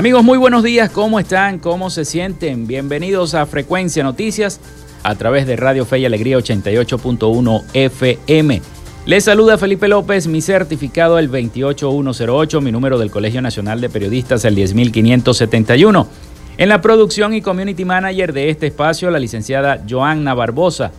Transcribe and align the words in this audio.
Amigos, 0.00 0.24
muy 0.24 0.38
buenos 0.38 0.64
días, 0.64 0.88
¿cómo 0.88 1.20
están? 1.20 1.58
¿Cómo 1.58 1.90
se 1.90 2.06
sienten? 2.06 2.66
Bienvenidos 2.66 3.34
a 3.34 3.44
Frecuencia 3.44 4.02
Noticias 4.02 4.58
a 5.02 5.14
través 5.14 5.46
de 5.46 5.56
Radio 5.56 5.84
Fe 5.84 5.98
y 5.98 6.06
Alegría 6.06 6.38
88.1 6.38 7.64
FM. 7.74 8.62
Les 9.04 9.24
saluda 9.24 9.58
Felipe 9.58 9.88
López, 9.88 10.26
mi 10.26 10.40
certificado 10.40 11.18
el 11.18 11.28
28108, 11.28 12.62
mi 12.62 12.72
número 12.72 12.98
del 12.98 13.10
Colegio 13.10 13.42
Nacional 13.42 13.82
de 13.82 13.90
Periodistas 13.90 14.42
el 14.46 14.54
10571. 14.54 16.08
En 16.56 16.68
la 16.70 16.80
producción 16.80 17.34
y 17.34 17.42
community 17.42 17.84
manager 17.84 18.32
de 18.32 18.48
este 18.48 18.68
espacio, 18.68 19.10
la 19.10 19.18
licenciada 19.18 19.84
Joanna 19.86 20.32
Barbosa, 20.32 20.92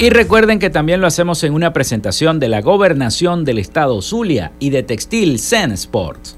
Y 0.00 0.10
recuerden 0.10 0.60
que 0.60 0.70
también 0.70 1.00
lo 1.00 1.08
hacemos 1.08 1.42
en 1.42 1.54
una 1.54 1.72
presentación 1.72 2.38
de 2.38 2.46
la 2.46 2.62
gobernación 2.62 3.44
del 3.44 3.58
estado 3.58 4.00
Zulia 4.00 4.52
y 4.60 4.70
de 4.70 4.84
Textil 4.84 5.40
Zen 5.40 5.72
Sports. 5.72 6.36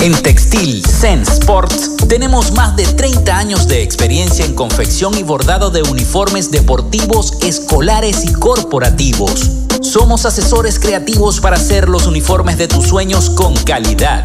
En 0.00 0.12
Textil 0.22 0.80
Zen 0.86 1.22
Sports 1.22 1.96
tenemos 2.08 2.52
más 2.52 2.76
de 2.76 2.86
30 2.86 3.36
años 3.36 3.66
de 3.66 3.82
experiencia 3.82 4.44
en 4.44 4.54
confección 4.54 5.18
y 5.18 5.24
bordado 5.24 5.70
de 5.70 5.82
uniformes 5.82 6.52
deportivos, 6.52 7.42
escolares 7.42 8.24
y 8.24 8.32
corporativos. 8.32 9.66
Somos 9.80 10.24
asesores 10.24 10.78
creativos 10.78 11.40
para 11.40 11.56
hacer 11.56 11.88
los 11.88 12.06
uniformes 12.06 12.58
de 12.58 12.68
tus 12.68 12.86
sueños 12.86 13.30
con 13.30 13.54
calidad 13.64 14.24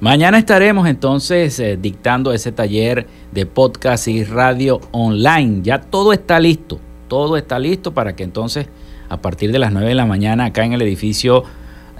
Mañana 0.00 0.38
estaremos 0.38 0.88
entonces 0.88 1.60
eh, 1.60 1.76
dictando 1.76 2.32
ese 2.32 2.52
taller 2.52 3.06
de 3.32 3.44
podcast 3.44 4.08
y 4.08 4.24
radio 4.24 4.80
online. 4.92 5.60
Ya 5.62 5.78
todo 5.78 6.14
está 6.14 6.40
listo, 6.40 6.80
todo 7.06 7.36
está 7.36 7.58
listo 7.58 7.92
para 7.92 8.16
que 8.16 8.24
entonces 8.24 8.66
a 9.10 9.20
partir 9.20 9.52
de 9.52 9.58
las 9.58 9.72
9 9.72 9.88
de 9.88 9.94
la 9.94 10.06
mañana 10.06 10.46
acá 10.46 10.64
en 10.64 10.72
el 10.72 10.80
edificio 10.80 11.44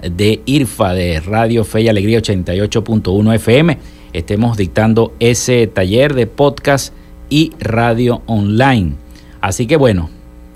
de 0.01 0.41
IRFA 0.47 0.93
de 0.93 1.19
Radio 1.19 1.63
Fe 1.63 1.81
y 1.81 1.89
Alegría 1.89 2.19
88.1 2.19 3.35
FM 3.35 3.77
estemos 4.13 4.57
dictando 4.57 5.13
ese 5.19 5.67
taller 5.67 6.15
de 6.15 6.25
podcast 6.25 6.95
y 7.29 7.51
radio 7.59 8.23
online. 8.25 8.93
Así 9.41 9.67
que 9.67 9.77
bueno, 9.77 10.09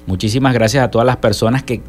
muchísimas 0.08 0.56
gracias 0.56 0.84
a 0.84 0.90
todas 0.90 1.06
las 1.06 1.18
personas 1.18 1.62
que 1.62 1.82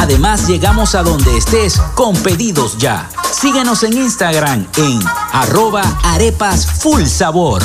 Además, 0.00 0.48
llegamos 0.48 0.94
a 0.94 1.02
donde 1.02 1.36
estés 1.36 1.78
con 1.94 2.16
pedidos 2.16 2.78
ya. 2.78 3.06
Síguenos 3.30 3.82
en 3.82 3.98
Instagram 3.98 4.66
en 4.78 4.98
arroba 5.32 5.82
arepas 6.02 6.64
full 6.64 7.04
sabor. 7.04 7.62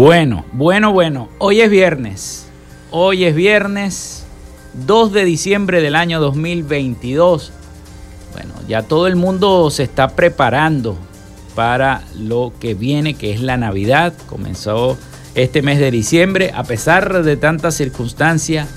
Bueno, 0.00 0.46
bueno, 0.54 0.94
bueno. 0.94 1.28
Hoy 1.36 1.60
es 1.60 1.68
viernes. 1.68 2.46
Hoy 2.90 3.26
es 3.26 3.34
viernes 3.34 4.24
2 4.86 5.12
de 5.12 5.26
diciembre 5.26 5.82
del 5.82 5.94
año 5.94 6.20
2022. 6.20 7.52
Bueno, 8.32 8.54
ya 8.66 8.82
todo 8.84 9.08
el 9.08 9.16
mundo 9.16 9.70
se 9.70 9.82
está 9.82 10.16
preparando 10.16 10.96
para 11.54 12.02
lo 12.18 12.50
que 12.58 12.72
viene, 12.72 13.12
que 13.12 13.34
es 13.34 13.42
la 13.42 13.58
Navidad. 13.58 14.14
Comenzó 14.26 14.96
este 15.34 15.60
mes 15.60 15.78
de 15.78 15.90
diciembre. 15.90 16.50
A 16.54 16.64
pesar 16.64 17.22
de 17.22 17.36
tantas 17.36 17.74
circunstancias, 17.74 18.68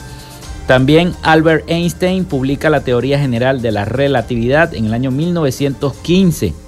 También 0.66 1.12
Albert 1.22 1.68
Einstein 1.68 2.24
publica 2.24 2.70
la 2.70 2.80
teoría 2.80 3.18
general 3.18 3.60
de 3.60 3.70
la 3.70 3.84
relatividad 3.84 4.72
en 4.72 4.86
el 4.86 4.94
año 4.94 5.10
1915. 5.10 6.67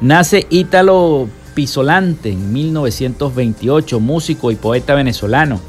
Nace 0.00 0.46
Ítalo 0.48 1.28
Pisolante 1.54 2.30
en 2.30 2.52
1928, 2.52 3.98
músico 3.98 4.52
y 4.52 4.56
poeta 4.56 4.94
venezolano. 4.94 5.60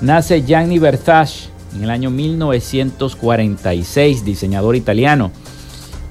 Nace 0.00 0.42
Gianni 0.42 0.78
Versace 0.78 1.48
en 1.74 1.82
el 1.82 1.90
año 1.90 2.10
1946, 2.10 4.24
diseñador 4.24 4.76
italiano. 4.76 5.32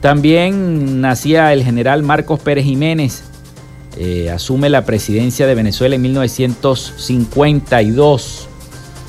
También 0.02 1.00
nacía 1.00 1.54
el 1.54 1.64
general 1.64 2.04
Marcos 2.04 2.42
Pérez 2.42 2.66
Jiménez. 2.66 3.24
Eh, 3.98 4.30
asume 4.30 4.70
la 4.70 4.84
presidencia 4.84 5.48
de 5.48 5.56
Venezuela 5.56 5.96
en 5.96 6.02
1952. 6.02 8.50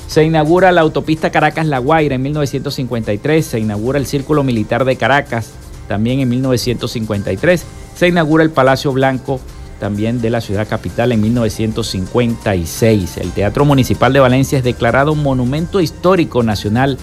Se 0.07 0.23
inaugura 0.23 0.71
la 0.71 0.79
autopista 0.79 1.31
Caracas-La 1.31 1.79
Guaira 1.79 2.15
en 2.15 2.21
1953. 2.21 3.45
Se 3.45 3.59
inaugura 3.59 3.99
el 3.99 4.05
Círculo 4.05 4.45
Militar 4.45 4.85
de 4.85 4.95
Caracas 4.95 5.51
también 5.89 6.21
en 6.21 6.29
1953 6.29 7.65
se 7.97 8.07
inaugura 8.07 8.43
el 8.43 8.51
Palacio 8.51 8.93
Blanco 8.93 9.39
también 9.79 10.21
de 10.21 10.29
la 10.29 10.39
ciudad 10.39 10.67
capital 10.67 11.11
en 11.11 11.21
1956. 11.21 13.17
El 13.17 13.31
Teatro 13.31 13.65
Municipal 13.65 14.13
de 14.13 14.19
Valencia 14.19 14.59
es 14.59 14.63
declarado 14.63 15.15
Monumento 15.15 15.81
Histórico 15.81 16.43
Nacional 16.43 16.99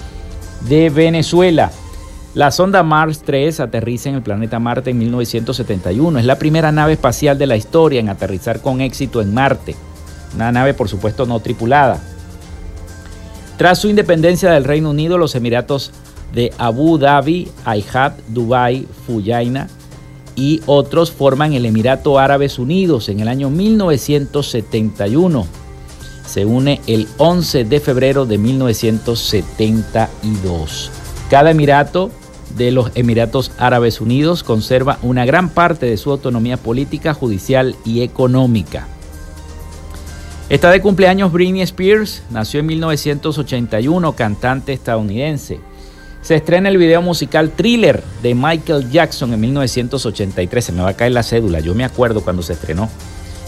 de 0.69 0.91
Venezuela. 0.91 1.73
La 2.35 2.53
sonda 2.53 2.85
Mars 2.85 3.23
3 3.25 3.59
aterriza 3.61 4.09
en 4.09 4.15
el 4.17 4.23
planeta 4.23 4.61
Marte 4.61 4.91
en 4.91 4.99
1971. 4.99 6.21
Es 6.21 6.25
la 6.25 6.39
primera 6.39 6.71
nave 6.71 6.93
espacial 6.93 7.39
de 7.39 7.47
la 7.47 7.57
historia 7.57 7.99
en 7.99 8.09
aterrizar 8.09 8.61
con 8.61 8.81
éxito 8.81 9.21
en 9.21 9.35
Marte. 9.35 9.75
Una 10.35 10.53
nave, 10.53 10.75
por 10.75 10.89
supuesto, 10.89 11.27
no 11.27 11.41
tripulada. 11.41 12.01
Tras 13.57 13.81
su 13.81 13.89
independencia 13.89 14.51
del 14.51 14.65
Reino 14.65 14.91
Unido, 14.91 15.19
los 15.19 15.35
Emiratos 15.35 15.93
de 16.33 16.53
Abu 16.59 16.99
Dhabi, 16.99 17.49
Ayhat, 17.65 18.19
Dubai, 18.29 18.87
Fuyaina, 19.07 19.69
y 20.37 20.61
otros 20.67 21.11
forman 21.13 21.53
el 21.53 21.67
Emirato 21.67 22.19
Árabes 22.19 22.59
Unidos 22.59 23.09
en 23.09 23.21
el 23.21 23.29
año 23.29 23.51
1971. 23.51 25.47
Se 26.27 26.45
une 26.45 26.81
el 26.87 27.07
11 27.19 27.65
de 27.65 27.81
febrero 27.81 28.27
de 28.27 28.39
1972. 28.39 30.91
Cada 31.31 31.51
emirato 31.51 32.11
de 32.57 32.71
los 32.71 32.91
Emiratos 32.95 33.53
Árabes 33.59 34.01
Unidos 34.01 34.43
conserva 34.43 34.99
una 35.03 35.25
gran 35.25 35.51
parte 35.51 35.87
de 35.87 35.97
su 35.97 36.11
autonomía 36.11 36.57
política, 36.57 37.15
judicial 37.15 37.77
y 37.85 38.03
económica. 38.03 38.87
Está 40.49 40.71
de 40.71 40.81
cumpleaños 40.81 41.33
Britney 41.33 41.63
Spears, 41.63 42.23
nació 42.31 42.61
en 42.61 42.67
1981, 42.67 44.13
cantante 44.13 44.73
estadounidense 44.73 45.59
se 46.25 46.35
estrena 46.35 46.71
el 46.71 46.79
video 46.79 47.03
musical 47.03 47.51
Thriller 47.51 48.03
de 48.23 48.35
Michael 48.35 48.91
Jackson 48.91 49.35
en 49.35 49.41
1983. 49.43 50.65
Se 50.65 50.73
me 50.73 50.83
va 50.83 50.89
a 50.89 50.97
caer 50.97 51.13
la 51.13 51.23
cédula. 51.23 51.61
Yo 51.61 51.75
me 51.75 51.85
acuerdo 51.85 52.23
cuando 52.23 52.43
se 52.43 52.55
estrenó 52.55 52.89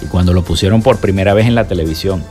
y 0.02 0.06
cuando 0.06 0.34
lo 0.34 0.44
pusieron 0.44 0.82
por 0.82 0.98
primera 0.98 1.32
vez 1.32 1.46
en 1.46 1.54
la 1.54 1.66
televisión. 1.66 2.22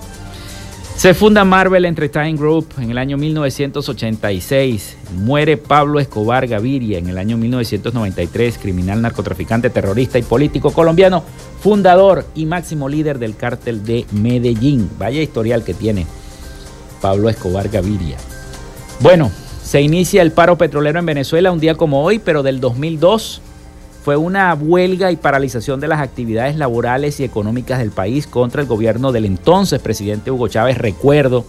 Se 0.96 1.16
funda 1.16 1.44
Marvel 1.44 1.84
Entertainment 1.86 2.40
Group 2.40 2.68
en 2.78 2.92
el 2.92 3.00
año 3.00 3.18
1986. 3.18 4.98
Muere 5.16 5.58
Pablo 5.58 6.00
Escobar 6.00 6.46
Gaviria 6.46 7.00
en 7.00 7.10
el 7.10 7.18
año 7.18 7.38
1993, 7.38 8.60
criminal 8.60 9.02
narcotraficante, 9.02 9.72
terrorista 9.72 10.20
y 10.20 10.24
político 10.24 10.72
colombiano, 10.72 11.24
fundador 11.60 12.24
y 12.36 12.46
máximo 12.46 12.88
líder 12.88 13.18
del 13.18 13.36
cártel 13.36 13.84
de 13.84 14.06
Medellín. 14.12 14.92
Vaya 15.00 15.24
historial 15.24 15.64
que 15.64 15.74
tiene 15.74 16.06
Pablo 17.02 17.30
Escobar 17.30 17.68
Gaviria. 17.68 18.18
Bueno, 19.02 19.32
se 19.75 19.82
inicia 19.82 20.22
el 20.22 20.32
paro 20.32 20.58
petrolero 20.58 21.00
en 21.00 21.05
Venezuela 21.05 21.51
un 21.51 21.60
día 21.60 21.75
como 21.75 22.01
hoy, 22.01 22.17
pero 22.17 22.44
del 22.44 22.62
2002 22.62 23.41
fue 24.05 24.15
una 24.15 24.53
huelga 24.53 25.12
y 25.12 25.17
paralización 25.17 25.82
de 25.82 25.89
las 25.89 26.00
actividades 26.00 26.55
laborales 26.55 27.20
y 27.20 27.25
económicas 27.25 27.79
del 27.79 27.91
país 27.91 28.25
contra 28.25 28.62
el 28.62 28.70
gobierno 28.70 29.12
del 29.12 29.25
entonces 29.25 29.82
presidente 29.82 30.32
Hugo 30.32 30.48
Chávez. 30.48 30.77
Recuerdo 30.77 31.44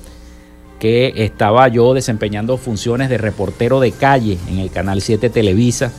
que 0.81 1.13
estaba 1.15 1.69
yo 1.69 1.95
desempeñando 1.95 2.57
funciones 2.57 3.11
de 3.11 3.19
reportero 3.19 3.79
de 3.79 3.93
calle 3.93 4.39
en 4.51 4.59
el 4.59 4.73
Canal 4.73 5.03
7 5.03 5.31
Televisa 5.31 5.93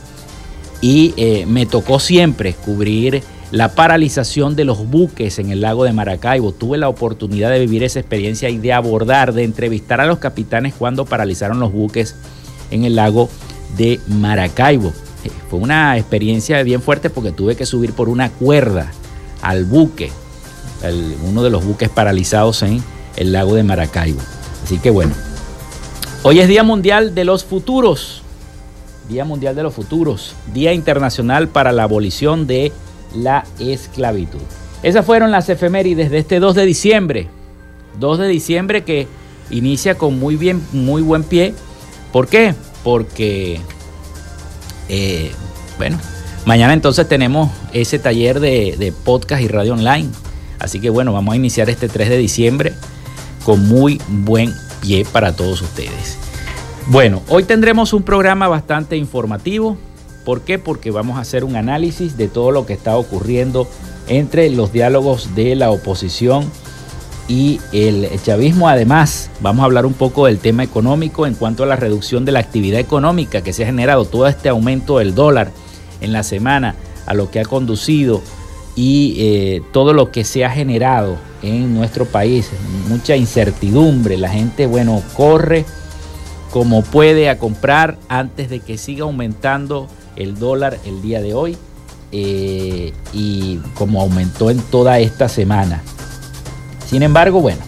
y 0.82 1.14
eh, 1.16 1.46
me 1.46 1.64
tocó 1.64 1.98
siempre 1.98 2.52
cubrir 2.52 3.22
la 3.50 3.74
paralización 3.74 4.56
de 4.56 4.64
los 4.64 4.86
buques 4.88 5.38
en 5.38 5.50
el 5.50 5.62
lago 5.62 5.84
de 5.84 5.92
Maracaibo. 5.92 6.52
Tuve 6.52 6.78
la 6.78 6.88
oportunidad 6.88 7.50
de 7.50 7.60
vivir 7.60 7.82
esa 7.82 8.00
experiencia 8.00 8.50
y 8.50 8.58
de 8.58 8.72
abordar, 8.72 9.32
de 9.32 9.44
entrevistar 9.44 10.00
a 10.00 10.06
los 10.06 10.18
capitanes 10.18 10.74
cuando 10.74 11.06
paralizaron 11.06 11.58
los 11.60 11.72
buques 11.72 12.14
en 12.70 12.84
el 12.84 12.96
lago 12.96 13.28
de 13.76 14.00
Maracaibo. 14.06 14.92
Fue 15.50 15.58
una 15.58 15.96
experiencia 15.96 16.62
bien 16.62 16.82
fuerte 16.82 17.10
porque 17.10 17.32
tuve 17.32 17.56
que 17.56 17.66
subir 17.66 17.92
por 17.92 18.08
una 18.08 18.30
cuerda 18.30 18.92
al 19.42 19.64
buque, 19.64 20.10
uno 21.26 21.42
de 21.42 21.50
los 21.50 21.64
buques 21.64 21.88
paralizados 21.88 22.62
en 22.62 22.82
el 23.16 23.32
lago 23.32 23.54
de 23.54 23.62
Maracaibo. 23.62 24.20
Así 24.62 24.78
que 24.78 24.90
bueno, 24.90 25.14
hoy 26.22 26.40
es 26.40 26.48
Día 26.48 26.62
Mundial 26.62 27.14
de 27.14 27.24
los 27.24 27.44
Futuros. 27.44 28.22
Día 29.08 29.24
Mundial 29.24 29.56
de 29.56 29.62
los 29.62 29.72
Futuros, 29.72 30.34
Día 30.52 30.74
Internacional 30.74 31.48
para 31.48 31.72
la 31.72 31.84
Abolición 31.84 32.46
de 32.46 32.72
la 33.14 33.44
Esclavitud. 33.58 34.40
Esas 34.82 35.04
fueron 35.04 35.30
las 35.30 35.48
efemérides 35.48 36.10
de 36.10 36.18
este 36.18 36.40
2 36.40 36.54
de 36.54 36.66
diciembre. 36.66 37.28
2 37.98 38.18
de 38.18 38.28
diciembre 38.28 38.84
que 38.84 39.08
inicia 39.50 39.96
con 39.96 40.18
muy 40.18 40.36
bien, 40.36 40.62
muy 40.72 41.02
buen 41.02 41.24
pie. 41.24 41.54
¿Por 42.12 42.28
qué? 42.28 42.54
Porque 42.84 43.60
eh, 44.88 45.32
bueno, 45.78 45.98
mañana 46.44 46.72
entonces 46.72 47.08
tenemos 47.08 47.50
ese 47.72 47.98
taller 47.98 48.40
de, 48.40 48.92
podcast 49.04 49.42
y 49.42 49.48
radio 49.48 49.74
online. 49.74 50.08
Así 50.58 50.80
que 50.80 50.90
bueno, 50.90 51.12
vamos 51.12 51.34
a 51.34 51.36
iniciar 51.36 51.70
este 51.70 51.88
3 51.88 52.08
de 52.08 52.16
diciembre 52.16 52.72
con 53.44 53.68
muy 53.68 54.00
buen 54.08 54.52
pie 54.80 55.04
para 55.04 55.34
todos 55.34 55.62
ustedes. 55.62 56.18
Bueno, 56.86 57.22
hoy 57.28 57.44
tendremos 57.44 57.92
un 57.92 58.02
programa 58.02 58.48
bastante 58.48 58.96
informativo. 58.96 59.76
¿Por 60.28 60.42
qué? 60.42 60.58
Porque 60.58 60.90
vamos 60.90 61.16
a 61.16 61.22
hacer 61.22 61.42
un 61.42 61.56
análisis 61.56 62.18
de 62.18 62.28
todo 62.28 62.50
lo 62.50 62.66
que 62.66 62.74
está 62.74 62.98
ocurriendo 62.98 63.66
entre 64.08 64.50
los 64.50 64.74
diálogos 64.74 65.34
de 65.34 65.56
la 65.56 65.70
oposición 65.70 66.44
y 67.28 67.60
el 67.72 68.06
chavismo. 68.22 68.68
Además, 68.68 69.30
vamos 69.40 69.62
a 69.62 69.64
hablar 69.64 69.86
un 69.86 69.94
poco 69.94 70.26
del 70.26 70.38
tema 70.38 70.62
económico 70.62 71.26
en 71.26 71.34
cuanto 71.34 71.62
a 71.62 71.66
la 71.66 71.76
reducción 71.76 72.26
de 72.26 72.32
la 72.32 72.40
actividad 72.40 72.78
económica 72.78 73.40
que 73.40 73.54
se 73.54 73.62
ha 73.62 73.66
generado, 73.68 74.04
todo 74.04 74.26
este 74.26 74.50
aumento 74.50 74.98
del 74.98 75.14
dólar 75.14 75.50
en 76.02 76.12
la 76.12 76.22
semana, 76.22 76.74
a 77.06 77.14
lo 77.14 77.30
que 77.30 77.40
ha 77.40 77.44
conducido 77.46 78.20
y 78.76 79.14
eh, 79.20 79.62
todo 79.72 79.94
lo 79.94 80.12
que 80.12 80.24
se 80.24 80.44
ha 80.44 80.50
generado 80.50 81.16
en 81.42 81.72
nuestro 81.74 82.04
país, 82.04 82.50
mucha 82.86 83.16
incertidumbre, 83.16 84.18
la 84.18 84.28
gente, 84.28 84.66
bueno, 84.66 85.02
corre 85.16 85.64
como 86.50 86.82
puede 86.82 87.30
a 87.30 87.38
comprar 87.38 87.96
antes 88.10 88.50
de 88.50 88.60
que 88.60 88.76
siga 88.76 89.04
aumentando 89.04 89.88
el 90.18 90.38
dólar 90.38 90.78
el 90.84 91.00
día 91.00 91.22
de 91.22 91.32
hoy 91.32 91.56
eh, 92.10 92.92
y 93.12 93.58
como 93.74 94.00
aumentó 94.00 94.50
en 94.50 94.60
toda 94.60 94.98
esta 94.98 95.28
semana. 95.28 95.82
Sin 96.86 97.02
embargo, 97.02 97.40
bueno, 97.40 97.60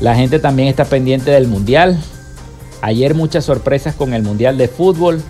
la 0.00 0.14
gente 0.14 0.38
también 0.38 0.68
está 0.68 0.84
pendiente 0.84 1.30
del 1.30 1.48
Mundial. 1.48 1.98
Ayer 2.82 3.14
muchas 3.14 3.44
sorpresas 3.44 3.94
con 3.94 4.12
el 4.12 4.22
Mundial 4.22 4.58
de 4.58 4.68
Fútbol. 4.68 5.22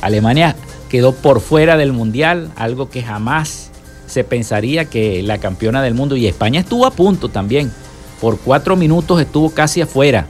Alemania 0.00 0.56
quedó 0.88 1.12
por 1.12 1.40
fuera 1.40 1.76
del 1.76 1.92
Mundial, 1.92 2.50
algo 2.56 2.90
que 2.90 3.02
jamás 3.02 3.70
se 4.06 4.24
pensaría 4.24 4.86
que 4.86 5.22
la 5.22 5.38
campeona 5.38 5.82
del 5.82 5.94
mundo. 5.94 6.16
Y 6.16 6.26
España 6.26 6.60
estuvo 6.60 6.86
a 6.86 6.90
punto 6.90 7.28
también. 7.28 7.70
Por 8.20 8.38
cuatro 8.38 8.74
minutos 8.74 9.20
estuvo 9.20 9.50
casi 9.50 9.82
afuera 9.82 10.26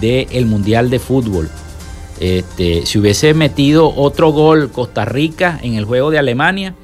del 0.00 0.46
Mundial 0.46 0.90
de 0.90 0.98
Fútbol. 0.98 1.50
Este, 2.20 2.84
si 2.84 2.98
hubiese 2.98 3.32
metido 3.32 3.94
otro 3.96 4.30
gol 4.30 4.70
Costa 4.70 5.06
Rica 5.06 5.58
en 5.62 5.74
el 5.74 5.86
juego 5.86 6.10
de 6.10 6.18
Alemania, 6.18 6.74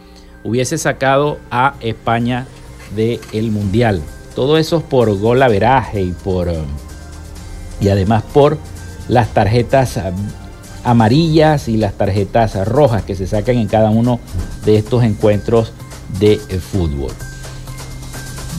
hubiese 0.45 0.78
sacado 0.78 1.38
a 1.50 1.75
España 1.81 2.47
del 2.95 3.50
Mundial. 3.50 4.02
Todo 4.35 4.57
eso 4.57 4.78
es 4.78 4.83
por 4.83 5.14
gol 5.19 5.43
averaje 5.43 6.00
y 6.00 6.12
por 6.12 6.50
y 7.81 7.88
además 7.90 8.23
por 8.33 8.57
las 9.09 9.35
tarjetas 9.35 10.00
amarillas 10.83 11.69
y 11.69 11.76
las 11.76 11.93
tarjetas 11.95 12.66
rojas 12.66 13.02
que 13.02 13.14
se 13.14 13.26
sacan 13.26 13.57
en 13.57 13.69
cada 13.69 13.90
uno 13.90 14.21
de 14.64 14.78
estos 14.78 15.05
encuentros 15.05 15.73
de 16.19 16.38
fútbol. 16.38 17.12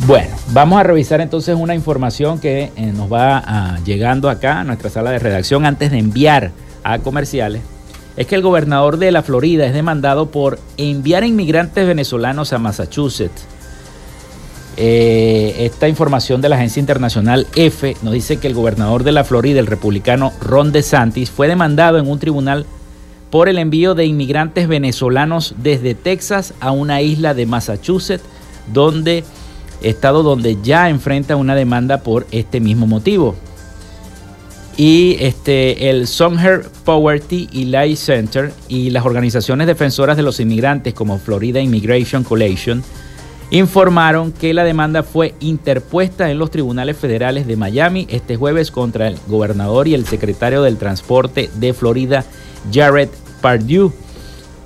Bueno, 0.06 0.36
vamos 0.52 0.80
a 0.80 0.84
revisar 0.84 1.22
entonces 1.22 1.56
una 1.58 1.74
información 1.74 2.40
que 2.40 2.72
eh, 2.76 2.94
nos 2.96 3.12
va 3.12 3.44
ah, 3.46 3.80
llegando 3.84 4.30
acá 4.30 4.60
a 4.60 4.64
nuestra 4.64 4.92
sala 4.92 5.10
de 5.10 5.18
redacción 5.18 5.66
antes 5.66 5.90
de 5.90 5.98
enviar 5.98 6.52
a 6.94 7.00
comerciales. 7.00 7.62
Es 8.16 8.28
que 8.28 8.36
el 8.36 8.42
gobernador 8.42 8.98
de 8.98 9.12
la 9.12 9.22
Florida 9.22 9.66
es 9.66 9.74
demandado 9.74 10.32
por 10.32 10.60
enviar 10.78 11.24
inmigrantes 11.24 11.86
venezolanos 11.86 12.54
a 12.54 12.58
Massachusetts 12.58 13.48
eh, 14.80 15.56
esta 15.66 15.88
información 15.88 16.40
de 16.40 16.50
la 16.50 16.56
agencia 16.56 16.80
internacional 16.80 17.48
EFE 17.56 17.98
nos 18.04 18.14
dice 18.14 18.38
que 18.38 18.46
el 18.46 18.54
gobernador 18.54 19.04
de 19.04 19.12
la 19.12 19.24
Florida, 19.24 19.60
el 19.60 19.66
republicano 19.66 20.32
Ron 20.40 20.72
DeSantis, 20.72 21.32
fue 21.32 21.48
demandado 21.48 21.98
en 21.98 22.08
un 22.08 22.20
tribunal 22.20 22.68
por 23.32 23.50
el 23.50 23.58
envío 23.58 23.96
de 23.96 24.06
inmigrantes 24.06 24.68
venezolanos 24.68 25.56
desde 25.58 25.96
Texas 25.96 26.54
a 26.60 26.70
una 26.70 27.02
isla 27.02 27.34
de 27.34 27.48
Massachusetts, 27.48 28.24
donde 28.72 29.24
estado 29.82 30.22
donde 30.22 30.58
ya 30.62 30.90
enfrenta 30.90 31.36
una 31.36 31.56
demanda 31.56 32.04
por 32.04 32.28
este 32.30 32.60
mismo 32.60 32.86
motivo. 32.86 33.36
Y 34.78 35.18
este, 35.20 35.90
el 35.90 36.06
Songher 36.06 36.70
Poverty 36.86 37.50
y 37.52 37.66
Life 37.66 37.96
Center 37.96 38.54
y 38.68 38.92
las 38.92 39.06
organizaciones 39.06 39.66
defensoras 39.66 40.16
de 40.16 40.24
los 40.24 40.40
inmigrantes 40.40 40.94
como 40.94 41.18
Florida 41.18 41.60
Immigration 41.60 42.24
Coalition 42.24 42.84
informaron 43.50 44.34
que 44.34 44.54
la 44.54 44.64
demanda 44.64 45.04
fue 45.04 45.34
interpuesta 45.40 46.30
en 46.30 46.38
los 46.38 46.52
tribunales 46.52 46.98
federales 46.98 47.48
de 47.48 47.56
Miami 47.56 48.06
este 48.10 48.36
jueves 48.36 48.72
contra 48.72 49.08
el 49.08 49.18
gobernador 49.28 49.88
y 49.88 49.94
el 49.94 50.06
secretario 50.06 50.62
del 50.62 50.78
Transporte 50.78 51.50
de 51.56 51.74
Florida, 51.74 52.26
Jared 52.72 53.10
Pardue. 53.42 53.92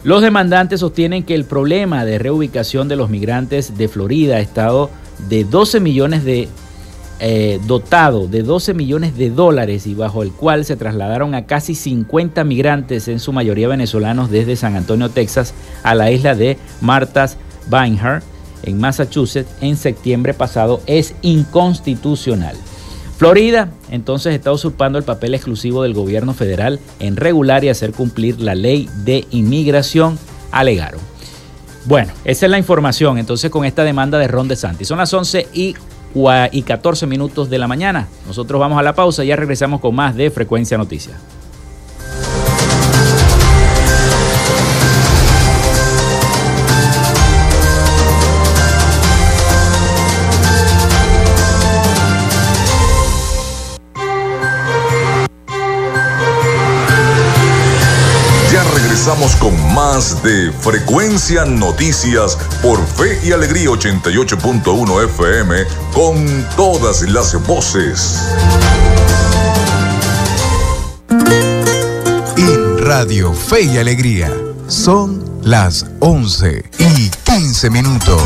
Los 0.04 0.24
demandantes 0.24 0.80
sostienen 0.80 1.24
que 1.24 1.36
el 1.36 1.46
problema 1.46 2.06
de 2.06 2.18
reubicación 2.18 2.88
de 2.88 2.96
los 2.96 3.10
migrantes 3.10 3.78
de 3.78 3.88
Florida 3.88 4.38
ha 4.38 4.40
estado 4.40 4.90
de 5.30 5.44
12 5.44 5.80
millones 5.80 6.24
de 6.24 6.50
eh, 7.24 7.60
dotado 7.68 8.28
de 8.28 8.42
12 8.42 8.74
millones 8.74 9.16
de 9.16 9.30
dólares 9.30 9.86
y 9.86 9.94
bajo 9.94 10.24
el 10.24 10.32
cual 10.32 10.66
se 10.66 10.76
trasladaron 10.76 11.36
a 11.36 11.46
casi 11.46 11.76
50 11.76 12.44
migrantes, 12.44 13.08
en 13.08 13.20
su 13.20 13.32
mayoría 13.32 13.68
venezolanos, 13.68 14.32
desde 14.32 14.56
San 14.56 14.76
Antonio, 14.76 15.10
Texas, 15.10 15.54
a 15.84 15.94
la 15.94 16.10
isla 16.10 16.34
de 16.34 16.58
Martha's 16.82 17.38
Vineyard 17.70 18.24
en 18.64 18.80
Massachusetts 18.80 19.52
en 19.62 19.78
septiembre 19.78 20.34
pasado 20.34 20.82
es 20.88 21.14
inconstitucional. 21.22 22.56
Florida 23.18 23.70
entonces 23.92 24.34
está 24.34 24.52
usurpando 24.52 24.98
el 24.98 25.04
papel 25.04 25.36
exclusivo 25.36 25.84
del 25.84 25.94
gobierno 25.94 26.34
federal 26.34 26.80
en 27.00 27.18
regular 27.18 27.64
y 27.64 27.70
hacer 27.70 27.92
cumplir 27.92 28.42
la 28.42 28.56
ley 28.56 28.90
de 29.04 29.26
inmigración, 29.30 30.18
alegaron. 30.52 31.00
Bueno, 31.86 32.14
esa 32.26 32.46
es 32.46 32.52
la 32.52 32.58
información 32.58 33.18
entonces 33.18 33.52
con 33.52 33.66
esta 33.66 33.84
demanda 33.84 34.18
de 34.18 34.28
Ron 34.28 34.48
DeSantis. 34.48 34.88
Son 34.88 34.98
las 34.98 35.14
11 35.14 35.48
y, 35.54 35.76
y 36.52 36.62
14 36.64 37.08
minutos 37.08 37.50
de 37.50 37.58
la 37.58 37.68
mañana. 37.68 38.08
Nosotros 38.28 38.60
vamos 38.60 38.80
a 38.80 38.84
la 38.84 38.94
pausa 38.94 39.24
y 39.24 39.28
ya 39.28 39.36
regresamos 39.36 39.82
con 39.82 39.96
más 39.96 40.16
de 40.16 40.30
Frecuencia 40.32 40.78
Noticias. 40.78 41.18
De 59.92 60.54
Frecuencia 60.54 61.44
Noticias 61.44 62.38
por 62.64 62.80
Fe 62.96 63.20
y 63.26 63.34
Alegría 63.34 63.72
88.1 63.72 65.04
FM 65.04 65.66
con 65.94 66.48
todas 66.56 67.02
las 67.02 67.36
voces. 67.46 68.22
En 72.38 72.78
Radio 72.78 73.34
Fe 73.34 73.64
y 73.64 73.78
Alegría 73.80 74.32
son 74.68 75.42
las 75.44 75.86
11 76.00 76.64
y 76.80 77.10
15 77.10 77.70
minutos. 77.70 78.22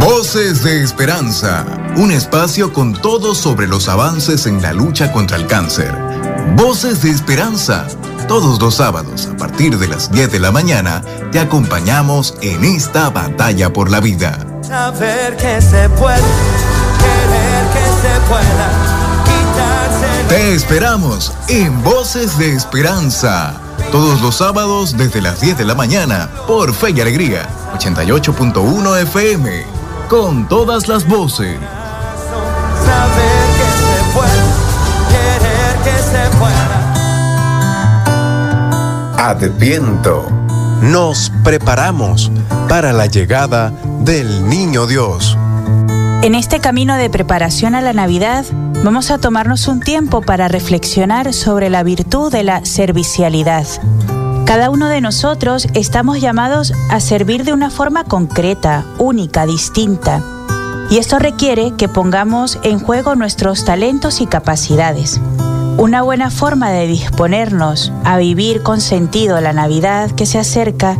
Voces 0.00 0.64
de 0.64 0.82
Esperanza, 0.82 1.64
un 1.96 2.10
espacio 2.10 2.72
con 2.72 2.94
todo 2.94 3.34
sobre 3.34 3.66
los 3.66 3.88
avances 3.88 4.46
en 4.46 4.62
la 4.62 4.72
lucha 4.72 5.12
contra 5.12 5.36
el 5.36 5.46
cáncer. 5.46 5.92
Voces 6.56 7.02
de 7.02 7.10
Esperanza, 7.10 7.86
todos 8.28 8.60
los 8.60 8.76
sábados 8.76 9.26
a 9.26 9.36
partir 9.36 9.78
de 9.78 9.88
las 9.88 10.10
10 10.10 10.32
de 10.32 10.38
la 10.38 10.50
mañana 10.52 11.02
te 11.30 11.38
acompañamos 11.38 12.34
en 12.40 12.64
esta 12.64 13.10
batalla 13.10 13.72
por 13.72 13.90
la 13.90 14.00
vida. 14.00 14.38
Saber 14.62 15.36
que 15.36 15.60
se 15.60 15.88
puede, 15.90 16.16
querer 16.98 17.66
que 17.72 17.84
se 18.00 18.20
pueda, 18.28 19.24
quitarse. 19.24 20.28
Te 20.28 20.54
esperamos 20.54 21.32
en 21.48 21.82
Voces 21.82 22.38
de 22.38 22.54
Esperanza, 22.54 23.54
todos 23.90 24.20
los 24.22 24.36
sábados 24.36 24.96
desde 24.96 25.20
las 25.20 25.40
10 25.40 25.58
de 25.58 25.64
la 25.66 25.74
mañana 25.74 26.30
por 26.46 26.72
Fe 26.72 26.90
y 26.90 27.00
Alegría, 27.02 27.48
88.1 27.74 29.02
FM, 29.02 29.66
con 30.08 30.48
todas 30.48 30.88
las 30.88 31.06
voces. 31.06 31.58
Adviento. 39.24 40.28
Nos 40.82 41.30
preparamos 41.44 42.32
para 42.68 42.92
la 42.92 43.06
llegada 43.06 43.72
del 44.00 44.48
Niño 44.48 44.88
Dios. 44.88 45.38
En 46.22 46.34
este 46.34 46.58
camino 46.58 46.96
de 46.96 47.08
preparación 47.08 47.76
a 47.76 47.80
la 47.82 47.92
Navidad, 47.92 48.44
vamos 48.82 49.12
a 49.12 49.18
tomarnos 49.18 49.68
un 49.68 49.78
tiempo 49.78 50.22
para 50.22 50.48
reflexionar 50.48 51.32
sobre 51.34 51.70
la 51.70 51.84
virtud 51.84 52.32
de 52.32 52.42
la 52.42 52.64
servicialidad. 52.64 53.64
Cada 54.44 54.70
uno 54.70 54.88
de 54.88 55.00
nosotros 55.00 55.68
estamos 55.72 56.20
llamados 56.20 56.72
a 56.90 56.98
servir 56.98 57.44
de 57.44 57.52
una 57.52 57.70
forma 57.70 58.02
concreta, 58.02 58.84
única, 58.98 59.46
distinta. 59.46 60.20
Y 60.90 60.98
esto 60.98 61.20
requiere 61.20 61.74
que 61.78 61.88
pongamos 61.88 62.58
en 62.64 62.80
juego 62.80 63.14
nuestros 63.14 63.64
talentos 63.64 64.20
y 64.20 64.26
capacidades. 64.26 65.20
Una 65.78 66.02
buena 66.02 66.30
forma 66.30 66.70
de 66.70 66.86
disponernos 66.86 67.92
a 68.04 68.18
vivir 68.18 68.62
con 68.62 68.80
sentido 68.80 69.40
la 69.40 69.52
Navidad 69.52 70.10
que 70.10 70.26
se 70.26 70.38
acerca 70.38 70.96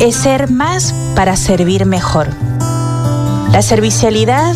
es 0.00 0.16
ser 0.16 0.50
más 0.50 0.92
para 1.14 1.36
servir 1.36 1.86
mejor. 1.86 2.28
La 3.52 3.62
servicialidad 3.62 4.54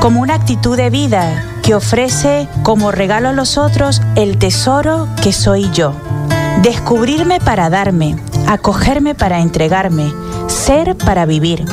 como 0.00 0.20
una 0.20 0.34
actitud 0.34 0.76
de 0.76 0.90
vida 0.90 1.44
que 1.62 1.74
ofrece 1.74 2.46
como 2.62 2.92
regalo 2.92 3.30
a 3.30 3.32
los 3.32 3.56
otros 3.56 4.02
el 4.16 4.38
tesoro 4.38 5.08
que 5.22 5.32
soy 5.32 5.70
yo. 5.72 5.94
Descubrirme 6.62 7.40
para 7.40 7.70
darme, 7.70 8.16
acogerme 8.46 9.14
para 9.14 9.40
entregarme, 9.40 10.12
ser 10.46 10.94
para 10.96 11.24
vivir. 11.24 11.64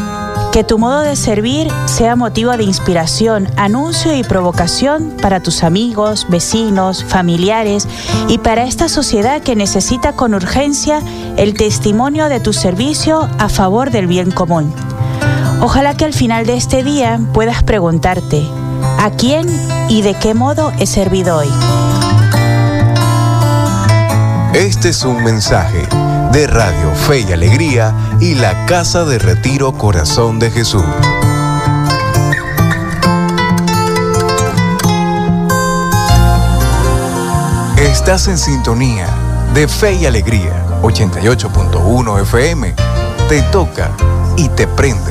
Que 0.51 0.65
tu 0.65 0.77
modo 0.77 0.99
de 0.99 1.15
servir 1.15 1.69
sea 1.85 2.17
motivo 2.17 2.57
de 2.57 2.65
inspiración, 2.65 3.47
anuncio 3.55 4.13
y 4.13 4.21
provocación 4.21 5.15
para 5.21 5.41
tus 5.41 5.63
amigos, 5.63 6.27
vecinos, 6.29 7.05
familiares 7.05 7.87
y 8.27 8.37
para 8.37 8.65
esta 8.65 8.89
sociedad 8.89 9.41
que 9.41 9.55
necesita 9.55 10.11
con 10.11 10.33
urgencia 10.33 11.01
el 11.37 11.53
testimonio 11.53 12.27
de 12.27 12.41
tu 12.41 12.51
servicio 12.51 13.29
a 13.39 13.47
favor 13.47 13.91
del 13.91 14.07
bien 14.07 14.29
común. 14.29 14.73
Ojalá 15.61 15.95
que 15.95 16.03
al 16.03 16.13
final 16.13 16.45
de 16.45 16.57
este 16.57 16.83
día 16.83 17.17
puedas 17.33 17.63
preguntarte, 17.63 18.45
¿a 18.99 19.09
quién 19.11 19.47
y 19.87 20.01
de 20.01 20.15
qué 20.15 20.33
modo 20.33 20.73
he 20.79 20.85
servido 20.85 21.37
hoy? 21.37 21.49
Este 24.53 24.89
es 24.89 25.05
un 25.05 25.23
mensaje 25.23 25.87
de 26.31 26.47
Radio 26.47 26.95
Fe 26.95 27.25
y 27.27 27.31
Alegría 27.33 27.93
y 28.19 28.35
la 28.35 28.65
Casa 28.65 29.03
de 29.03 29.19
Retiro 29.19 29.73
Corazón 29.73 30.39
de 30.39 30.49
Jesús. 30.49 30.83
Estás 37.77 38.27
en 38.27 38.37
sintonía 38.37 39.07
de 39.53 39.67
Fe 39.67 39.93
y 39.93 40.05
Alegría 40.05 40.65
88.1 40.81 42.21
FM. 42.21 42.75
Te 43.27 43.41
toca 43.43 43.91
y 44.37 44.47
te 44.49 44.67
prende. 44.67 45.10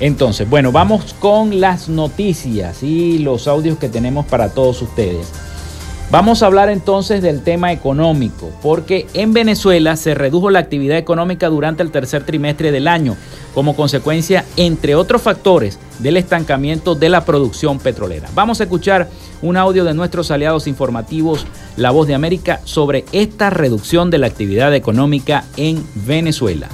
Entonces, 0.00 0.50
bueno, 0.50 0.72
vamos 0.72 1.14
con 1.18 1.62
las 1.62 1.88
noticias 1.88 2.82
y 2.82 3.20
los 3.20 3.48
audios 3.48 3.78
que 3.78 3.88
tenemos 3.88 4.26
para 4.26 4.50
todos 4.50 4.82
ustedes. 4.82 5.28
Vamos 6.10 6.42
a 6.42 6.46
hablar 6.46 6.70
entonces 6.70 7.22
del 7.22 7.40
tema 7.42 7.70
económico, 7.70 8.50
porque 8.62 9.06
en 9.14 9.32
Venezuela 9.32 9.94
se 9.94 10.16
redujo 10.16 10.50
la 10.50 10.58
actividad 10.58 10.98
económica 10.98 11.48
durante 11.48 11.84
el 11.84 11.92
tercer 11.92 12.24
trimestre 12.24 12.72
del 12.72 12.88
año, 12.88 13.16
como 13.54 13.76
consecuencia, 13.76 14.44
entre 14.56 14.96
otros 14.96 15.22
factores, 15.22 15.78
del 16.00 16.16
estancamiento 16.16 16.96
de 16.96 17.10
la 17.10 17.24
producción 17.24 17.78
petrolera. 17.78 18.28
Vamos 18.34 18.60
a 18.60 18.64
escuchar 18.64 19.08
un 19.40 19.56
audio 19.56 19.84
de 19.84 19.94
nuestros 19.94 20.32
aliados 20.32 20.66
informativos, 20.66 21.46
La 21.76 21.92
Voz 21.92 22.08
de 22.08 22.14
América, 22.14 22.60
sobre 22.64 23.04
esta 23.12 23.48
reducción 23.48 24.10
de 24.10 24.18
la 24.18 24.26
actividad 24.26 24.74
económica 24.74 25.44
en 25.56 25.86
Venezuela. 25.94 26.68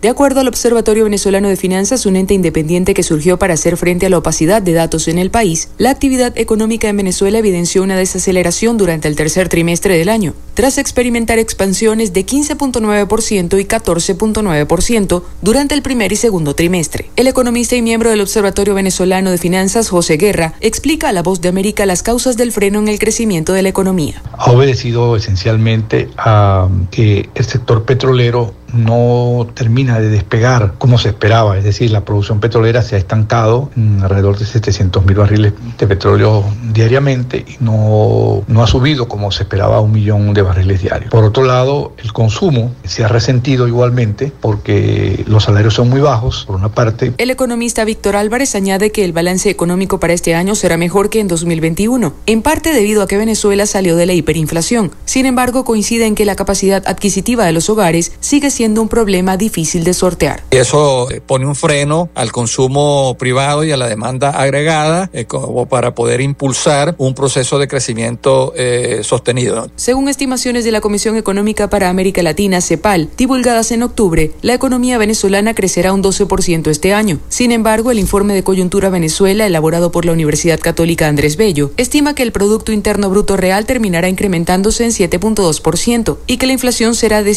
De 0.00 0.08
acuerdo 0.08 0.38
al 0.38 0.46
Observatorio 0.46 1.02
Venezolano 1.02 1.48
de 1.48 1.56
Finanzas, 1.56 2.06
un 2.06 2.14
ente 2.14 2.32
independiente 2.32 2.94
que 2.94 3.02
surgió 3.02 3.36
para 3.36 3.54
hacer 3.54 3.76
frente 3.76 4.06
a 4.06 4.08
la 4.08 4.18
opacidad 4.18 4.62
de 4.62 4.72
datos 4.72 5.08
en 5.08 5.18
el 5.18 5.32
país, 5.32 5.70
la 5.76 5.90
actividad 5.90 6.32
económica 6.38 6.88
en 6.88 6.98
Venezuela 6.98 7.38
evidenció 7.38 7.82
una 7.82 7.96
desaceleración 7.96 8.76
durante 8.76 9.08
el 9.08 9.16
tercer 9.16 9.48
trimestre 9.48 9.98
del 9.98 10.08
año, 10.08 10.34
tras 10.54 10.78
experimentar 10.78 11.40
expansiones 11.40 12.12
de 12.12 12.24
15.9% 12.24 13.60
y 13.60 13.64
14.9% 13.64 15.22
durante 15.42 15.74
el 15.74 15.82
primer 15.82 16.12
y 16.12 16.16
segundo 16.16 16.54
trimestre. 16.54 17.10
El 17.16 17.26
economista 17.26 17.74
y 17.74 17.82
miembro 17.82 18.10
del 18.10 18.20
Observatorio 18.20 18.74
Venezolano 18.74 19.32
de 19.32 19.38
Finanzas, 19.38 19.88
José 19.88 20.16
Guerra, 20.16 20.54
explica 20.60 21.08
a 21.08 21.12
La 21.12 21.24
Voz 21.24 21.40
de 21.40 21.48
América 21.48 21.86
las 21.86 22.04
causas 22.04 22.36
del 22.36 22.52
freno 22.52 22.78
en 22.78 22.86
el 22.86 23.00
crecimiento 23.00 23.52
de 23.52 23.62
la 23.62 23.70
economía. 23.70 24.22
Ha 24.32 24.52
obedecido 24.52 25.16
esencialmente 25.16 26.08
a 26.16 26.68
que 26.92 27.28
el 27.34 27.44
sector 27.44 27.84
petrolero 27.84 28.54
no 28.72 29.46
termina 29.54 30.00
de 30.00 30.08
despegar 30.08 30.74
como 30.78 30.98
se 30.98 31.08
esperaba, 31.08 31.58
es 31.58 31.64
decir, 31.64 31.90
la 31.90 32.04
producción 32.04 32.40
petrolera 32.40 32.82
se 32.82 32.96
ha 32.96 32.98
estancado 32.98 33.70
en 33.76 34.02
alrededor 34.02 34.38
de 34.38 34.46
700 34.46 35.04
mil 35.04 35.16
barriles 35.16 35.52
de 35.78 35.86
petróleo 35.86 36.44
diariamente 36.72 37.44
y 37.48 37.62
no, 37.62 38.42
no 38.46 38.62
ha 38.62 38.66
subido 38.66 39.08
como 39.08 39.30
se 39.30 39.44
esperaba 39.44 39.80
un 39.80 39.92
millón 39.92 40.34
de 40.34 40.42
barriles 40.42 40.82
diarios. 40.82 41.10
Por 41.10 41.24
otro 41.24 41.44
lado, 41.44 41.92
el 41.98 42.12
consumo 42.12 42.74
se 42.84 43.04
ha 43.04 43.08
resentido 43.08 43.66
igualmente 43.66 44.32
porque 44.40 45.24
los 45.26 45.44
salarios 45.44 45.74
son 45.74 45.88
muy 45.88 46.00
bajos, 46.00 46.44
por 46.46 46.56
una 46.56 46.68
parte. 46.68 47.12
El 47.18 47.30
economista 47.30 47.84
Víctor 47.84 48.16
Álvarez 48.16 48.54
añade 48.54 48.92
que 48.92 49.04
el 49.04 49.12
balance 49.12 49.50
económico 49.50 49.98
para 50.00 50.12
este 50.12 50.34
año 50.34 50.54
será 50.54 50.76
mejor 50.76 51.10
que 51.10 51.20
en 51.20 51.28
2021, 51.28 52.12
en 52.26 52.42
parte 52.42 52.72
debido 52.72 53.02
a 53.02 53.08
que 53.08 53.16
Venezuela 53.16 53.66
salió 53.66 53.96
de 53.96 54.06
la 54.06 54.12
hiperinflación. 54.12 54.92
Sin 55.04 55.26
embargo, 55.26 55.64
coincide 55.64 56.06
en 56.06 56.14
que 56.14 56.24
la 56.24 56.36
capacidad 56.36 56.82
adquisitiva 56.86 57.44
de 57.44 57.52
los 57.52 57.70
hogares 57.70 58.12
sigue 58.20 58.50
siendo 58.50 58.57
un 58.66 58.88
problema 58.88 59.36
difícil 59.36 59.84
de 59.84 59.94
sortear. 59.94 60.42
Eso 60.50 61.10
eh, 61.10 61.20
pone 61.20 61.46
un 61.46 61.54
freno 61.54 62.08
al 62.14 62.32
consumo 62.32 63.16
privado 63.18 63.62
y 63.62 63.70
a 63.70 63.76
la 63.76 63.86
demanda 63.86 64.30
agregada 64.30 65.10
eh, 65.12 65.26
como 65.26 65.66
para 65.66 65.94
poder 65.94 66.20
impulsar 66.20 66.94
un 66.98 67.14
proceso 67.14 67.58
de 67.58 67.68
crecimiento 67.68 68.52
eh, 68.56 69.00
sostenido. 69.04 69.70
Según 69.76 70.08
estimaciones 70.08 70.64
de 70.64 70.72
la 70.72 70.80
Comisión 70.80 71.16
Económica 71.16 71.70
para 71.70 71.88
América 71.88 72.22
Latina, 72.22 72.60
CEPAL, 72.60 73.10
divulgadas 73.16 73.70
en 73.70 73.84
octubre, 73.84 74.32
la 74.42 74.54
economía 74.54 74.98
venezolana 74.98 75.54
crecerá 75.54 75.92
un 75.92 76.02
12% 76.02 76.68
este 76.68 76.92
año. 76.92 77.20
Sin 77.28 77.52
embargo, 77.52 77.92
el 77.92 78.00
informe 78.00 78.34
de 78.34 78.42
coyuntura 78.42 78.90
Venezuela, 78.90 79.46
elaborado 79.46 79.92
por 79.92 80.04
la 80.04 80.12
Universidad 80.12 80.58
Católica 80.58 81.06
Andrés 81.06 81.36
Bello, 81.36 81.70
estima 81.76 82.14
que 82.14 82.24
el 82.24 82.32
Producto 82.32 82.72
Interno 82.72 83.08
Bruto 83.08 83.36
Real 83.36 83.66
terminará 83.66 84.08
incrementándose 84.08 84.84
en 84.84 84.90
7.2% 84.90 86.18
y 86.26 86.38
que 86.38 86.46
la 86.46 86.52
inflación 86.52 86.96
será 86.96 87.22
de 87.22 87.34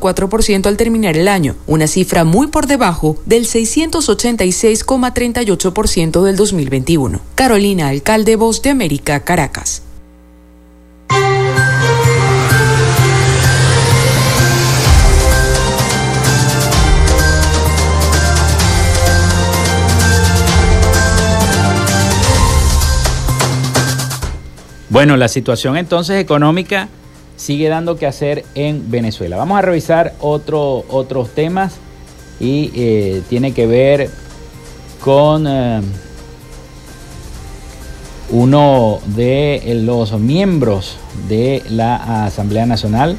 125.4% 0.00 0.66
al 0.66 0.76
terminar 0.76 1.16
el 1.16 1.28
año, 1.28 1.54
una 1.66 1.86
cifra 1.86 2.24
muy 2.24 2.48
por 2.48 2.66
debajo 2.66 3.16
del 3.26 3.46
686,38% 3.46 6.22
del 6.22 6.36
2021. 6.36 7.20
Carolina 7.34 7.88
Alcalde, 7.88 8.36
Voz 8.36 8.60
de 8.62 8.70
América, 8.70 9.20
Caracas. 9.20 9.82
Bueno, 24.88 25.16
la 25.18 25.28
situación 25.28 25.76
entonces 25.76 26.18
económica 26.18 26.88
sigue 27.46 27.68
dando 27.68 27.94
que 27.96 28.06
hacer 28.06 28.44
en 28.56 28.90
Venezuela. 28.90 29.36
Vamos 29.36 29.56
a 29.56 29.62
revisar 29.62 30.14
otro, 30.20 30.84
otros 30.88 31.30
temas 31.30 31.76
y 32.40 32.72
eh, 32.74 33.22
tiene 33.28 33.52
que 33.52 33.68
ver 33.68 34.10
con 35.00 35.46
eh, 35.46 35.80
uno 38.30 38.98
de 39.14 39.80
los 39.84 40.18
miembros 40.18 40.96
de 41.28 41.62
la 41.70 42.24
Asamblea 42.26 42.66
Nacional. 42.66 43.16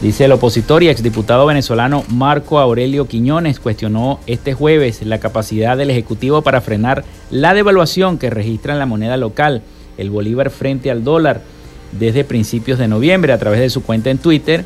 Dice 0.00 0.26
el 0.26 0.32
opositor 0.32 0.84
y 0.84 0.88
exdiputado 0.88 1.44
venezolano 1.44 2.04
Marco 2.08 2.60
Aurelio 2.60 3.08
Quiñones 3.08 3.58
cuestionó 3.58 4.20
este 4.28 4.54
jueves 4.54 5.02
la 5.02 5.18
capacidad 5.18 5.76
del 5.76 5.90
Ejecutivo 5.90 6.42
para 6.42 6.60
frenar 6.60 7.02
la 7.32 7.52
devaluación 7.52 8.18
que 8.18 8.30
registra 8.30 8.74
en 8.74 8.78
la 8.78 8.86
moneda 8.86 9.16
local, 9.16 9.62
el 9.98 10.10
Bolívar 10.10 10.50
frente 10.50 10.88
al 10.92 11.02
dólar 11.02 11.55
desde 11.92 12.24
principios 12.24 12.78
de 12.78 12.88
noviembre. 12.88 13.32
A 13.32 13.38
través 13.38 13.60
de 13.60 13.70
su 13.70 13.82
cuenta 13.82 14.10
en 14.10 14.18
Twitter, 14.18 14.64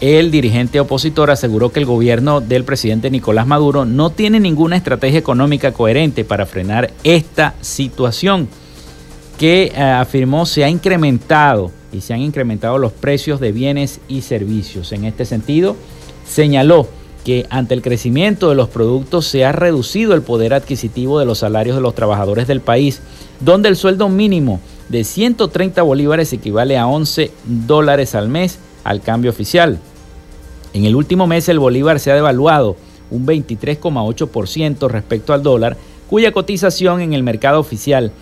el 0.00 0.30
dirigente 0.30 0.80
opositor 0.80 1.30
aseguró 1.30 1.70
que 1.70 1.80
el 1.80 1.86
gobierno 1.86 2.40
del 2.40 2.64
presidente 2.64 3.10
Nicolás 3.10 3.46
Maduro 3.46 3.84
no 3.84 4.10
tiene 4.10 4.40
ninguna 4.40 4.76
estrategia 4.76 5.18
económica 5.18 5.72
coherente 5.72 6.24
para 6.24 6.46
frenar 6.46 6.90
esta 7.04 7.54
situación 7.60 8.48
que 9.38 9.72
eh, 9.74 9.80
afirmó 9.80 10.46
se 10.46 10.64
ha 10.64 10.68
incrementado 10.68 11.70
y 11.92 12.00
se 12.00 12.12
han 12.12 12.20
incrementado 12.20 12.78
los 12.78 12.92
precios 12.92 13.40
de 13.40 13.52
bienes 13.52 14.00
y 14.08 14.22
servicios. 14.22 14.92
En 14.92 15.04
este 15.04 15.24
sentido, 15.24 15.76
señaló 16.26 16.88
que 17.24 17.46
ante 17.48 17.74
el 17.74 17.82
crecimiento 17.82 18.50
de 18.50 18.54
los 18.54 18.68
productos 18.68 19.26
se 19.26 19.44
ha 19.44 19.52
reducido 19.52 20.14
el 20.14 20.22
poder 20.22 20.54
adquisitivo 20.54 21.18
de 21.18 21.24
los 21.24 21.38
salarios 21.38 21.76
de 21.76 21.82
los 21.82 21.94
trabajadores 21.94 22.46
del 22.46 22.60
país, 22.60 23.00
donde 23.40 23.68
el 23.68 23.76
sueldo 23.76 24.08
mínimo 24.08 24.60
de 24.88 25.04
130 25.04 25.82
bolívares 25.82 26.32
equivale 26.32 26.76
a 26.76 26.86
11 26.86 27.30
dólares 27.44 28.14
al 28.14 28.28
mes 28.28 28.58
al 28.84 29.00
cambio 29.00 29.30
oficial. 29.30 29.78
En 30.72 30.84
el 30.84 30.96
último 30.96 31.26
mes 31.26 31.48
el 31.48 31.58
bolívar 31.58 32.00
se 32.00 32.10
ha 32.10 32.14
devaluado 32.14 32.76
un 33.10 33.26
23,8% 33.26 34.88
respecto 34.88 35.32
al 35.32 35.42
dólar, 35.42 35.76
cuya 36.08 36.32
cotización 36.32 37.00
en 37.00 37.14
el 37.14 37.22
mercado 37.22 37.60
oficial 37.60 38.12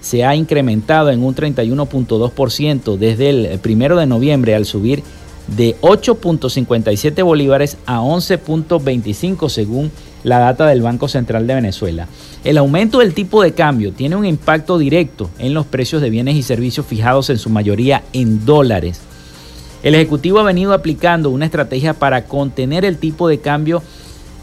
se 0.00 0.24
ha 0.24 0.36
incrementado 0.36 1.10
en 1.10 1.22
un 1.24 1.34
31.2% 1.34 2.96
desde 2.96 3.30
el 3.30 3.58
primero 3.58 3.96
de 3.96 4.06
noviembre 4.06 4.54
al 4.54 4.66
subir 4.66 5.02
de 5.48 5.76
8.57 5.80 7.24
bolívares 7.24 7.76
a 7.86 8.00
11.25 8.00 9.48
según 9.48 9.90
la 10.24 10.38
data 10.38 10.66
del 10.66 10.82
Banco 10.82 11.08
Central 11.08 11.46
de 11.46 11.54
Venezuela. 11.54 12.08
El 12.44 12.58
aumento 12.58 12.98
del 12.98 13.14
tipo 13.14 13.42
de 13.42 13.52
cambio 13.52 13.92
tiene 13.92 14.16
un 14.16 14.24
impacto 14.24 14.78
directo 14.78 15.30
en 15.38 15.54
los 15.54 15.66
precios 15.66 16.02
de 16.02 16.10
bienes 16.10 16.36
y 16.36 16.42
servicios 16.42 16.86
fijados 16.86 17.30
en 17.30 17.38
su 17.38 17.50
mayoría 17.50 18.02
en 18.12 18.44
dólares. 18.44 19.00
El 19.82 19.94
Ejecutivo 19.94 20.40
ha 20.40 20.44
venido 20.44 20.72
aplicando 20.72 21.30
una 21.30 21.44
estrategia 21.44 21.94
para 21.94 22.24
contener 22.24 22.84
el 22.84 22.98
tipo 22.98 23.28
de 23.28 23.38
cambio 23.38 23.82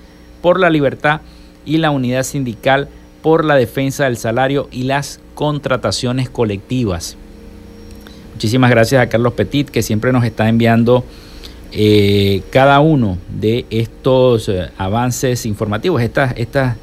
por 0.42 0.60
la 0.60 0.70
libertad 0.70 1.22
y 1.66 1.78
la 1.78 1.92
unidad 1.92 2.24
sindical 2.24 2.88
por 3.24 3.46
la 3.46 3.56
defensa 3.56 4.04
del 4.04 4.18
salario 4.18 4.68
y 4.72 4.84
las 4.84 5.20
contrataciones 5.34 6.30
colectivas. 6.30 7.16
Muchísimas 8.34 8.70
gracias 8.70 9.02
a 9.02 9.10
Carlos 9.10 9.34
Petit 9.34 9.70
que 9.70 9.82
siempre 9.82 10.12
nos 10.12 10.26
está 10.26 10.50
enviando 10.50 11.06
eh, 11.72 12.44
cada 12.52 12.82
uno 12.82 13.18
de 13.30 13.66
estos 13.70 14.50
eh, 14.50 14.70
avances 14.78 15.46
informativos, 15.46 16.02
estas, 16.02 16.34
estas, 16.36 16.76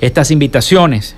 estas 0.00 0.30
invitaciones 0.30 1.14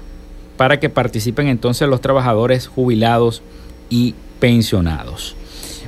para 0.57 0.81
que 0.81 0.91
participen 0.91 1.47
entonces 1.47 1.89
los 1.89 2.01
trabajadores 2.01 2.67
jubilados 2.67 3.43
y 3.91 4.17
pensionados. 4.41 5.37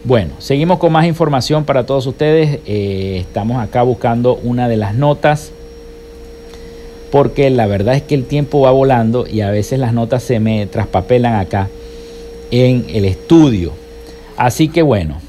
Bueno, 0.04 0.34
seguimos 0.40 0.80
con 0.80 0.92
más 0.94 1.06
información 1.06 1.66
para 1.66 1.86
todos 1.86 2.08
ustedes. 2.08 2.62
Eh, 2.66 3.18
estamos 3.20 3.62
acá 3.62 3.84
buscando 3.84 4.36
una 4.36 4.70
de 4.70 4.78
las 4.78 4.96
notas 4.96 5.52
porque 7.12 7.50
la 7.50 7.68
verdad 7.68 7.96
es 7.96 8.04
que 8.04 8.16
el 8.16 8.26
tiempo 8.26 8.62
va 8.62 8.72
volando 8.72 9.26
y 9.28 9.42
a 9.42 9.52
veces 9.52 9.80
las 9.80 9.94
notas 9.94 10.24
se 10.24 10.40
me 10.40 10.66
traspapelan 10.68 11.36
acá 11.36 11.70
en 12.52 12.86
el 12.90 13.06
estudio. 13.06 13.74
Así 14.36 14.68
que 14.68 14.82
bueno, 14.82 15.20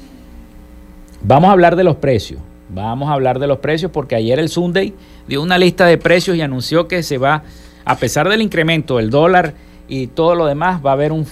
vamos 1.22 1.48
a 1.48 1.52
hablar 1.52 1.76
de 1.76 1.84
los 1.84 1.96
precios. 1.96 2.40
Vamos 2.68 3.08
a 3.08 3.14
hablar 3.14 3.38
de 3.38 3.46
los 3.46 3.58
precios 3.58 3.90
porque 3.90 4.14
ayer 4.14 4.38
el 4.38 4.48
Sunday 4.48 4.92
dio 5.26 5.42
una 5.42 5.56
lista 5.56 5.86
de 5.86 5.96
precios 5.96 6.36
y 6.36 6.42
anunció 6.42 6.86
que 6.86 7.02
se 7.02 7.16
va, 7.16 7.42
a 7.84 7.96
pesar 7.96 8.28
del 8.28 8.42
incremento 8.42 8.98
del 8.98 9.08
dólar 9.08 9.54
y 9.88 10.08
todo 10.08 10.34
lo 10.34 10.44
demás, 10.44 10.84
va 10.84 10.90
a 10.90 10.92
haber 10.92 11.12
un, 11.12 11.24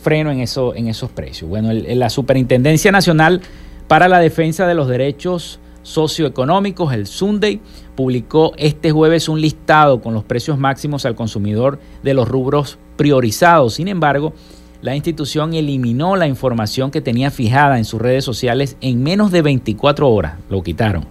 freno 0.00 0.30
en, 0.30 0.38
en 0.38 0.88
esos 0.88 1.10
precios. 1.14 1.48
Bueno, 1.48 1.72
la 1.72 2.10
Superintendencia 2.10 2.92
Nacional 2.92 3.40
para 3.88 4.06
la 4.06 4.20
Defensa 4.20 4.66
de 4.66 4.74
los 4.74 4.86
Derechos 4.86 5.60
Socioeconómicos, 5.82 6.92
el 6.92 7.06
Sunday, 7.06 7.60
publicó 8.00 8.54
este 8.56 8.92
jueves 8.92 9.28
un 9.28 9.42
listado 9.42 10.00
con 10.00 10.14
los 10.14 10.24
precios 10.24 10.58
máximos 10.58 11.04
al 11.04 11.14
consumidor 11.14 11.78
de 12.02 12.14
los 12.14 12.26
rubros 12.26 12.78
priorizados. 12.96 13.74
Sin 13.74 13.88
embargo, 13.88 14.32
la 14.80 14.96
institución 14.96 15.52
eliminó 15.52 16.16
la 16.16 16.26
información 16.26 16.90
que 16.90 17.02
tenía 17.02 17.30
fijada 17.30 17.76
en 17.76 17.84
sus 17.84 18.00
redes 18.00 18.24
sociales 18.24 18.78
en 18.80 19.02
menos 19.02 19.32
de 19.32 19.42
24 19.42 20.08
horas. 20.08 20.38
Lo 20.48 20.62
quitaron. 20.62 21.04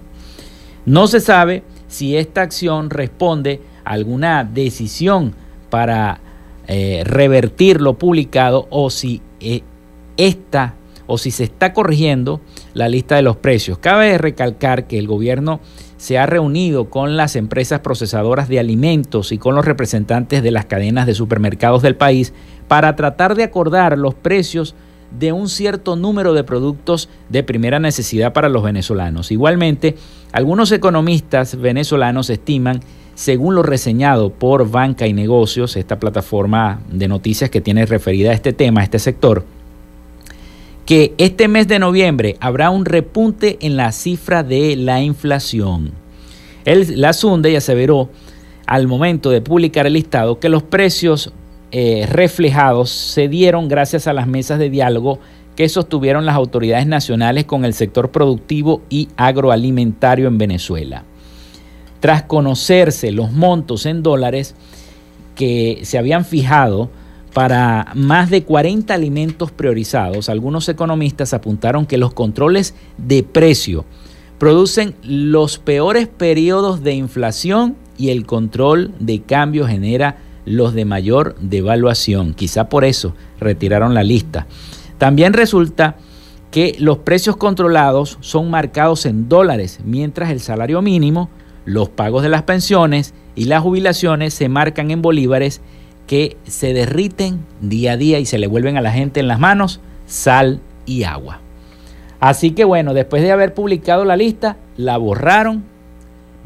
No 0.87 1.05
se 1.05 1.19
sabe 1.19 1.61
si 1.87 2.17
esta 2.17 2.41
acción 2.41 2.89
responde 2.89 3.61
a 3.85 3.91
alguna 3.91 4.43
decisión 4.43 5.35
para 5.69 6.21
eh, 6.67 7.03
revertir 7.05 7.81
lo 7.81 7.99
publicado 7.99 8.65
o 8.71 8.89
si 8.89 9.21
eh, 9.41 9.61
esta 10.17 10.73
o 11.05 11.19
si 11.19 11.29
se 11.29 11.43
está 11.43 11.71
corrigiendo 11.71 12.41
la 12.73 12.89
lista 12.89 13.15
de 13.15 13.21
los 13.21 13.37
precios. 13.37 13.77
Cabe 13.77 14.17
recalcar 14.17 14.87
que 14.87 14.97
el 14.97 15.05
gobierno 15.05 15.59
se 15.99 16.17
ha 16.17 16.25
reunido 16.25 16.89
con 16.89 17.17
las 17.17 17.35
empresas 17.35 17.81
procesadoras 17.81 18.47
de 18.47 18.57
alimentos 18.57 19.33
y 19.33 19.37
con 19.37 19.53
los 19.53 19.65
representantes 19.65 20.41
de 20.41 20.49
las 20.49 20.65
cadenas 20.65 21.05
de 21.05 21.13
supermercados 21.13 21.81
del 21.81 21.97
país 21.97 22.33
para 22.69 22.95
tratar 22.95 23.35
de 23.35 23.43
acordar 23.43 23.97
los 23.97 24.15
precios 24.15 24.75
de 25.11 25.33
un 25.33 25.49
cierto 25.49 25.97
número 25.97 26.33
de 26.33 26.45
productos 26.45 27.09
de 27.27 27.43
primera 27.43 27.79
necesidad 27.79 28.31
para 28.31 28.47
los 28.47 28.63
venezolanos. 28.63 29.29
Igualmente, 29.29 29.97
algunos 30.31 30.71
economistas 30.71 31.59
venezolanos 31.59 32.29
estiman, 32.29 32.79
según 33.13 33.55
lo 33.55 33.63
reseñado 33.63 34.29
por 34.29 34.71
Banca 34.71 35.05
y 35.05 35.11
Negocios, 35.11 35.75
esta 35.75 35.99
plataforma 35.99 36.79
de 36.89 37.09
noticias 37.09 37.49
que 37.49 37.59
tiene 37.59 37.85
referida 37.85 38.29
a 38.29 38.35
este 38.35 38.53
tema, 38.53 38.79
a 38.79 38.83
este 38.85 38.99
sector, 38.99 39.43
que 40.89 41.13
este 41.19 41.47
mes 41.47 41.67
de 41.67 41.77
noviembre 41.77 42.35
habrá 42.39 42.71
un 42.71 42.83
repunte 42.83 43.59
en 43.61 43.77
la 43.77 43.91
cifra 43.91 44.41
de 44.41 44.75
la 44.75 45.03
inflación. 45.03 45.91
El, 46.65 46.99
la 46.99 47.13
Sunday 47.13 47.55
aseveró 47.55 48.09
al 48.65 48.87
momento 48.87 49.29
de 49.29 49.39
publicar 49.39 49.85
el 49.85 49.93
listado 49.93 50.39
que 50.39 50.49
los 50.49 50.63
precios 50.63 51.31
eh, 51.71 52.07
reflejados 52.11 52.89
se 52.89 53.27
dieron 53.27 53.67
gracias 53.67 54.07
a 54.07 54.13
las 54.13 54.25
mesas 54.25 54.57
de 54.57 54.71
diálogo 54.71 55.19
que 55.55 55.69
sostuvieron 55.69 56.25
las 56.25 56.35
autoridades 56.35 56.87
nacionales 56.87 57.45
con 57.45 57.65
el 57.65 57.75
sector 57.75 58.09
productivo 58.09 58.81
y 58.89 59.09
agroalimentario 59.15 60.27
en 60.27 60.39
Venezuela. 60.39 61.03
Tras 61.99 62.23
conocerse 62.23 63.11
los 63.11 63.31
montos 63.31 63.85
en 63.85 64.01
dólares 64.01 64.55
que 65.35 65.81
se 65.83 65.99
habían 65.99 66.25
fijado 66.25 66.89
para 67.33 67.91
más 67.95 68.29
de 68.29 68.43
40 68.43 68.93
alimentos 68.93 69.51
priorizados, 69.51 70.29
algunos 70.29 70.67
economistas 70.69 71.33
apuntaron 71.33 71.85
que 71.85 71.97
los 71.97 72.13
controles 72.13 72.73
de 72.97 73.23
precio 73.23 73.85
producen 74.39 74.95
los 75.03 75.59
peores 75.59 76.07
periodos 76.07 76.81
de 76.81 76.93
inflación 76.93 77.75
y 77.97 78.09
el 78.09 78.25
control 78.25 78.93
de 78.99 79.21
cambio 79.21 79.67
genera 79.67 80.17
los 80.45 80.73
de 80.73 80.85
mayor 80.85 81.35
devaluación. 81.39 82.33
Quizá 82.33 82.69
por 82.69 82.85
eso 82.85 83.13
retiraron 83.39 83.93
la 83.93 84.03
lista. 84.03 84.47
También 84.97 85.33
resulta 85.33 85.97
que 86.51 86.75
los 86.79 86.99
precios 86.99 87.37
controlados 87.37 88.17
son 88.21 88.49
marcados 88.49 89.05
en 89.05 89.29
dólares, 89.29 89.79
mientras 89.83 90.31
el 90.31 90.39
salario 90.39 90.81
mínimo, 90.81 91.29
los 91.65 91.89
pagos 91.89 92.23
de 92.23 92.29
las 92.29 92.43
pensiones 92.43 93.13
y 93.35 93.45
las 93.45 93.61
jubilaciones 93.61 94.33
se 94.33 94.49
marcan 94.49 94.89
en 94.89 95.01
bolívares 95.01 95.61
que 96.09 96.37
se 96.47 96.73
derriten 96.73 97.45
día 97.61 97.91
a 97.91 97.97
día 97.97 98.17
y 98.17 98.25
se 98.25 98.39
le 98.39 98.47
vuelven 98.47 98.77
a 98.77 98.81
la 98.81 98.91
gente 98.91 99.19
en 99.19 99.27
las 99.27 99.37
manos 99.37 99.79
sal 100.07 100.59
y 100.87 101.03
agua. 101.03 101.39
Así 102.19 102.49
que 102.49 102.65
bueno, 102.65 102.95
después 102.95 103.21
de 103.21 103.31
haber 103.31 103.53
publicado 103.53 104.05
la 104.05 104.17
lista, 104.17 104.57
la 104.75 104.97
borraron. 104.97 105.63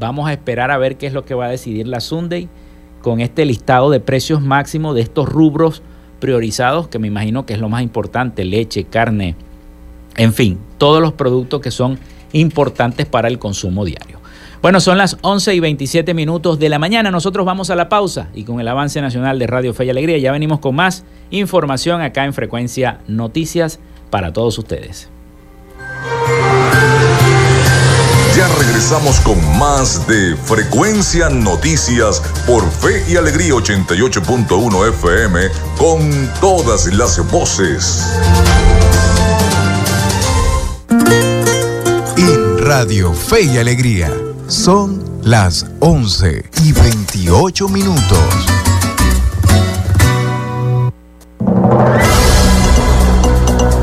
Vamos 0.01 0.27
a 0.27 0.33
esperar 0.33 0.69
a 0.69 0.77
ver 0.77 0.97
qué 0.97 1.07
es 1.07 1.13
lo 1.13 1.23
que 1.23 1.33
va 1.33 1.45
a 1.45 1.49
decidir 1.49 1.87
la 1.87 2.01
Sunday 2.01 2.49
con 3.01 3.21
este 3.21 3.45
listado 3.45 3.89
de 3.89 4.01
precios 4.01 4.41
máximos 4.41 4.95
de 4.95 5.01
estos 5.01 5.29
rubros 5.29 5.81
priorizados, 6.19 6.89
que 6.89 6.99
me 6.99 7.07
imagino 7.07 7.45
que 7.45 7.53
es 7.53 7.59
lo 7.59 7.69
más 7.69 7.83
importante, 7.83 8.43
leche, 8.43 8.83
carne, 8.83 9.37
en 10.17 10.33
fin, 10.33 10.59
todos 10.77 11.01
los 11.01 11.13
productos 11.13 11.61
que 11.61 11.71
son 11.71 11.97
importantes 12.33 13.05
para 13.05 13.29
el 13.29 13.39
consumo 13.39 13.85
diario. 13.85 14.19
Bueno, 14.63 14.79
son 14.79 14.97
las 14.97 15.17
11 15.19 15.55
y 15.55 15.59
27 15.59 16.13
minutos 16.13 16.57
de 16.57 16.69
la 16.69 16.79
mañana. 16.79 17.11
Nosotros 17.11 17.45
vamos 17.45 17.69
a 17.69 17.75
la 17.75 17.89
pausa 17.89 18.29
y 18.33 18.45
con 18.45 18.61
el 18.61 18.67
avance 18.69 19.01
nacional 19.01 19.37
de 19.37 19.45
Radio 19.45 19.73
Fe 19.73 19.83
y 19.83 19.89
Alegría 19.89 20.17
ya 20.19 20.31
venimos 20.31 20.59
con 20.59 20.73
más 20.73 21.03
información 21.31 21.99
acá 21.99 22.23
en 22.23 22.33
Frecuencia 22.33 23.01
Noticias 23.05 23.81
para 24.09 24.31
todos 24.31 24.57
ustedes. 24.57 25.09
Ya 28.37 28.47
regresamos 28.57 29.19
con 29.19 29.37
más 29.59 30.07
de 30.07 30.37
Frecuencia 30.37 31.27
Noticias 31.27 32.21
por 32.47 32.63
Fe 32.71 33.03
y 33.11 33.17
Alegría 33.17 33.55
88.1 33.55 34.89
FM 34.91 35.41
con 35.77 36.31
todas 36.39 36.85
las 36.93 37.29
voces. 37.29 38.17
En 42.15 42.57
Radio 42.59 43.11
Fe 43.11 43.41
y 43.41 43.57
Alegría 43.57 44.09
son 44.53 45.03
las 45.23 45.65
11 45.79 46.45
y 46.63 46.71
28 46.73 47.69
minutos. 47.69 48.19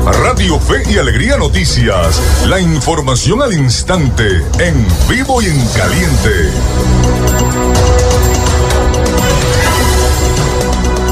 Radio 0.05 0.59
Fe 0.59 0.83
y 0.89 0.97
Alegría 0.97 1.35
Noticias. 1.35 2.21
La 2.47 2.61
información 2.61 3.41
al 3.41 3.53
instante, 3.53 4.41
en 4.59 4.87
vivo 5.09 5.41
y 5.41 5.47
en 5.47 5.67
caliente. 5.75 7.60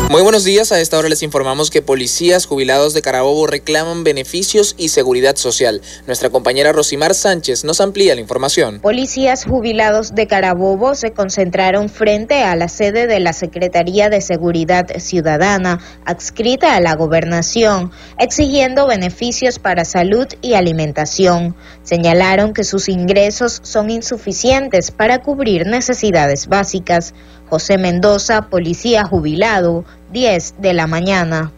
Muy 0.09 0.23
buenos 0.23 0.43
días, 0.43 0.71
a 0.71 0.79
esta 0.81 0.97
hora 0.97 1.07
les 1.07 1.21
informamos 1.21 1.69
que 1.69 1.83
policías 1.83 2.47
jubilados 2.47 2.95
de 2.95 3.03
Carabobo 3.03 3.45
reclaman 3.45 4.03
beneficios 4.03 4.73
y 4.75 4.89
seguridad 4.89 5.35
social. 5.35 5.83
Nuestra 6.07 6.31
compañera 6.31 6.71
Rosimar 6.71 7.13
Sánchez 7.13 7.63
nos 7.63 7.79
amplía 7.79 8.15
la 8.15 8.21
información. 8.21 8.79
Policías 8.79 9.45
jubilados 9.45 10.15
de 10.15 10.25
Carabobo 10.25 10.95
se 10.95 11.11
concentraron 11.11 11.89
frente 11.89 12.41
a 12.41 12.55
la 12.55 12.69
sede 12.69 13.05
de 13.05 13.19
la 13.19 13.33
Secretaría 13.33 14.09
de 14.09 14.21
Seguridad 14.21 14.87
Ciudadana, 14.97 15.79
adscrita 16.05 16.75
a 16.75 16.81
la 16.81 16.95
gobernación, 16.95 17.91
exigiendo 18.17 18.87
beneficios 18.87 19.59
para 19.59 19.85
salud 19.85 20.25
y 20.41 20.55
alimentación. 20.55 21.55
Señalaron 21.83 22.53
que 22.53 22.63
sus 22.63 22.89
ingresos 22.89 23.59
son 23.61 23.91
insuficientes 23.91 24.89
para 24.89 25.21
cubrir 25.21 25.67
necesidades 25.67 26.47
básicas. 26.47 27.13
José 27.49 27.77
Mendoza, 27.77 28.43
policía 28.43 29.05
jubilado, 29.05 29.83
10 30.11 30.55
de 30.59 30.73
la 30.73 30.87
mañana. 30.87 31.51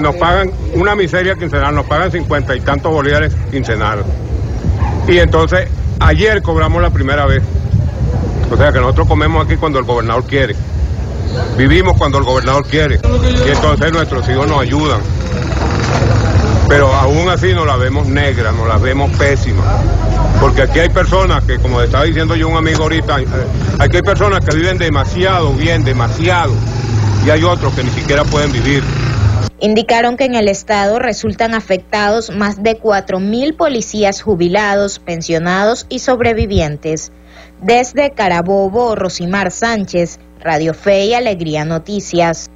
Nos 0.00 0.16
pagan 0.16 0.50
una 0.74 0.94
miseria 0.94 1.34
quincenal, 1.34 1.74
nos 1.74 1.86
pagan 1.86 2.10
cincuenta 2.10 2.56
y 2.56 2.60
tantos 2.60 2.92
bolívares 2.92 3.34
quincenal. 3.50 4.04
Y 5.06 5.18
entonces, 5.18 5.68
ayer 6.00 6.42
cobramos 6.42 6.80
la 6.80 6.90
primera 6.90 7.26
vez. 7.26 7.42
O 8.50 8.56
sea 8.56 8.72
que 8.72 8.80
nosotros 8.80 9.08
comemos 9.08 9.44
aquí 9.44 9.56
cuando 9.56 9.78
el 9.78 9.84
gobernador 9.84 10.24
quiere. 10.24 10.54
Vivimos 11.58 11.96
cuando 11.98 12.18
el 12.18 12.24
gobernador 12.24 12.66
quiere. 12.66 13.00
Y 13.46 13.50
entonces 13.50 13.92
nuestros 13.92 14.28
hijos 14.28 14.46
nos 14.46 14.60
ayudan. 14.60 15.00
Pero 16.68 16.92
aún 16.92 17.28
así 17.28 17.52
nos 17.52 17.66
la 17.66 17.76
vemos 17.76 18.06
negra, 18.08 18.52
nos 18.52 18.66
la 18.66 18.76
vemos 18.76 19.10
pésima. 19.16 19.62
Porque 20.40 20.62
aquí 20.62 20.80
hay 20.80 20.88
personas 20.88 21.44
que, 21.44 21.58
como 21.58 21.80
estaba 21.80 22.04
diciendo 22.04 22.34
yo 22.34 22.48
un 22.48 22.56
amigo 22.56 22.82
ahorita, 22.82 23.20
eh, 23.20 23.26
aquí 23.78 23.96
hay 23.96 24.02
personas 24.02 24.44
que 24.44 24.56
viven 24.56 24.76
demasiado 24.76 25.52
bien, 25.52 25.84
demasiado. 25.84 26.52
Y 27.24 27.30
hay 27.30 27.42
otros 27.44 27.74
que 27.74 27.84
ni 27.84 27.90
siquiera 27.90 28.24
pueden 28.24 28.52
vivir. 28.52 28.82
Indicaron 29.58 30.16
que 30.16 30.24
en 30.24 30.34
el 30.34 30.48
estado 30.48 30.98
resultan 30.98 31.54
afectados 31.54 32.30
más 32.30 32.62
de 32.62 32.78
4.000 32.78 33.56
policías 33.56 34.20
jubilados, 34.20 34.98
pensionados 34.98 35.86
y 35.88 36.00
sobrevivientes. 36.00 37.10
Desde 37.62 38.10
Carabobo, 38.10 38.94
Rosimar 38.94 39.50
Sánchez, 39.50 40.18
Radio 40.40 40.74
Fe 40.74 41.06
y 41.06 41.14
Alegría 41.14 41.64
Noticias. 41.64 42.50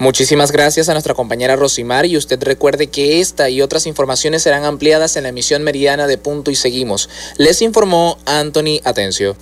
Muchísimas 0.00 0.50
gracias 0.50 0.88
a 0.88 0.92
nuestra 0.92 1.12
compañera 1.12 1.56
Rosimar 1.56 2.06
y 2.06 2.16
usted 2.16 2.42
recuerde 2.42 2.86
que 2.86 3.20
esta 3.20 3.50
y 3.50 3.60
otras 3.60 3.84
informaciones 3.84 4.42
serán 4.42 4.64
ampliadas 4.64 5.14
en 5.16 5.24
la 5.24 5.28
emisión 5.28 5.62
meridiana 5.62 6.06
de 6.06 6.16
Punto 6.16 6.50
y 6.50 6.56
Seguimos. 6.56 7.10
Les 7.36 7.60
informó 7.60 8.16
Anthony 8.24 8.80
Atencio. 8.82 9.36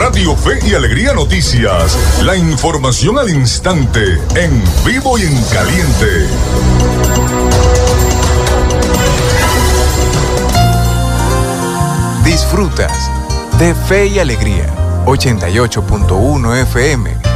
Radio 0.00 0.34
Fe 0.36 0.58
y 0.66 0.72
Alegría 0.72 1.12
Noticias. 1.12 1.98
La 2.22 2.34
información 2.34 3.18
al 3.18 3.28
instante, 3.28 4.00
en 4.36 4.62
vivo 4.86 5.18
y 5.18 5.24
en 5.24 5.44
caliente. 5.52 6.28
Disfrutas 12.24 13.10
de 13.58 13.74
Fe 13.74 14.06
y 14.06 14.18
Alegría 14.18 14.64
88.1 15.04 16.62
FM 16.62 17.35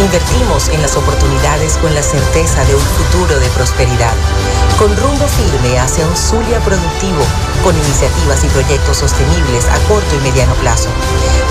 Invertimos 0.00 0.68
en 0.68 0.80
las 0.80 0.96
oportunidades 0.96 1.76
con 1.78 1.92
la 1.92 2.02
certeza 2.02 2.64
de 2.64 2.74
un 2.74 2.80
futuro 2.80 3.40
de 3.40 3.48
prosperidad, 3.48 4.14
con 4.78 4.96
rumbo 4.96 5.26
firme 5.26 5.80
hacia 5.80 6.06
un 6.06 6.16
Zulia 6.16 6.60
productivo, 6.60 7.18
con 7.64 7.76
iniciativas 7.76 8.44
y 8.44 8.48
proyectos 8.48 8.98
sostenibles 8.98 9.66
a 9.66 9.76
corto 9.88 10.14
y 10.14 10.20
mediano 10.20 10.54
plazo, 10.54 10.88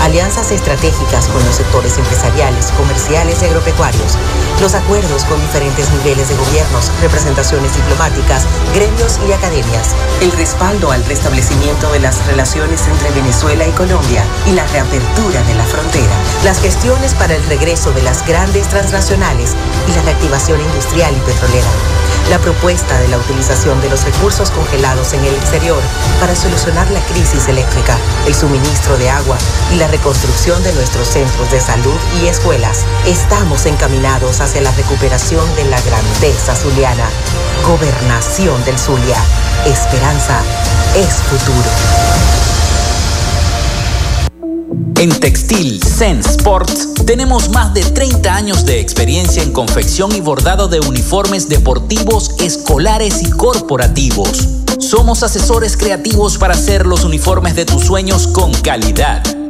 alianzas 0.08 0.50
estratégicas 0.52 1.28
con 1.28 1.44
los 1.44 1.56
sectores 1.56 1.98
empresariales, 1.98 2.72
comerciales 2.72 3.42
y 3.42 3.44
agropecuarios, 3.44 4.16
los 4.60 4.74
acuerdos 4.74 5.24
con 5.24 5.38
diferentes 5.40 5.90
niveles 5.90 6.30
de 6.30 6.36
gobiernos, 6.36 6.90
representaciones 7.02 7.76
diplomáticas, 7.76 8.46
gremios 8.74 9.20
y 9.28 9.32
academias, 9.32 9.94
el 10.22 10.32
respaldo 10.32 10.92
al 10.92 11.04
restablecimiento 11.04 11.92
de 11.92 12.00
las 12.00 12.26
relaciones 12.26 12.86
entre 12.88 13.10
Venezuela 13.10 13.66
y 13.66 13.70
Colombia 13.72 14.24
y 14.46 14.52
la 14.52 14.66
reapertura 14.68 15.42
de 15.42 15.54
la 15.54 15.64
frontera, 15.64 16.14
las 16.42 16.60
gestiones 16.60 17.12
para 17.14 17.36
el 17.36 17.44
regreso 17.44 17.92
de 17.92 18.02
las 18.02 18.26
grandes 18.26 18.66
transnacionales 18.68 19.52
y 19.88 19.92
la 19.92 20.02
reactivación 20.02 20.60
industrial 20.60 21.14
y 21.14 21.20
petrolera. 21.20 21.68
La 22.30 22.38
propuesta 22.38 22.98
de 23.00 23.08
la 23.08 23.16
utilización 23.16 23.80
de 23.80 23.88
los 23.88 24.04
recursos 24.04 24.50
congelados 24.50 25.14
en 25.14 25.24
el 25.24 25.34
exterior 25.34 25.80
para 26.20 26.36
solucionar 26.36 26.90
la 26.90 27.00
crisis 27.06 27.48
eléctrica, 27.48 27.96
el 28.26 28.34
suministro 28.34 28.98
de 28.98 29.08
agua 29.08 29.38
y 29.72 29.76
la 29.76 29.88
reconstrucción 29.98 30.62
de 30.62 30.72
nuestros 30.74 31.08
centros 31.08 31.50
de 31.50 31.60
salud 31.60 31.96
y 32.22 32.26
escuelas. 32.28 32.84
Estamos 33.06 33.66
encaminados 33.66 34.40
hacia 34.40 34.60
la 34.60 34.70
recuperación 34.72 35.44
de 35.56 35.64
la 35.64 35.80
grandeza 35.80 36.54
zuliana. 36.54 37.08
Gobernación 37.66 38.64
del 38.64 38.78
Zulia. 38.78 39.16
Esperanza 39.66 40.40
es 40.96 41.14
futuro. 41.14 41.68
En 45.00 45.10
Textil 45.20 45.82
Sense 45.82 46.30
Sports 46.30 46.94
tenemos 47.04 47.50
más 47.50 47.74
de 47.74 47.82
30 47.82 48.34
años 48.34 48.64
de 48.64 48.80
experiencia 48.80 49.42
en 49.42 49.52
confección 49.52 50.14
y 50.14 50.20
bordado 50.20 50.68
de 50.68 50.80
uniformes 50.80 51.48
deportivos, 51.48 52.36
escolares 52.38 53.22
y 53.22 53.30
corporativos. 53.30 54.48
Somos 54.78 55.22
asesores 55.24 55.76
creativos 55.76 56.38
para 56.38 56.54
hacer 56.54 56.86
los 56.86 57.04
uniformes 57.04 57.56
de 57.56 57.64
tus 57.64 57.82
sueños 57.82 58.28
con 58.28 58.52
calidad 58.54 59.22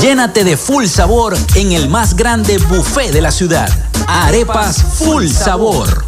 Llénate 0.00 0.44
de 0.44 0.56
full 0.56 0.86
sabor 0.86 1.36
en 1.56 1.72
el 1.72 1.88
más 1.88 2.14
grande 2.14 2.58
buffet 2.58 3.10
de 3.10 3.20
la 3.20 3.32
ciudad. 3.32 3.68
Arepas 4.06 4.82
Full 4.98 5.26
Sabor. 5.26 6.07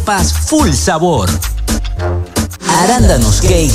arepas 0.00 0.32
full 0.32 0.72
sabor. 0.72 1.28
Arándanos 2.82 3.40
Cake 3.40 3.74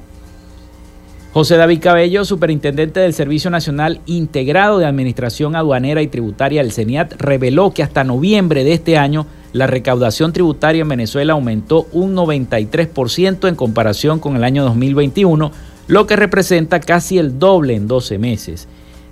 José 1.33 1.57
David 1.57 1.79
Cabello, 1.81 2.25
superintendente 2.25 3.01
del 3.01 3.13
Servicio 3.13 3.51
Nacional 3.51 4.01
Integrado 4.05 4.79
de 4.79 4.85
Administración 4.85 5.55
Aduanera 5.55 6.01
y 6.01 6.07
Tributaria, 6.07 6.61
el 6.61 6.71
CENIAT, 6.71 7.13
reveló 7.21 7.71
que 7.71 7.83
hasta 7.83 8.03
noviembre 8.03 8.63
de 8.63 8.73
este 8.73 8.97
año 8.97 9.27
la 9.53 9.67
recaudación 9.67 10.33
tributaria 10.33 10.81
en 10.81 10.89
Venezuela 10.89 11.33
aumentó 11.33 11.87
un 11.91 12.15
93% 12.15 13.47
en 13.47 13.55
comparación 13.55 14.19
con 14.19 14.35
el 14.35 14.43
año 14.43 14.63
2021, 14.63 15.51
lo 15.87 16.07
que 16.07 16.15
representa 16.15 16.79
casi 16.79 17.17
el 17.17 17.39
doble 17.39 17.75
en 17.75 17.87
12 17.87 18.19
meses. 18.19 18.67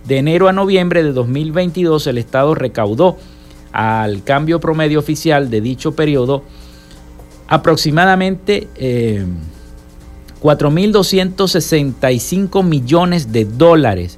De 0.05 0.17
enero 0.17 0.47
a 0.47 0.53
noviembre 0.53 1.03
de 1.03 1.11
2022 1.11 2.07
el 2.07 2.17
Estado 2.17 2.55
recaudó 2.55 3.17
al 3.71 4.23
cambio 4.23 4.59
promedio 4.59 4.99
oficial 4.99 5.49
de 5.49 5.61
dicho 5.61 5.95
periodo 5.95 6.43
aproximadamente... 7.47 8.67
Eh, 8.75 9.25
4.265 10.41 12.63
millones 12.63 13.31
de 13.31 13.45
dólares, 13.45 14.17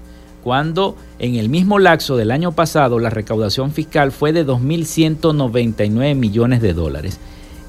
cuando 0.49 0.95
en 1.19 1.35
el 1.35 1.47
mismo 1.47 1.77
lapso 1.77 2.17
del 2.17 2.31
año 2.31 2.53
pasado 2.53 2.97
la 2.97 3.11
recaudación 3.11 3.71
fiscal 3.71 4.11
fue 4.11 4.33
de 4.33 4.43
2.199 4.47 6.15
millones 6.15 6.59
de 6.59 6.73
dólares. 6.73 7.19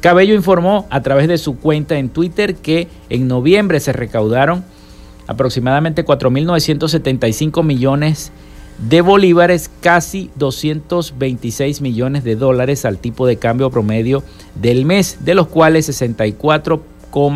Cabello 0.00 0.34
informó 0.34 0.86
a 0.88 1.02
través 1.02 1.28
de 1.28 1.36
su 1.36 1.58
cuenta 1.58 1.98
en 1.98 2.08
Twitter 2.08 2.54
que 2.54 2.88
en 3.10 3.28
noviembre 3.28 3.80
se 3.80 3.92
recaudaron 3.92 4.64
aproximadamente 5.26 6.06
4.975 6.06 7.62
millones 7.62 8.32
de 8.88 9.02
bolívares, 9.02 9.70
casi 9.82 10.30
226 10.36 11.82
millones 11.82 12.24
de 12.24 12.34
dólares 12.34 12.86
al 12.86 12.96
tipo 12.96 13.26
de 13.26 13.36
cambio 13.36 13.68
promedio 13.68 14.22
del 14.54 14.86
mes, 14.86 15.18
de 15.20 15.34
los 15.34 15.48
cuales 15.48 15.84
64 15.84 16.82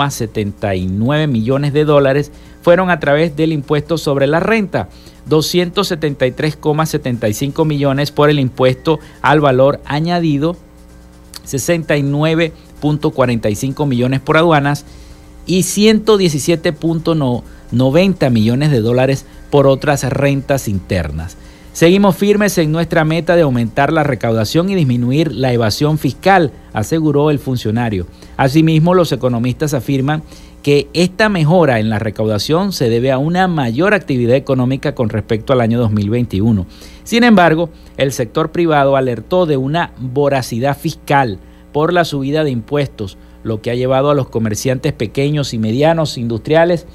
79 0.08 1.26
millones 1.26 1.72
de 1.72 1.84
dólares 1.84 2.30
fueron 2.62 2.90
a 2.90 3.00
través 3.00 3.36
del 3.36 3.52
impuesto 3.52 3.98
sobre 3.98 4.26
la 4.26 4.40
renta, 4.40 4.88
273,75 5.28 7.64
millones 7.64 8.10
por 8.10 8.28
el 8.30 8.38
impuesto 8.38 9.00
al 9.22 9.40
valor 9.40 9.80
añadido, 9.84 10.56
69.45 11.46 13.86
millones 13.86 14.20
por 14.20 14.36
aduanas 14.36 14.84
y 15.46 15.60
117.90 15.60 18.30
millones 18.30 18.70
de 18.70 18.80
dólares 18.80 19.24
por 19.50 19.66
otras 19.66 20.04
rentas 20.04 20.68
internas. 20.68 21.36
Seguimos 21.72 22.16
firmes 22.16 22.56
en 22.58 22.70
nuestra 22.70 23.04
meta 23.04 23.34
de 23.34 23.42
aumentar 23.42 23.92
la 23.92 24.04
recaudación 24.04 24.70
y 24.70 24.76
disminuir 24.76 25.32
la 25.32 25.52
evasión 25.52 25.98
fiscal, 25.98 26.52
aseguró 26.72 27.30
el 27.30 27.40
funcionario. 27.40 28.06
Asimismo, 28.36 28.94
los 28.94 29.10
economistas 29.10 29.74
afirman 29.74 30.22
que 30.64 30.88
esta 30.94 31.28
mejora 31.28 31.78
en 31.78 31.90
la 31.90 31.98
recaudación 31.98 32.72
se 32.72 32.88
debe 32.88 33.12
a 33.12 33.18
una 33.18 33.48
mayor 33.48 33.92
actividad 33.92 34.34
económica 34.34 34.94
con 34.94 35.10
respecto 35.10 35.52
al 35.52 35.60
año 35.60 35.78
2021. 35.78 36.64
Sin 37.02 37.22
embargo, 37.22 37.68
el 37.98 38.12
sector 38.12 38.50
privado 38.50 38.96
alertó 38.96 39.44
de 39.44 39.58
una 39.58 39.92
voracidad 39.98 40.74
fiscal 40.74 41.38
por 41.70 41.92
la 41.92 42.06
subida 42.06 42.44
de 42.44 42.50
impuestos, 42.50 43.18
lo 43.42 43.60
que 43.60 43.70
ha 43.70 43.74
llevado 43.74 44.10
a 44.10 44.14
los 44.14 44.30
comerciantes 44.30 44.94
pequeños 44.94 45.52
y 45.52 45.58
medianos 45.58 46.16
industriales 46.16 46.86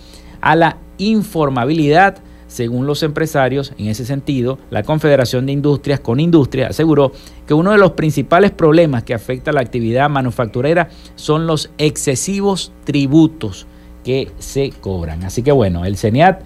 a 0.41 0.55
la 0.55 0.77
informabilidad, 0.97 2.23
según 2.49 2.87
los 2.87 3.03
empresarios, 3.03 3.73
en 3.77 3.87
ese 3.87 4.05
sentido, 4.05 4.57
la 4.71 4.81
Confederación 4.81 5.45
de 5.45 5.51
Industrias 5.51 5.99
con 5.99 6.19
Industria 6.19 6.67
aseguró 6.67 7.11
que 7.45 7.53
uno 7.53 7.71
de 7.71 7.77
los 7.77 7.91
principales 7.91 8.49
problemas 8.49 9.03
que 9.03 9.13
afecta 9.13 9.51
a 9.51 9.53
la 9.53 9.61
actividad 9.61 10.09
manufacturera 10.09 10.89
son 11.15 11.45
los 11.45 11.69
excesivos 11.77 12.73
tributos 12.85 13.67
que 14.03 14.31
se 14.39 14.71
cobran. 14.81 15.23
Así 15.23 15.43
que 15.43 15.51
bueno, 15.51 15.85
el 15.85 15.95
CENIAT 15.95 16.41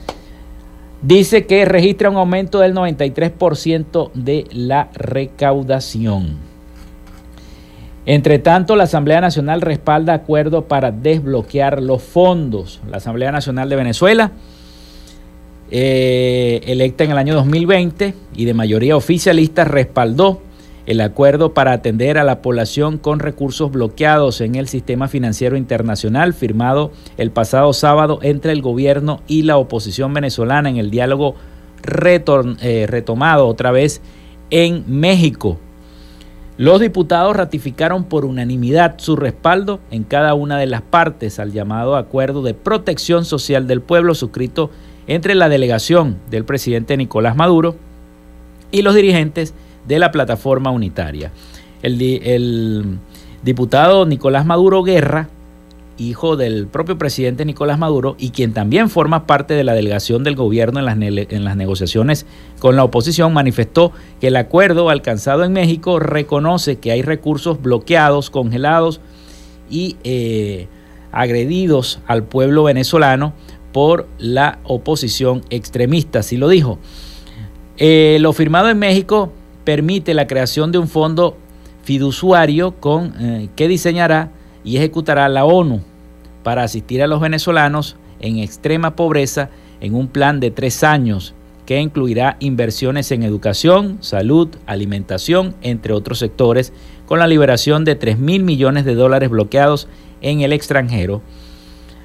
dice 1.01 1.45
que 1.45 1.64
registra 1.64 2.10
un 2.10 2.18
aumento 2.18 2.60
del 2.60 2.76
93% 2.76 4.12
de 4.14 4.45
la 4.51 4.89
recaudación. 4.95 6.38
Entre 8.06 8.39
tanto, 8.39 8.76
la 8.76 8.84
Asamblea 8.84 9.22
Nacional 9.22 9.62
respalda 9.62 10.14
acuerdo 10.14 10.66
para 10.66 10.91
desbloquear 10.91 11.82
los 11.82 12.04
fondos. 12.04 12.82
La 12.91 12.97
Asamblea 12.97 13.32
Nacional 13.32 13.70
de 13.70 13.78
Venezuela 13.78 14.34
eh, 15.76 16.61
electa 16.67 17.03
en 17.03 17.09
el 17.09 17.17
año 17.17 17.34
2020 17.34 18.13
y 18.36 18.45
de 18.45 18.53
mayoría 18.53 18.95
oficialista, 18.95 19.65
respaldó 19.65 20.39
el 20.86 21.01
acuerdo 21.01 21.55
para 21.55 21.71
atender 21.71 22.19
a 22.19 22.24
la 22.24 22.43
población 22.43 22.99
con 22.99 23.17
recursos 23.17 23.71
bloqueados 23.71 24.39
en 24.41 24.53
el 24.53 24.67
sistema 24.67 25.07
financiero 25.07 25.57
internacional 25.57 26.36
firmado 26.36 26.91
el 27.17 27.32
pasado 27.32 27.74
sábado 27.74 28.19
entre 28.21 28.51
el 28.51 28.61
gobierno 28.61 29.21
y 29.28 29.41
la 29.41 29.57
oposición 29.57 30.13
venezolana 30.13 30.69
en 30.69 30.78
el 30.78 30.91
diálogo 30.91 31.34
eh, 31.82 32.86
retomado 32.88 33.47
otra 33.47 33.71
vez 33.71 33.99
en 34.51 34.84
México. 34.88 35.57
Los 36.55 36.82
diputados 36.82 37.36
ratificaron 37.36 38.03
por 38.03 38.26
unanimidad 38.26 38.99
su 38.99 39.15
respaldo 39.15 39.80
en 39.89 40.03
cada 40.03 40.36
una 40.36 40.59
de 40.59 40.67
las 40.67 40.84
partes 40.84 41.39
al 41.39 41.51
llamado 41.51 41.95
Acuerdo 41.95 42.43
de 42.43 42.53
Protección 42.53 43.26
Social 43.26 43.65
del 43.65 43.82
Pueblo 43.82 44.13
suscrito 44.13 44.69
entre 45.08 45.36
la 45.36 45.49
delegación 45.49 46.18
del 46.30 46.45
presidente 46.45 46.97
Nicolás 46.97 47.36
Maduro 47.36 47.76
y 48.72 48.82
los 48.82 48.95
dirigentes 48.95 49.54
de 49.88 49.99
la 49.99 50.12
plataforma 50.12 50.72
unitaria. 50.72 51.32
El, 51.82 52.97
diputado 53.43 54.06
Nicolás 54.06 54.45
Maduro 54.45 54.84
Guerra, 54.84 55.28
hijo 55.97 56.38
del 56.38 56.68
propio 56.68 56.97
presidente 56.97 57.43
Nicolás 57.45 57.78
Maduro 57.78 58.16
y 58.18 58.30
quien 58.30 58.54
también 58.54 58.89
forma 58.89 59.28
parte 59.28 59.54
de 59.54 59.66
la 59.66 59.74
delegación 59.74 60.24
del 60.24 60.36
gobierno 60.36 60.80
en 60.80 60.86
las, 61.43 61.56
negociaciones 61.58 62.26
con 62.60 62.78
la 62.78 62.86
oposición, 62.86 63.34
manifestó 63.34 63.91
que 64.22 64.28
el 64.28 64.38
acuerdo 64.38 64.89
alcanzado 64.89 65.43
en 65.43 65.51
México 65.51 65.99
reconoce 65.99 66.78
que 66.78 66.91
hay 66.91 67.01
recursos 67.01 67.62
bloqueados, 67.62 68.30
congelados 68.30 69.01
y 69.70 69.97
eh, 70.06 70.68
agredidos 71.12 71.99
al 72.08 72.24
pueblo 72.24 72.64
venezolano 72.64 73.34
por 73.74 74.07
la 74.17 74.59
oposición 74.63 75.41
extremista, 75.49 76.19
así 76.19 76.38
lo 76.38 76.47
dijo. 76.47 76.80
Eh, 77.78 78.17
lo 78.21 78.32
firmado 78.32 78.69
en 78.69 78.80
México 78.80 79.34
permite 79.65 80.13
la 80.13 80.28
creación 80.28 80.71
de 80.71 80.78
un 80.78 80.88
fondo 80.88 81.36
fiduciario 81.84 82.80
con, 82.80 83.13
eh, 83.19 83.49
que 83.55 83.67
diseñará 83.67 84.32
y 84.63 84.78
ejecutará 84.78 85.28
la 85.28 85.43
ONU 85.43 85.82
para 86.43 86.63
asistir 86.63 87.03
a 87.03 87.07
los 87.07 87.19
venezolanos 87.19 87.97
en 88.19 88.38
extrema 88.38 88.95
pobreza 88.95 89.49
en 89.82 89.95
un 89.95 90.07
plan 90.07 90.39
de 90.39 90.51
tres 90.51 90.84
años 90.84 91.34
que 91.65 91.80
incluirá 91.80 92.38
inversiones 92.39 93.11
en 93.11 93.24
educación, 93.24 93.97
salud, 94.01 94.49
alimentación, 94.65 95.55
entre 95.61 95.93
otros 95.93 96.19
sectores, 96.19 96.74
con 97.05 97.19
la 97.19 97.28
liberación 97.28 97.86
de 97.86 97.95
3 97.95 98.19
mil 98.19 98.43
millones 98.43 98.86
de 98.86 98.95
dólares 98.95 99.30
bloqueados 99.30 99.88
en 100.21 100.41
el 100.41 100.51
extranjero. 100.51 101.21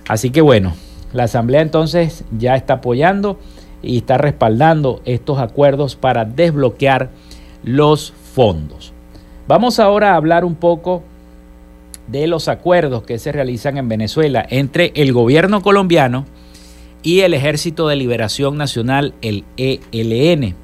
Así 0.09 0.31
que 0.31 0.41
bueno, 0.41 0.75
la 1.13 1.25
Asamblea 1.25 1.63
entonces 1.63 2.25
ya 2.37 2.57
está 2.57 2.75
apoyando 2.75 3.39
y 3.83 3.99
está 3.99 4.19
respaldando 4.19 5.01
estos 5.05 5.39
acuerdos 5.39 5.97
para 5.97 6.25
desbloquear 6.25 7.11
los 7.63 8.13
fondos. 8.35 8.93
Vamos 9.47 9.79
ahora 9.79 10.13
a 10.13 10.17
hablar 10.17 10.45
un 10.45 10.55
poco 10.55 11.03
de 12.07 12.27
los 12.27 12.49
acuerdos 12.49 13.03
que 13.03 13.19
se 13.19 13.33
realizan 13.33 13.77
en 13.77 13.89
Venezuela 13.89 14.45
entre 14.49 14.93
el 14.95 15.13
gobierno 15.13 15.63
colombiano 15.63 16.27
y 17.03 17.21
el 17.21 17.35
Ejército 17.35 17.89
de 17.89 17.97
Liberación 17.97 18.57
Nacional, 18.57 19.15
el 19.23 19.45
ELN. 19.57 20.55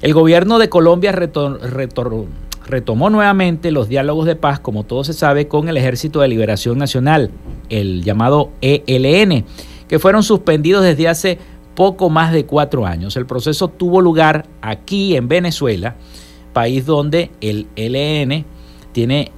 El 0.00 0.14
gobierno 0.14 0.58
de 0.58 0.68
Colombia 0.68 1.10
retomó 2.68 3.10
nuevamente 3.10 3.70
los 3.70 3.88
diálogos 3.88 4.26
de 4.26 4.36
paz, 4.36 4.60
como 4.60 4.84
todo 4.84 5.02
se 5.02 5.14
sabe, 5.14 5.48
con 5.48 5.68
el 5.68 5.76
Ejército 5.76 6.20
de 6.20 6.28
Liberación 6.28 6.78
Nacional, 6.78 7.30
el 7.70 8.04
llamado 8.04 8.50
ELN, 8.60 9.44
que 9.88 9.98
fueron 9.98 10.22
suspendidos 10.22 10.84
desde 10.84 11.08
hace 11.08 11.38
poco 11.74 12.10
más 12.10 12.32
de 12.32 12.44
cuatro 12.44 12.86
años. 12.86 13.16
El 13.16 13.26
proceso 13.26 13.68
tuvo 13.68 14.00
lugar 14.00 14.46
aquí 14.60 15.16
en 15.16 15.28
Venezuela, 15.28 15.96
país 16.52 16.84
donde 16.84 17.30
el 17.40 17.66
ELN 17.76 18.44
tiene 18.92 19.32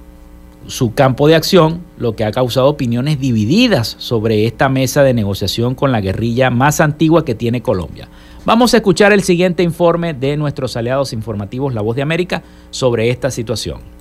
su 0.67 0.93
campo 0.93 1.27
de 1.27 1.35
acción, 1.35 1.81
lo 1.97 2.15
que 2.15 2.23
ha 2.23 2.31
causado 2.31 2.67
opiniones 2.67 3.19
divididas 3.19 3.95
sobre 3.99 4.45
esta 4.45 4.69
mesa 4.69 5.03
de 5.03 5.13
negociación 5.13 5.73
con 5.73 5.91
la 5.91 6.01
guerrilla 6.01 6.49
más 6.49 6.81
antigua 6.81 7.25
que 7.25 7.35
tiene 7.35 7.61
Colombia. 7.61 8.09
Vamos 8.43 8.73
a 8.73 8.77
escuchar 8.77 9.13
el 9.13 9.21
siguiente 9.21 9.61
informe 9.61 10.15
de 10.15 10.35
nuestros 10.35 10.75
aliados 10.75 11.13
informativos 11.13 11.75
La 11.75 11.81
Voz 11.81 11.95
de 11.95 12.01
América 12.01 12.41
sobre 12.71 13.11
esta 13.11 13.29
situación 13.29 14.00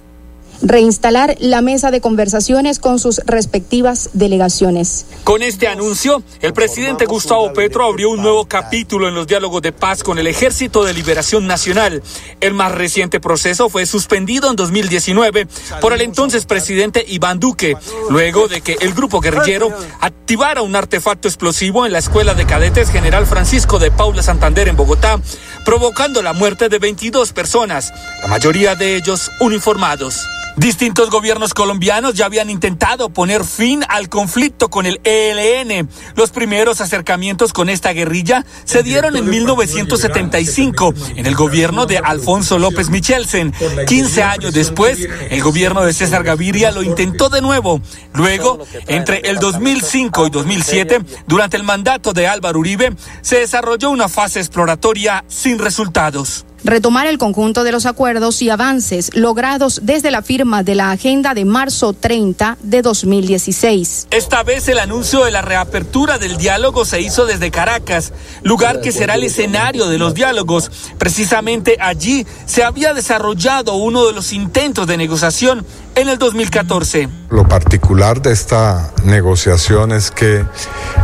reinstalar 0.63 1.37
la 1.41 1.63
mesa 1.63 1.91
de 1.91 2.01
conversaciones 2.01 2.79
con 2.79 2.99
sus 2.99 3.19
respectivas 3.27 4.11
delegaciones. 4.13 5.07
Con 5.25 5.43
este 5.43 5.69
anuncio, 5.69 6.23
el 6.41 6.53
presidente 6.53 7.07
Gustavo 7.07 7.53
Petro 7.53 7.85
abrió 7.85 8.11
un 8.11 8.23
nuevo 8.23 8.47
capítulo 8.47 9.09
en 9.09 9.15
los 9.15 9.27
diálogos 9.27 9.63
de 9.63 9.73
paz 9.73 10.03
con 10.03 10.19
el 10.19 10.27
Ejército 10.27 10.85
de 10.85 10.93
Liberación 10.93 11.47
Nacional. 11.47 12.03
El 12.41 12.55
más 12.55 12.73
reciente 12.73 13.21
proceso 13.21 13.69
fue 13.69 13.87
suspendido 13.87 14.51
en 14.51 14.57
2019 14.57 15.47
por 15.81 15.93
el 15.93 16.01
entonces 16.03 16.47
presidente 16.47 17.05
Iván 17.09 17.41
Duque, 17.41 17.77
luego 18.09 18.49
de 18.49 18.61
que 18.61 18.77
el 18.81 18.95
grupo 18.95 19.21
guerrillero 19.21 19.71
activara 20.01 20.63
un 20.63 20.77
artefacto 20.77 21.29
explosivo 21.29 21.87
en 21.87 21.93
la 21.93 21.99
Escuela 21.99 22.35
de 22.35 22.47
Cadetes 22.47 22.91
General 22.91 23.27
Francisco 23.27 23.79
de 23.79 23.91
Paula 23.91 24.23
Santander 24.23 24.69
en 24.69 24.77
Bogotá, 24.77 25.21
provocando 25.65 26.23
la 26.23 26.33
muerte 26.33 26.69
de 26.69 26.79
22 26.79 27.33
personas, 27.33 27.93
la 28.23 28.29
mayoría 28.29 28.75
de 28.75 28.97
ellos 28.97 29.31
uniformados. 29.41 30.27
Distintos 30.61 31.09
gobiernos 31.09 31.55
colombianos 31.55 32.13
ya 32.13 32.27
habían 32.27 32.51
intentado 32.51 33.09
poner 33.09 33.45
fin 33.45 33.83
al 33.89 34.11
conflicto 34.11 34.69
con 34.69 34.85
el 34.85 35.01
ELN. 35.05 35.89
Los 36.17 36.33
primeros 36.33 36.83
acercamientos 36.83 37.55
con 37.55 37.71
esta 37.71 37.95
guerrilla 37.95 38.45
se 38.65 38.83
dieron 38.83 39.17
en 39.17 39.27
1975 39.27 40.93
en 41.17 41.25
el 41.25 41.35
gobierno 41.35 41.87
de 41.87 41.97
Alfonso 41.97 42.59
López 42.59 42.91
Michelsen. 42.91 43.55
15 43.87 44.23
años 44.23 44.53
después, 44.53 45.09
el 45.31 45.43
gobierno 45.43 45.83
de 45.83 45.95
César 45.95 46.25
Gaviria 46.25 46.73
lo 46.73 46.83
intentó 46.83 47.31
de 47.31 47.41
nuevo. 47.41 47.81
Luego, 48.13 48.59
entre 48.87 49.31
el 49.31 49.39
2005 49.39 50.27
y 50.27 50.31
2007, 50.31 50.99
durante 51.27 51.57
el 51.57 51.63
mandato 51.63 52.13
de 52.13 52.29
Álvaro 52.29 52.59
Uribe, 52.59 52.95
se 53.23 53.39
desarrolló 53.39 53.89
una 53.89 54.11
fase 54.11 54.41
exploratoria 54.41 55.25
sin 55.27 55.59
resultados 55.59 56.45
retomar 56.65 57.07
el 57.07 57.19
conjunto 57.19 57.65
de 57.65 57.73
los 57.73 57.87
acuerdos 57.87 58.43
y 58.43 58.51
avances 58.51 59.11
logrados 59.15 59.81
desde 59.83 60.11
la 60.11 60.23
firma 60.23 60.63
de 60.63 60.75
la 60.75 60.91
agenda 60.91 61.35
de 61.35 61.45
marzo 61.45 61.93
30 61.93 62.59
de 62.63 62.83
2016. 62.83 64.09
Esta 64.11 64.43
vez 64.43 64.69
el 64.69 64.79
anuncio 64.79 65.25
de 65.25 65.31
la 65.31 65.43
reapertura 65.43 66.19
del 66.19 66.37
diálogo 66.37 66.85
se 66.85 67.01
hizo 67.01 67.27
desde 67.27 67.51
Caracas, 67.51 68.13
lugar 68.43 68.81
que 68.81 68.93
será 68.93 69.15
el 69.15 69.25
escenario 69.25 69.87
de 69.87 69.99
los 69.99 70.15
diálogos. 70.15 70.71
Precisamente 70.99 71.77
allí 71.81 72.27
se 72.47 72.65
había 72.65 72.95
desarrollado 72.95 73.75
uno 73.75 74.07
de 74.07 74.13
los 74.13 74.33
intentos 74.33 74.87
de 74.87 74.97
negociación 74.97 75.65
en 76.01 76.09
el 76.09 76.19
2014. 76.19 77.09
Lo 77.29 77.47
particular 77.47 78.23
de 78.23 78.33
esta 78.33 78.93
negociación 79.05 79.93
es 79.93 80.11
que 80.11 80.45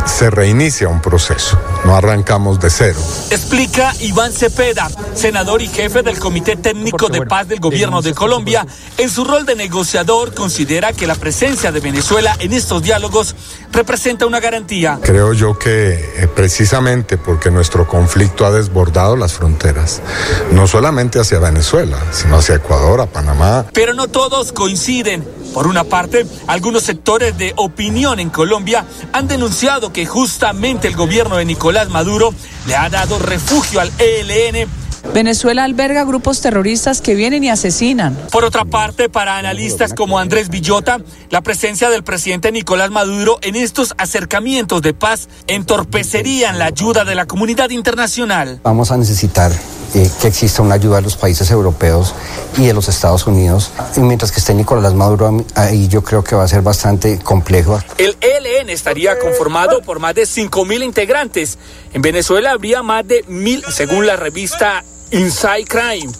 se 0.05 0.29
reinicia 0.29 0.89
un 0.89 1.01
proceso, 1.01 1.57
no 1.85 1.95
arrancamos 1.95 2.59
de 2.59 2.69
cero. 2.69 2.99
Explica 3.29 3.93
Iván 4.01 4.33
Cepeda, 4.33 4.89
senador 5.13 5.61
y 5.61 5.67
jefe 5.67 6.01
del 6.01 6.19
Comité 6.19 6.55
Técnico 6.55 7.09
de 7.09 7.25
Paz 7.25 7.47
del 7.47 7.59
Gobierno 7.59 8.01
de 8.01 8.13
Colombia. 8.13 8.65
En 8.97 9.09
su 9.09 9.23
rol 9.23 9.45
de 9.45 9.55
negociador, 9.55 10.33
considera 10.33 10.93
que 10.93 11.07
la 11.07 11.15
presencia 11.15 11.71
de 11.71 11.79
Venezuela 11.79 12.35
en 12.39 12.51
estos 12.53 12.81
diálogos 12.81 13.35
representa 13.71 14.25
una 14.25 14.39
garantía. 14.39 14.99
Creo 15.03 15.33
yo 15.33 15.57
que 15.57 15.93
eh, 15.93 16.27
precisamente 16.27 17.17
porque 17.17 17.51
nuestro 17.51 17.87
conflicto 17.87 18.45
ha 18.45 18.51
desbordado 18.51 19.15
las 19.15 19.33
fronteras, 19.33 20.01
no 20.51 20.67
solamente 20.67 21.19
hacia 21.19 21.39
Venezuela, 21.39 21.97
sino 22.11 22.37
hacia 22.37 22.55
Ecuador, 22.55 23.01
a 23.01 23.05
Panamá. 23.05 23.65
Pero 23.73 23.93
no 23.93 24.07
todos 24.07 24.51
coinciden. 24.51 24.86
Por 25.53 25.67
una 25.67 25.83
parte, 25.83 26.25
algunos 26.47 26.83
sectores 26.83 27.37
de 27.37 27.51
opinión 27.57 28.21
en 28.21 28.29
Colombia 28.29 28.85
han 29.11 29.27
denunciado 29.27 29.91
que 29.91 30.05
justamente 30.05 30.87
el 30.87 30.95
gobierno 30.95 31.35
de 31.35 31.43
Nicolás 31.43 31.89
Maduro 31.89 32.33
le 32.67 32.75
ha 32.77 32.89
dado 32.89 33.19
refugio 33.19 33.81
al 33.81 33.91
ELN 33.99 34.69
Venezuela 35.13 35.65
alberga 35.65 36.05
grupos 36.05 36.41
terroristas 36.41 37.01
que 37.01 37.15
vienen 37.15 37.43
y 37.43 37.49
asesinan. 37.49 38.17
Por 38.31 38.45
otra 38.45 38.63
parte, 38.63 39.09
para 39.09 39.37
analistas 39.37 39.93
como 39.93 40.19
Andrés 40.19 40.49
Villota, 40.49 40.99
la 41.31 41.41
presencia 41.41 41.89
del 41.89 42.03
presidente 42.03 42.51
Nicolás 42.51 42.89
Maduro 42.89 43.39
en 43.41 43.55
estos 43.55 43.93
acercamientos 43.97 44.81
de 44.81 44.93
paz 44.93 45.27
entorpecerían 45.47 46.59
la 46.59 46.65
ayuda 46.65 47.03
de 47.03 47.15
la 47.15 47.25
comunidad 47.25 47.71
internacional. 47.71 48.61
Vamos 48.63 48.91
a 48.91 48.97
necesitar 48.97 49.51
eh, 49.95 50.09
que 50.21 50.27
exista 50.27 50.61
una 50.61 50.75
ayuda 50.75 50.97
de 50.97 51.03
los 51.03 51.17
países 51.17 51.49
europeos 51.51 52.13
y 52.57 52.65
de 52.65 52.73
los 52.73 52.89
Estados 52.89 53.27
Unidos. 53.27 53.71
Y 53.95 54.01
mientras 54.01 54.31
que 54.31 54.39
esté 54.39 54.53
Nicolás 54.53 54.93
Maduro 54.93 55.45
ahí 55.55 55.87
yo 55.87 56.03
creo 56.03 56.23
que 56.23 56.35
va 56.35 56.43
a 56.43 56.47
ser 56.47 56.61
bastante 56.61 57.19
complejo. 57.19 57.79
El 57.97 58.17
ELN 58.21 58.69
estaría 58.69 59.17
conformado 59.19 59.81
por 59.81 59.99
más 59.99 60.15
de 60.15 60.23
5.000 60.23 60.83
integrantes. 60.83 61.57
En 61.93 62.01
Venezuela 62.01 62.51
habría 62.51 62.83
más 62.83 63.07
de 63.07 63.25
1.000, 63.25 63.71
según 63.71 64.05
la 64.05 64.15
revista 64.15 64.83
Inside 65.11 65.65
Crime. 65.65 66.11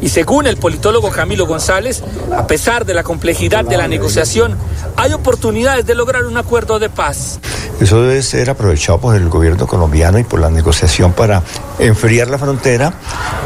Y 0.00 0.08
según 0.08 0.46
el 0.46 0.56
politólogo 0.56 1.10
Camilo 1.10 1.46
González, 1.46 2.02
a 2.36 2.46
pesar 2.46 2.84
de 2.84 2.94
la 2.94 3.02
complejidad 3.02 3.64
de 3.64 3.76
la 3.76 3.88
negociación, 3.88 4.56
hay 4.96 5.12
oportunidades 5.12 5.86
de 5.86 5.94
lograr 5.94 6.26
un 6.26 6.36
acuerdo 6.36 6.78
de 6.78 6.90
paz. 6.90 7.40
Eso 7.80 8.02
debe 8.02 8.22
ser 8.22 8.48
aprovechado 8.48 9.00
por 9.00 9.16
el 9.16 9.28
gobierno 9.28 9.66
colombiano 9.66 10.18
y 10.18 10.24
por 10.24 10.40
la 10.40 10.50
negociación 10.50 11.12
para 11.12 11.42
enfriar 11.78 12.28
la 12.28 12.38
frontera, 12.38 12.94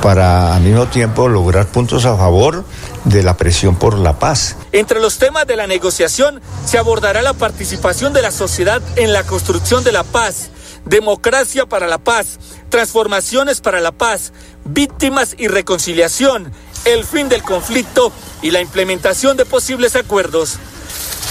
para 0.03 0.55
al 0.55 0.62
mismo 0.62 0.86
tiempo 0.86 1.28
lograr 1.28 1.66
puntos 1.66 2.05
a 2.05 2.16
favor 2.16 2.64
de 3.05 3.22
la 3.22 3.36
presión 3.36 3.76
por 3.76 3.99
la 3.99 4.18
paz. 4.18 4.57
Entre 4.72 5.01
los 5.01 5.18
temas 5.18 5.47
de 5.47 5.57
la 5.57 5.66
negociación 5.66 6.41
se 6.64 6.78
abordará 6.78 7.22
la 7.22 7.32
participación 7.32 8.12
de 8.12 8.22
la 8.22 8.30
sociedad 8.30 8.82
en 8.97 9.12
la 9.12 9.24
construcción 9.24 9.82
de 9.82 9.93
la 9.93 10.05
paz, 10.05 10.51
democracia 10.84 11.66
para 11.66 11.88
la 11.88 11.99
paz, 11.99 12.38
transformaciones 12.71 13.61
para 13.61 13.81
la 13.81 13.93
paz, 13.93 14.33
víctimas 14.64 15.35
y 15.37 15.49
reconciliación, 15.49 16.53
el 16.85 17.05
fin 17.05 17.29
del 17.29 17.43
conflicto 17.43 18.12
y 18.41 18.51
la 18.51 18.61
implementación 18.61 19.37
de 19.37 19.45
posibles 19.45 19.97
acuerdos. 19.97 20.59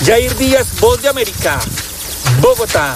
Jair 0.05 0.35
Díaz, 0.35 0.79
Voz 0.79 1.01
de 1.01 1.09
América, 1.09 1.59
Bogotá. 2.41 2.95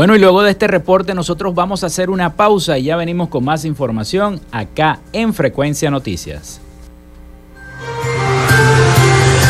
Bueno, 0.00 0.16
y 0.16 0.18
luego 0.18 0.42
de 0.42 0.52
este 0.52 0.66
reporte 0.66 1.12
nosotros 1.12 1.54
vamos 1.54 1.84
a 1.84 1.88
hacer 1.88 2.08
una 2.08 2.34
pausa 2.34 2.78
y 2.78 2.84
ya 2.84 2.96
venimos 2.96 3.28
con 3.28 3.44
más 3.44 3.66
información 3.66 4.40
acá 4.50 5.00
en 5.12 5.34
Frecuencia 5.34 5.90
Noticias. 5.90 6.58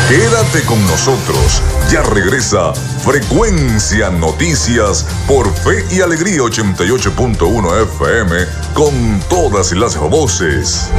Quédate 0.09 0.65
con 0.65 0.85
nosotros, 0.87 1.63
ya 1.89 2.03
regresa 2.03 2.73
Frecuencia 2.73 4.09
Noticias 4.09 5.07
por 5.25 5.49
Fe 5.53 5.85
y 5.89 6.01
Alegría 6.01 6.41
88.1 6.41 7.83
FM 7.83 8.35
con 8.73 9.21
todas 9.29 9.71
las 9.71 9.97
voces. 9.97 10.91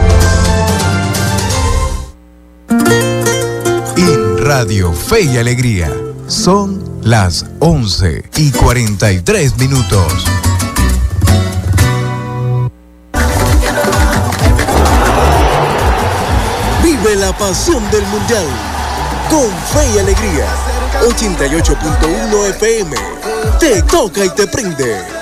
En 3.98 4.38
Radio 4.38 4.94
Fe 4.94 5.24
y 5.24 5.36
Alegría 5.36 5.90
son 6.32 6.82
las 7.02 7.44
11 7.58 8.24
y 8.38 8.50
43 8.52 9.58
minutos. 9.58 10.24
Vive 16.82 17.16
la 17.16 17.36
pasión 17.36 17.82
del 17.90 18.06
Mundial 18.06 18.46
con 19.28 19.50
fe 19.72 19.94
y 19.94 19.98
alegría. 19.98 20.46
88.1 21.02 22.50
FM. 22.50 22.96
Te 23.60 23.82
toca 23.82 24.24
y 24.24 24.30
te 24.30 24.46
prende. 24.46 25.21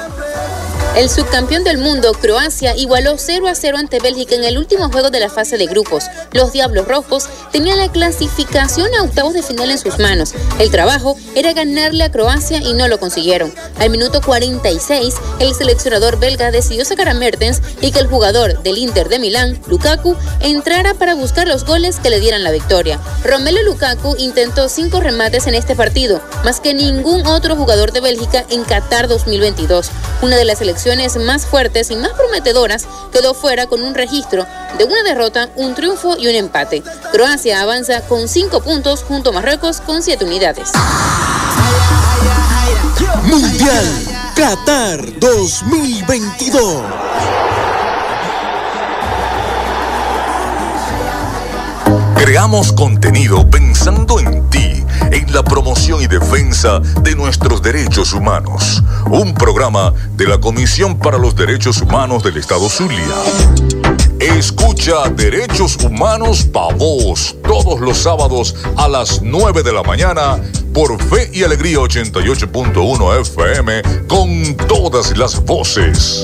El 0.96 1.08
subcampeón 1.08 1.62
del 1.62 1.78
mundo, 1.78 2.12
Croacia, 2.12 2.76
igualó 2.76 3.14
0 3.16 3.46
a 3.46 3.54
0 3.54 3.78
ante 3.78 4.00
Bélgica 4.00 4.34
en 4.34 4.42
el 4.42 4.58
último 4.58 4.90
juego 4.90 5.10
de 5.10 5.20
la 5.20 5.30
fase 5.30 5.56
de 5.56 5.66
grupos. 5.66 6.04
Los 6.32 6.52
Diablos 6.52 6.88
Rojos 6.88 7.28
tenían 7.52 7.78
la 7.78 7.90
clasificación 7.92 8.88
a 8.96 9.04
octavos 9.04 9.32
de 9.32 9.42
final 9.42 9.70
en 9.70 9.78
sus 9.78 10.00
manos. 10.00 10.34
El 10.58 10.70
trabajo 10.70 11.16
era 11.36 11.52
ganarle 11.52 12.02
a 12.02 12.10
Croacia 12.10 12.58
y 12.58 12.72
no 12.72 12.88
lo 12.88 12.98
consiguieron. 12.98 13.54
Al 13.78 13.90
minuto 13.90 14.20
46, 14.20 15.14
el 15.38 15.54
seleccionador 15.54 16.18
belga 16.18 16.50
decidió 16.50 16.84
sacar 16.84 17.08
a 17.08 17.14
Mertens 17.14 17.62
y 17.80 17.92
que 17.92 18.00
el 18.00 18.08
jugador 18.08 18.60
del 18.62 18.76
Inter 18.76 19.08
de 19.08 19.20
Milán, 19.20 19.60
Lukaku, 19.68 20.16
entrara 20.40 20.94
para 20.94 21.14
buscar 21.14 21.46
los 21.46 21.64
goles 21.64 22.00
que 22.00 22.10
le 22.10 22.18
dieran 22.18 22.42
la 22.42 22.50
victoria. 22.50 23.00
Romelu 23.24 23.62
Lukaku 23.62 24.16
intentó 24.18 24.68
cinco 24.68 25.00
remates 25.00 25.46
en 25.46 25.54
este 25.54 25.76
partido, 25.76 26.20
más 26.44 26.58
que 26.58 26.74
ningún 26.74 27.26
otro 27.26 27.54
jugador 27.54 27.92
de 27.92 28.00
Bélgica 28.00 28.44
en 28.50 28.64
Qatar 28.64 29.06
2022. 29.06 29.90
Una 30.22 30.36
de 30.36 30.44
las 30.44 30.58
selecciones 30.58 30.79
más 31.18 31.44
fuertes 31.44 31.90
y 31.90 31.96
más 31.96 32.12
prometedoras, 32.12 32.86
quedó 33.12 33.34
fuera 33.34 33.66
con 33.66 33.82
un 33.82 33.94
registro 33.94 34.46
de 34.78 34.84
una 34.84 35.02
derrota, 35.02 35.50
un 35.56 35.74
triunfo 35.74 36.16
y 36.16 36.26
un 36.26 36.34
empate. 36.34 36.82
Croacia 37.12 37.60
avanza 37.60 38.00
con 38.02 38.28
5 38.28 38.62
puntos 38.62 39.02
junto 39.02 39.30
a 39.30 39.32
Marruecos 39.34 39.80
con 39.82 40.02
7 40.02 40.24
unidades. 40.24 40.70
Mundial 43.24 43.86
Qatar 44.34 45.18
2022. 45.18 46.82
Creamos 52.16 52.72
contenido 52.72 53.48
pensando 53.50 54.18
en 54.18 54.48
ti, 54.48 54.79
en 55.10 55.32
la 55.32 55.42
promoción 55.42 56.02
y 56.02 56.06
defensa 56.06 56.80
de 57.02 57.14
nuestros 57.14 57.62
derechos 57.62 58.12
humanos. 58.12 58.82
Un 59.06 59.34
programa 59.34 59.92
de 60.16 60.26
la 60.26 60.38
Comisión 60.38 60.98
para 60.98 61.18
los 61.18 61.34
Derechos 61.34 61.80
Humanos 61.80 62.22
del 62.22 62.36
Estado 62.36 62.68
Zulia. 62.68 63.04
Escucha 64.20 65.08
Derechos 65.08 65.76
Humanos 65.76 66.44
Pa' 66.44 66.74
Vos 66.74 67.36
todos 67.42 67.80
los 67.80 67.98
sábados 67.98 68.54
a 68.76 68.88
las 68.88 69.22
9 69.22 69.62
de 69.62 69.72
la 69.72 69.82
mañana 69.82 70.38
por 70.74 71.02
Fe 71.02 71.30
y 71.32 71.42
Alegría 71.42 71.78
88.1 71.78 73.20
FM 73.20 73.82
con 74.06 74.56
todas 74.68 75.16
las 75.16 75.42
voces. 75.44 76.22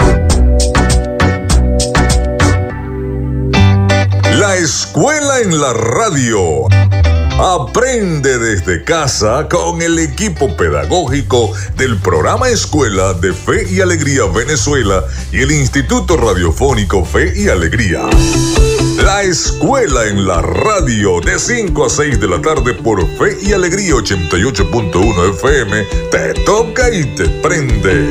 La 4.39 4.57
escuela 4.57 5.41
en 5.41 5.59
la 5.59 5.73
radio. 5.73 6.69
Aprende 7.39 8.39
desde 8.39 8.83
casa 8.83 9.47
con 9.49 9.83
el 9.83 9.99
equipo 9.99 10.57
pedagógico 10.57 11.53
del 11.77 11.99
programa 11.99 12.49
Escuela 12.49 13.13
de 13.13 13.35
Fe 13.35 13.67
y 13.71 13.83
Alegría 13.83 14.25
Venezuela 14.25 15.05
y 15.31 15.43
el 15.43 15.53
Instituto 15.53 16.17
Radiofónico 16.17 17.05
Fe 17.05 17.35
y 17.37 17.49
Alegría. 17.49 18.09
La 19.05 19.23
escuela 19.23 20.07
en 20.07 20.27
la 20.27 20.41
radio 20.41 21.21
de 21.21 21.39
5 21.39 21.85
a 21.85 21.91
6 21.91 22.19
de 22.19 22.27
la 22.27 22.41
tarde 22.41 22.73
por 22.73 23.07
Fe 23.19 23.37
y 23.43 23.53
Alegría 23.53 23.93
88.1 23.95 25.35
FM 25.35 25.85
te 26.11 26.33
toca 26.45 26.89
y 26.91 27.05
te 27.15 27.29
prende. 27.29 28.11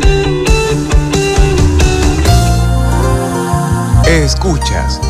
Escuchas 4.07 5.01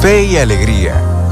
Fe 0.00 0.24
y 0.24 0.36
Alegría, 0.38 1.02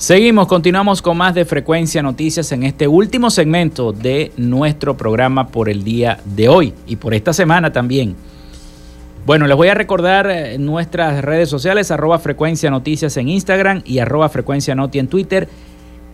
Seguimos, 0.00 0.46
continuamos 0.46 1.02
con 1.02 1.18
más 1.18 1.34
de 1.34 1.44
Frecuencia 1.44 2.02
Noticias 2.02 2.50
en 2.52 2.62
este 2.62 2.88
último 2.88 3.28
segmento 3.28 3.92
de 3.92 4.32
nuestro 4.38 4.96
programa 4.96 5.48
por 5.48 5.68
el 5.68 5.84
día 5.84 6.20
de 6.24 6.48
hoy 6.48 6.72
y 6.86 6.96
por 6.96 7.12
esta 7.12 7.34
semana 7.34 7.70
también. 7.70 8.16
Bueno, 9.26 9.46
les 9.46 9.58
voy 9.58 9.68
a 9.68 9.74
recordar 9.74 10.30
eh, 10.30 10.56
nuestras 10.56 11.22
redes 11.22 11.50
sociales, 11.50 11.90
arroba 11.90 12.18
Frecuencia 12.18 12.70
Noticias 12.70 13.14
en 13.18 13.28
Instagram 13.28 13.82
y 13.84 13.98
arroba 13.98 14.30
Frecuencia 14.30 14.74
Noti 14.74 15.00
en 15.00 15.08
Twitter. 15.08 15.50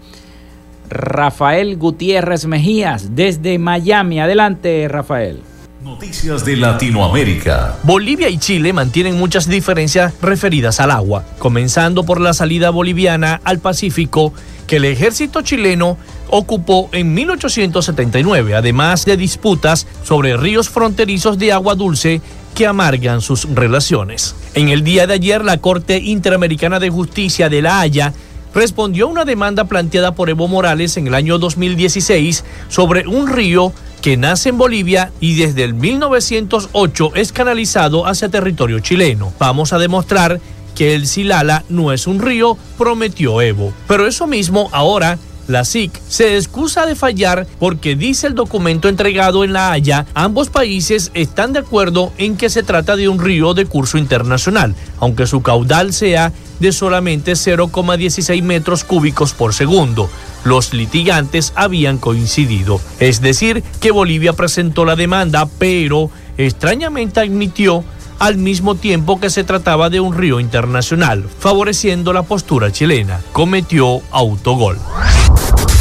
Rafael 0.89 1.77
Gutiérrez 1.77 2.45
Mejías 2.45 3.15
desde 3.15 3.57
Miami. 3.59 4.19
Adelante, 4.19 4.87
Rafael. 4.87 5.41
Noticias 5.83 6.43
de 6.43 6.55
Latinoamérica. 6.57 7.75
Bolivia 7.83 8.27
y 8.29 8.39
Chile 8.39 8.73
mantienen 8.73 9.17
muchas 9.17 9.47
diferencias 9.47 10.13
referidas 10.21 10.79
al 10.79 10.89
agua, 10.89 11.23
comenzando 11.37 12.03
por 12.03 12.19
la 12.19 12.33
salida 12.33 12.71
boliviana 12.71 13.39
al 13.43 13.59
Pacífico 13.59 14.33
que 14.65 14.77
el 14.77 14.85
ejército 14.85 15.41
chileno 15.41 15.97
ocupó 16.29 16.89
en 16.91 17.13
1879, 17.13 18.55
además 18.55 19.05
de 19.05 19.15
disputas 19.15 19.85
sobre 20.03 20.37
ríos 20.37 20.69
fronterizos 20.69 21.37
de 21.37 21.51
agua 21.51 21.75
dulce 21.75 22.19
que 22.55 22.65
amargan 22.65 23.21
sus 23.21 23.47
relaciones. 23.53 24.35
En 24.53 24.69
el 24.69 24.83
día 24.83 25.05
de 25.05 25.13
ayer, 25.13 25.43
la 25.43 25.57
Corte 25.57 25.99
Interamericana 25.99 26.79
de 26.79 26.89
Justicia 26.89 27.49
de 27.49 27.61
La 27.61 27.81
Haya 27.81 28.13
respondió 28.55 29.05
a 29.05 29.09
una 29.09 29.25
demanda 29.25 29.65
planteada 29.65 30.15
por 30.15 30.29
Evo 30.29 30.47
Morales 30.47 30.97
en 30.97 31.07
el 31.07 31.13
año 31.13 31.37
2016 31.37 32.43
sobre 32.69 33.05
un 33.05 33.27
río 33.27 33.73
que 34.01 34.17
nace 34.17 34.49
en 34.49 34.57
Bolivia 34.57 35.11
y 35.19 35.35
desde 35.35 35.63
el 35.63 35.73
1908 35.73 37.11
es 37.15 37.31
canalizado 37.31 38.07
hacia 38.07 38.29
territorio 38.29 38.79
chileno. 38.79 39.33
Vamos 39.39 39.73
a 39.73 39.77
demostrar 39.77 40.39
que 40.73 40.95
el 40.95 41.05
Silala 41.05 41.63
no 41.69 41.91
es 41.91 42.07
un 42.07 42.19
río, 42.19 42.57
prometió 42.77 43.41
Evo. 43.41 43.73
Pero 43.87 44.07
eso 44.07 44.25
mismo 44.25 44.69
ahora 44.71 45.19
la 45.47 45.65
SIC 45.65 46.01
se 46.07 46.35
excusa 46.37 46.85
de 46.85 46.95
fallar 46.95 47.47
porque 47.59 47.95
dice 47.95 48.27
el 48.27 48.35
documento 48.35 48.89
entregado 48.89 49.43
en 49.43 49.53
La 49.53 49.71
Haya, 49.71 50.05
ambos 50.13 50.49
países 50.49 51.11
están 51.13 51.53
de 51.53 51.59
acuerdo 51.59 52.13
en 52.17 52.37
que 52.37 52.49
se 52.49 52.63
trata 52.63 52.95
de 52.95 53.07
un 53.07 53.19
río 53.19 53.53
de 53.53 53.65
curso 53.65 53.97
internacional, 53.97 54.75
aunque 54.99 55.27
su 55.27 55.41
caudal 55.41 55.93
sea 55.93 56.31
de 56.59 56.71
solamente 56.71 57.33
0,16 57.33 58.41
metros 58.41 58.83
cúbicos 58.83 59.33
por 59.33 59.53
segundo. 59.53 60.09
Los 60.43 60.73
litigantes 60.73 61.53
habían 61.55 61.97
coincidido. 61.97 62.79
Es 62.99 63.21
decir, 63.21 63.63
que 63.79 63.91
Bolivia 63.91 64.33
presentó 64.33 64.85
la 64.85 64.95
demanda, 64.95 65.47
pero 65.57 66.09
extrañamente 66.37 67.19
admitió 67.19 67.83
al 68.19 68.37
mismo 68.37 68.75
tiempo 68.75 69.19
que 69.19 69.29
se 69.29 69.43
trataba 69.43 69.89
de 69.89 69.99
un 69.99 70.15
río 70.15 70.39
internacional, 70.39 71.27
favoreciendo 71.39 72.13
la 72.13 72.23
postura 72.23 72.71
chilena. 72.71 73.21
Cometió 73.31 74.01
autogol. 74.11 74.77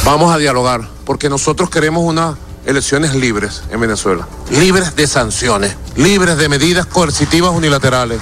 Vamos 0.04 0.34
a 0.34 0.38
dialogar, 0.38 0.88
porque 1.04 1.28
nosotros 1.28 1.70
queremos 1.70 2.04
unas 2.04 2.36
elecciones 2.66 3.14
libres 3.14 3.62
en 3.70 3.80
Venezuela, 3.80 4.26
libres 4.50 4.96
de 4.96 5.06
sanciones, 5.06 5.76
libres 5.96 6.36
de 6.36 6.48
medidas 6.48 6.86
coercitivas 6.86 7.52
unilaterales. 7.52 8.20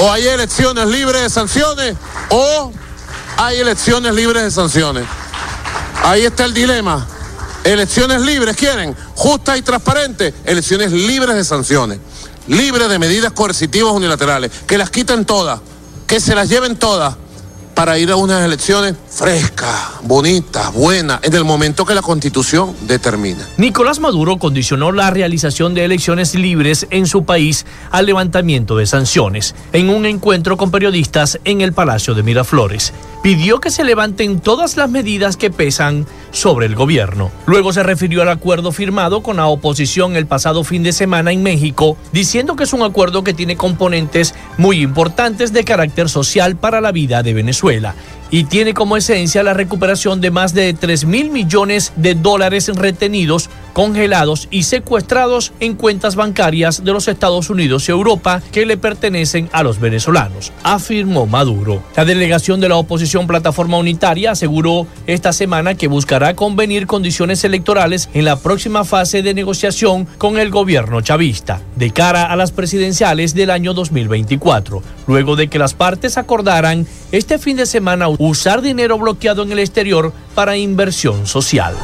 O 0.00 0.10
hay 0.10 0.26
elecciones 0.26 0.86
libres 0.86 1.22
de 1.22 1.30
sanciones 1.30 1.96
o 2.30 2.72
hay 3.36 3.58
elecciones 3.58 4.14
libres 4.14 4.42
de 4.42 4.50
sanciones. 4.50 5.04
Ahí 6.04 6.24
está 6.24 6.44
el 6.44 6.54
dilema. 6.54 7.06
Elecciones 7.64 8.22
libres, 8.22 8.56
¿quieren? 8.56 8.96
Justas 9.14 9.58
y 9.58 9.62
transparentes. 9.62 10.32
Elecciones 10.44 10.92
libres 10.92 11.36
de 11.36 11.44
sanciones. 11.44 11.98
Libres 12.50 12.88
de 12.88 12.98
medidas 12.98 13.30
coercitivas 13.30 13.92
unilaterales. 13.92 14.50
Que 14.66 14.76
las 14.76 14.90
quiten 14.90 15.24
todas. 15.24 15.60
Que 16.08 16.18
se 16.18 16.34
las 16.34 16.48
lleven 16.48 16.76
todas 16.76 17.16
para 17.76 17.96
ir 17.96 18.10
a 18.10 18.16
unas 18.16 18.44
elecciones 18.44 18.94
frescas, 19.08 19.74
bonitas, 20.02 20.70
buenas, 20.74 21.20
en 21.22 21.32
el 21.32 21.44
momento 21.44 21.86
que 21.86 21.94
la 21.94 22.02
constitución 22.02 22.74
determina. 22.82 23.46
Nicolás 23.56 24.00
Maduro 24.00 24.38
condicionó 24.38 24.92
la 24.92 25.10
realización 25.10 25.72
de 25.72 25.84
elecciones 25.84 26.34
libres 26.34 26.86
en 26.90 27.06
su 27.06 27.24
país 27.24 27.64
al 27.90 28.04
levantamiento 28.06 28.76
de 28.76 28.86
sanciones 28.86 29.54
en 29.72 29.88
un 29.88 30.04
encuentro 30.04 30.56
con 30.56 30.70
periodistas 30.70 31.38
en 31.44 31.60
el 31.60 31.72
Palacio 31.72 32.14
de 32.14 32.22
Miraflores. 32.22 32.92
Pidió 33.22 33.60
que 33.60 33.70
se 33.70 33.84
levanten 33.84 34.40
todas 34.40 34.78
las 34.78 34.88
medidas 34.88 35.36
que 35.36 35.50
pesan 35.50 36.06
sobre 36.30 36.64
el 36.64 36.74
gobierno. 36.74 37.30
Luego 37.44 37.70
se 37.72 37.82
refirió 37.82 38.22
al 38.22 38.30
acuerdo 38.30 38.72
firmado 38.72 39.22
con 39.22 39.36
la 39.36 39.46
oposición 39.46 40.16
el 40.16 40.26
pasado 40.26 40.64
fin 40.64 40.82
de 40.82 40.92
semana 40.92 41.30
en 41.30 41.42
México, 41.42 41.98
diciendo 42.12 42.56
que 42.56 42.64
es 42.64 42.72
un 42.72 42.82
acuerdo 42.82 43.22
que 43.22 43.34
tiene 43.34 43.56
componentes 43.56 44.34
muy 44.56 44.80
importantes 44.80 45.52
de 45.52 45.64
carácter 45.64 46.08
social 46.08 46.56
para 46.56 46.80
la 46.80 46.92
vida 46.92 47.22
de 47.22 47.34
Venezuela 47.34 47.94
y 48.30 48.44
tiene 48.44 48.74
como 48.74 48.96
esencia 48.96 49.42
la 49.42 49.54
recuperación 49.54 50.20
de 50.20 50.30
más 50.30 50.54
de 50.54 50.72
3 50.72 51.04
mil 51.04 51.30
millones 51.30 51.92
de 51.96 52.14
dólares 52.14 52.68
retenidos, 52.74 53.50
congelados 53.72 54.48
y 54.50 54.64
secuestrados 54.64 55.52
en 55.60 55.74
cuentas 55.74 56.16
bancarias 56.16 56.84
de 56.84 56.92
los 56.92 57.08
Estados 57.08 57.50
Unidos 57.50 57.88
y 57.88 57.92
Europa 57.92 58.42
que 58.52 58.66
le 58.66 58.76
pertenecen 58.76 59.48
a 59.52 59.62
los 59.62 59.80
venezolanos, 59.80 60.52
afirmó 60.62 61.26
Maduro. 61.26 61.82
La 61.96 62.04
delegación 62.04 62.60
de 62.60 62.68
la 62.68 62.76
oposición 62.76 63.26
Plataforma 63.26 63.78
Unitaria 63.78 64.32
aseguró 64.32 64.86
esta 65.06 65.32
semana 65.32 65.74
que 65.74 65.88
buscará 65.88 66.34
convenir 66.34 66.86
condiciones 66.86 67.44
electorales 67.44 68.08
en 68.14 68.24
la 68.24 68.36
próxima 68.36 68.84
fase 68.84 69.22
de 69.22 69.34
negociación 69.34 70.06
con 70.18 70.38
el 70.38 70.50
gobierno 70.50 71.00
chavista, 71.00 71.60
de 71.76 71.90
cara 71.90 72.24
a 72.24 72.36
las 72.36 72.52
presidenciales 72.52 73.34
del 73.34 73.50
año 73.50 73.74
2024, 73.74 74.82
luego 75.06 75.36
de 75.36 75.48
que 75.48 75.58
las 75.58 75.74
partes 75.74 76.18
acordaran 76.18 76.86
este 77.12 77.38
fin 77.38 77.56
de 77.56 77.66
semana 77.66 78.08
usar 78.28 78.60
dinero 78.60 78.98
bloqueado 78.98 79.42
en 79.42 79.52
el 79.52 79.58
exterior 79.58 80.12
para 80.34 80.56
inversión 80.56 81.26
social. 81.26 81.74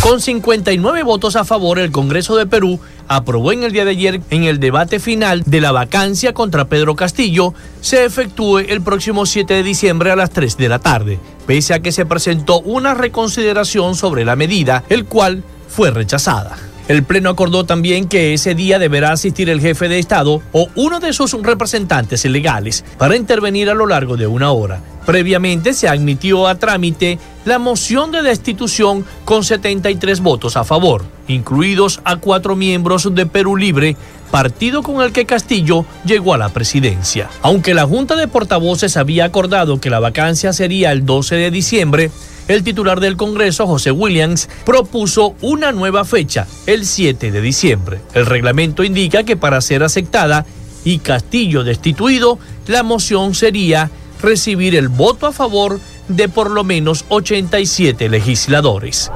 Con 0.00 0.20
59 0.20 1.04
votos 1.04 1.36
a 1.36 1.44
favor, 1.44 1.78
el 1.78 1.92
Congreso 1.92 2.36
de 2.36 2.46
Perú 2.46 2.80
aprobó 3.06 3.52
en 3.52 3.62
el 3.62 3.72
día 3.72 3.84
de 3.84 3.92
ayer 3.92 4.20
en 4.30 4.42
el 4.42 4.58
debate 4.58 4.98
final 4.98 5.44
de 5.46 5.60
la 5.60 5.70
vacancia 5.70 6.32
contra 6.32 6.66
Pedro 6.66 6.96
Castillo 6.96 7.54
se 7.80 8.04
efectúe 8.04 8.58
el 8.58 8.82
próximo 8.82 9.24
7 9.24 9.54
de 9.54 9.62
diciembre 9.62 10.10
a 10.10 10.16
las 10.16 10.30
3 10.30 10.56
de 10.56 10.68
la 10.68 10.80
tarde, 10.80 11.20
pese 11.46 11.74
a 11.74 11.80
que 11.80 11.92
se 11.92 12.06
presentó 12.06 12.60
una 12.60 12.94
reconsideración 12.94 13.94
sobre 13.94 14.24
la 14.24 14.34
medida, 14.34 14.82
el 14.88 15.04
cual 15.04 15.44
fue 15.68 15.92
rechazada. 15.92 16.56
El 16.88 17.02
Pleno 17.02 17.30
acordó 17.30 17.64
también 17.64 18.06
que 18.06 18.32
ese 18.32 18.54
día 18.54 18.78
deberá 18.78 19.10
asistir 19.10 19.50
el 19.50 19.60
jefe 19.60 19.88
de 19.88 19.98
Estado 19.98 20.40
o 20.52 20.68
uno 20.76 21.00
de 21.00 21.12
sus 21.12 21.32
representantes 21.32 22.24
legales 22.26 22.84
para 22.96 23.16
intervenir 23.16 23.68
a 23.68 23.74
lo 23.74 23.86
largo 23.86 24.16
de 24.16 24.28
una 24.28 24.52
hora. 24.52 24.80
Previamente 25.04 25.74
se 25.74 25.88
admitió 25.88 26.46
a 26.46 26.54
trámite 26.56 27.18
la 27.44 27.58
moción 27.58 28.12
de 28.12 28.22
destitución 28.22 29.04
con 29.24 29.42
73 29.42 30.20
votos 30.20 30.56
a 30.56 30.62
favor, 30.62 31.04
incluidos 31.26 32.00
a 32.04 32.16
cuatro 32.16 32.54
miembros 32.54 33.12
de 33.12 33.26
Perú 33.26 33.56
Libre, 33.56 33.96
partido 34.30 34.82
con 34.82 35.02
el 35.02 35.12
que 35.12 35.26
Castillo 35.26 35.84
llegó 36.04 36.34
a 36.34 36.38
la 36.38 36.50
presidencia. 36.50 37.28
Aunque 37.42 37.74
la 37.74 37.86
Junta 37.86 38.16
de 38.16 38.28
Portavoces 38.28 38.96
había 38.96 39.24
acordado 39.24 39.80
que 39.80 39.90
la 39.90 40.00
vacancia 40.00 40.52
sería 40.52 40.92
el 40.92 41.06
12 41.06 41.36
de 41.36 41.50
diciembre, 41.50 42.10
el 42.48 42.62
titular 42.62 43.00
del 43.00 43.16
Congreso, 43.16 43.66
José 43.66 43.90
Williams, 43.90 44.48
propuso 44.64 45.34
una 45.40 45.72
nueva 45.72 46.04
fecha, 46.04 46.46
el 46.66 46.86
7 46.86 47.32
de 47.32 47.40
diciembre. 47.40 48.00
El 48.14 48.26
reglamento 48.26 48.84
indica 48.84 49.24
que 49.24 49.36
para 49.36 49.60
ser 49.60 49.82
aceptada 49.82 50.46
y 50.84 50.98
Castillo 50.98 51.64
destituido, 51.64 52.38
la 52.68 52.84
moción 52.84 53.34
sería 53.34 53.90
recibir 54.22 54.76
el 54.76 54.88
voto 54.88 55.26
a 55.26 55.32
favor 55.32 55.80
de 56.08 56.28
por 56.28 56.50
lo 56.50 56.62
menos 56.64 57.04
87 57.08 58.08
legisladores. 58.08 59.10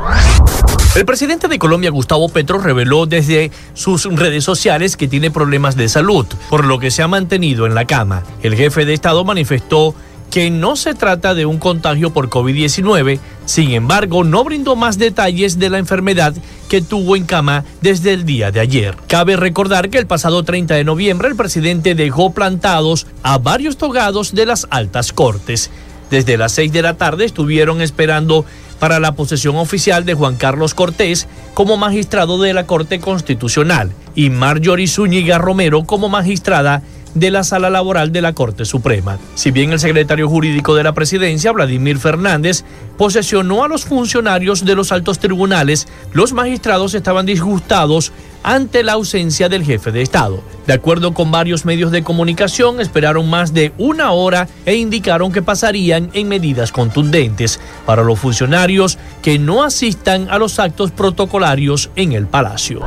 El 0.97 1.05
presidente 1.05 1.47
de 1.47 1.61
Colombia, 1.61 1.91
Gustavo 1.91 2.29
Petro, 2.29 2.59
reveló 2.59 3.07
desde 3.07 3.53
sus 3.75 4.07
redes 4.07 4.43
sociales 4.43 4.97
que 4.97 5.07
tiene 5.07 5.31
problemas 5.31 5.77
de 5.77 5.89
salud, 5.89 6.27
por 6.49 6.65
lo 6.65 6.81
que 6.81 6.91
se 6.91 7.01
ha 7.01 7.07
mantenido 7.07 7.65
en 7.65 7.77
la 7.77 7.85
cama. 7.85 8.25
El 8.43 8.57
jefe 8.57 8.85
de 8.85 8.93
Estado 8.93 9.25
manifestó 9.25 9.95
que 10.33 10.51
no 10.51 10.75
se 10.75 10.95
trata 10.95 11.35
de 11.35 11.47
un 11.47 11.59
contagio 11.59 12.13
por 12.13 12.29
COVID-19, 12.29 13.21
sin 13.47 13.71
embargo 13.71 14.25
no 14.25 14.43
brindó 14.43 14.75
más 14.75 14.99
detalles 14.99 15.61
de 15.61 15.71
la 15.71 15.79
enfermedad 15.79 16.35
que 16.69 16.83
tuvo 16.83 17.15
en 17.15 17.25
cama 17.25 17.65
desde 17.81 18.13
el 18.13 18.25
día 18.25 18.51
de 18.51 18.59
ayer. 18.59 18.97
Cabe 19.07 19.37
recordar 19.37 19.91
que 19.91 19.99
el 19.99 20.09
pasado 20.09 20.43
30 20.43 20.75
de 20.75 20.85
noviembre 20.85 21.29
el 21.29 21.37
presidente 21.37 21.95
dejó 21.95 22.33
plantados 22.33 23.07
a 23.23 23.39
varios 23.39 23.77
togados 23.77 24.35
de 24.35 24.45
las 24.45 24.67
altas 24.71 25.13
cortes. 25.13 25.71
Desde 26.11 26.37
las 26.37 26.51
6 26.53 26.73
de 26.73 26.83
la 26.83 26.95
tarde 26.95 27.25
estuvieron 27.25 27.81
esperando 27.81 28.45
para 28.81 28.99
la 28.99 29.15
posesión 29.15 29.55
oficial 29.57 30.05
de 30.05 30.15
Juan 30.15 30.35
Carlos 30.35 30.75
Cortés 30.75 31.29
como 31.55 31.77
magistrado 31.77 32.41
de 32.41 32.53
la 32.53 32.67
Corte 32.67 32.99
Constitucional 32.99 33.93
y 34.17 34.31
Marjorie 34.31 34.89
Zúñiga 34.89 35.39
Romero 35.39 35.85
como 35.85 36.09
magistrada 36.09 36.83
de 37.15 37.31
la 37.31 37.45
Sala 37.45 37.71
Laboral 37.71 38.13
de 38.13 38.23
la 38.23 38.33
Corte 38.33 38.65
Suprema. 38.65 39.19
Si 39.35 39.51
bien 39.51 39.73
el 39.73 39.81
secretario 39.81 40.29
jurídico 40.29 40.75
de 40.75 40.85
la 40.85 40.93
presidencia, 40.93 41.53
Vladimir 41.53 41.99
Fernández, 41.99 42.65
posesionó 42.97 43.65
a 43.65 43.69
los 43.69 43.85
funcionarios 43.85 44.65
de 44.65 44.75
los 44.75 44.93
altos 44.93 45.19
tribunales, 45.19 45.89
los 46.13 46.33
magistrados 46.33 46.95
estaban 46.95 47.27
disgustados 47.27 48.13
ante 48.43 48.83
la 48.83 48.93
ausencia 48.93 49.49
del 49.49 49.65
jefe 49.65 49.93
de 49.93 50.03
Estado. 50.03 50.43
De 50.67 50.73
acuerdo 50.73 51.15
con 51.15 51.31
varios 51.31 51.65
medios 51.65 51.91
de 51.91 52.03
comunicación, 52.03 52.81
esperaron 52.81 53.29
más 53.29 53.53
de 53.53 53.73
una 53.79 54.13
hora 54.13 54.49
e 54.67 54.77
indicaron 54.77 55.33
que 55.33 55.43
pasarían 55.43 56.11
en 56.13 56.29
medidas 56.29 56.73
contundentes 56.73 57.61
para 57.87 58.03
los 58.03 58.19
funcionarios 58.19 58.99
que 59.23 59.39
no 59.39 59.63
asistan 59.63 60.29
a 60.31 60.39
los 60.39 60.59
actos 60.59 60.91
protocolarios 60.91 61.91
en 61.97 62.13
el 62.13 62.27
Palacio. 62.27 62.81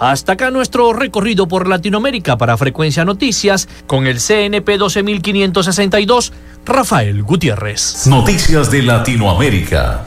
Hasta 0.00 0.32
acá 0.32 0.50
nuestro 0.50 0.94
recorrido 0.94 1.46
por 1.46 1.68
Latinoamérica 1.68 2.38
para 2.38 2.56
Frecuencia 2.56 3.04
Noticias 3.04 3.68
con 3.86 4.06
el 4.06 4.18
CNP 4.18 4.78
12562, 4.78 6.32
Rafael 6.64 7.22
Gutiérrez. 7.22 8.06
Noticias 8.06 8.70
de 8.70 8.82
Latinoamérica. 8.82 10.06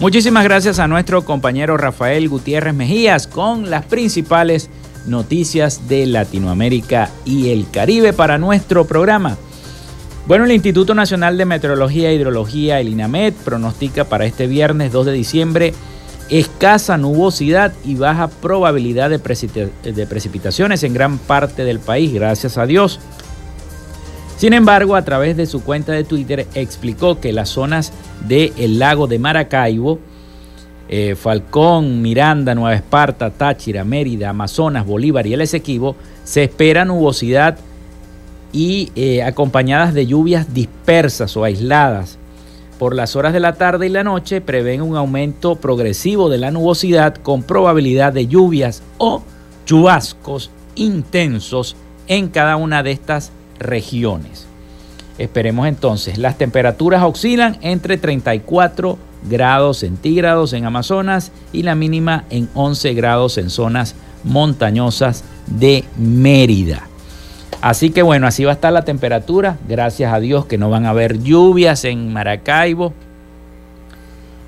Muchísimas 0.00 0.42
gracias 0.42 0.80
a 0.80 0.88
nuestro 0.88 1.24
compañero 1.24 1.76
Rafael 1.76 2.28
Gutiérrez 2.28 2.74
Mejías 2.74 3.28
con 3.28 3.70
las 3.70 3.84
principales 3.86 4.68
noticias 5.06 5.88
de 5.88 6.06
Latinoamérica 6.06 7.10
y 7.24 7.50
el 7.50 7.70
Caribe 7.70 8.12
para 8.12 8.38
nuestro 8.38 8.86
programa. 8.86 9.36
Bueno, 10.26 10.44
el 10.44 10.52
Instituto 10.52 10.94
Nacional 10.94 11.36
de 11.36 11.44
Meteorología 11.44 12.10
e 12.10 12.14
Hidrología, 12.14 12.78
el 12.80 12.88
INAMED, 12.88 13.34
pronostica 13.44 14.04
para 14.04 14.24
este 14.24 14.46
viernes 14.46 14.92
2 14.92 15.06
de 15.06 15.12
diciembre 15.12 15.74
escasa 16.30 16.96
nubosidad 16.96 17.74
y 17.84 17.96
baja 17.96 18.28
probabilidad 18.28 19.10
de, 19.10 19.18
precipitaciones 19.18 20.82
en 20.82 20.94
gran 20.94 21.18
parte 21.18 21.64
del 21.64 21.78
país, 21.78 22.12
gracias 22.14 22.56
a 22.56 22.66
Dios. 22.66 23.00
Sin 24.38 24.54
embargo, 24.54 24.96
a 24.96 25.04
través 25.04 25.36
de 25.36 25.46
su 25.46 25.62
cuenta 25.62 25.92
de 25.92 26.04
Twitter 26.04 26.46
explicó 26.54 27.20
que 27.20 27.32
las 27.32 27.50
zonas 27.50 27.92
del 28.26 28.78
lago 28.78 29.06
de 29.06 29.18
Maracaibo, 29.18 29.98
eh, 30.94 31.14
Falcón, 31.14 32.02
Miranda, 32.02 32.54
Nueva 32.54 32.74
Esparta, 32.74 33.30
Táchira, 33.30 33.82
Mérida, 33.82 34.28
Amazonas, 34.28 34.84
Bolívar 34.84 35.26
y 35.26 35.32
el 35.32 35.40
Esequibo, 35.40 35.96
se 36.22 36.42
espera 36.42 36.84
nubosidad 36.84 37.56
y 38.52 38.92
eh, 38.94 39.22
acompañadas 39.22 39.94
de 39.94 40.06
lluvias 40.06 40.52
dispersas 40.52 41.34
o 41.38 41.44
aisladas. 41.44 42.18
Por 42.78 42.94
las 42.94 43.16
horas 43.16 43.32
de 43.32 43.40
la 43.40 43.54
tarde 43.54 43.86
y 43.86 43.88
la 43.88 44.04
noche 44.04 44.42
prevén 44.42 44.82
un 44.82 44.94
aumento 44.94 45.56
progresivo 45.56 46.28
de 46.28 46.36
la 46.36 46.50
nubosidad 46.50 47.14
con 47.14 47.42
probabilidad 47.42 48.12
de 48.12 48.26
lluvias 48.26 48.82
o 48.98 49.22
chubascos 49.64 50.50
intensos 50.74 51.74
en 52.06 52.28
cada 52.28 52.56
una 52.56 52.82
de 52.82 52.90
estas 52.90 53.32
regiones. 53.58 54.46
Esperemos 55.16 55.66
entonces, 55.68 56.18
las 56.18 56.36
temperaturas 56.36 57.02
oscilan 57.02 57.56
entre 57.62 57.96
34 57.96 58.98
grados 59.28 59.78
centígrados 59.78 60.52
en 60.52 60.64
Amazonas 60.64 61.32
y 61.52 61.62
la 61.62 61.74
mínima 61.74 62.24
en 62.30 62.48
11 62.54 62.94
grados 62.94 63.38
en 63.38 63.50
zonas 63.50 63.94
montañosas 64.24 65.24
de 65.46 65.84
Mérida. 65.96 66.88
Así 67.60 67.90
que 67.90 68.02
bueno, 68.02 68.26
así 68.26 68.44
va 68.44 68.50
a 68.50 68.54
estar 68.54 68.72
la 68.72 68.84
temperatura. 68.84 69.56
Gracias 69.68 70.12
a 70.12 70.18
Dios 70.18 70.46
que 70.46 70.58
no 70.58 70.68
van 70.68 70.84
a 70.84 70.90
haber 70.90 71.22
lluvias 71.22 71.84
en 71.84 72.12
Maracaibo. 72.12 72.92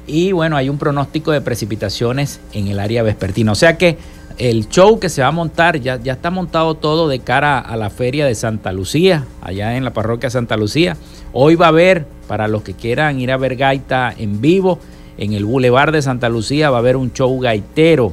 Y 0.06 0.32
bueno, 0.32 0.56
hay 0.56 0.68
un 0.68 0.78
pronóstico 0.78 1.30
de 1.30 1.40
precipitaciones 1.40 2.40
en 2.52 2.68
el 2.68 2.80
área 2.80 3.02
vespertina. 3.02 3.52
O 3.52 3.54
sea 3.54 3.78
que 3.78 3.98
el 4.36 4.68
show 4.68 4.98
que 4.98 5.08
se 5.08 5.22
va 5.22 5.28
a 5.28 5.32
montar, 5.32 5.78
ya, 5.78 6.00
ya 6.02 6.14
está 6.14 6.30
montado 6.30 6.74
todo 6.74 7.08
de 7.08 7.20
cara 7.20 7.58
a 7.60 7.76
la 7.76 7.88
feria 7.88 8.26
de 8.26 8.34
Santa 8.34 8.72
Lucía, 8.72 9.24
allá 9.40 9.76
en 9.76 9.84
la 9.84 9.92
parroquia 9.92 10.28
Santa 10.28 10.56
Lucía. 10.56 10.96
Hoy 11.32 11.54
va 11.54 11.66
a 11.66 11.68
haber, 11.68 12.06
para 12.26 12.48
los 12.48 12.62
que 12.62 12.74
quieran 12.74 13.20
ir 13.20 13.30
a 13.30 13.36
ver 13.36 13.56
gaita 13.56 14.14
en 14.16 14.40
vivo, 14.40 14.78
en 15.18 15.32
el 15.32 15.44
Boulevard 15.44 15.92
de 15.92 16.02
Santa 16.02 16.28
Lucía 16.28 16.70
va 16.70 16.78
a 16.78 16.80
haber 16.80 16.96
un 16.96 17.12
show 17.12 17.38
gaitero, 17.38 18.12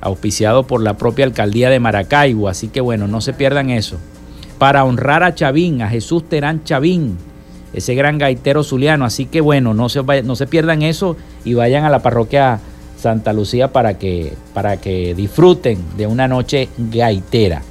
auspiciado 0.00 0.66
por 0.66 0.82
la 0.82 0.96
propia 0.96 1.24
alcaldía 1.24 1.70
de 1.70 1.80
Maracaibo. 1.80 2.48
Así 2.48 2.68
que 2.68 2.80
bueno, 2.80 3.06
no 3.08 3.20
se 3.20 3.32
pierdan 3.32 3.70
eso. 3.70 3.98
Para 4.58 4.84
honrar 4.84 5.22
a 5.22 5.34
Chavín, 5.34 5.82
a 5.82 5.88
Jesús 5.88 6.28
Terán 6.28 6.64
Chavín, 6.64 7.18
ese 7.74 7.94
gran 7.94 8.18
gaitero 8.18 8.62
zuliano. 8.62 9.04
Así 9.04 9.26
que 9.26 9.40
bueno, 9.40 9.74
no 9.74 9.88
se, 9.88 10.02
no 10.22 10.36
se 10.36 10.46
pierdan 10.46 10.82
eso 10.82 11.16
y 11.44 11.54
vayan 11.54 11.84
a 11.84 11.90
la 11.90 12.00
parroquia 12.00 12.60
Santa 12.96 13.32
Lucía 13.32 13.72
para 13.72 13.98
que, 13.98 14.32
para 14.54 14.78
que 14.78 15.14
disfruten 15.14 15.78
de 15.96 16.06
una 16.06 16.28
noche 16.28 16.68
gaitera. 16.78 17.62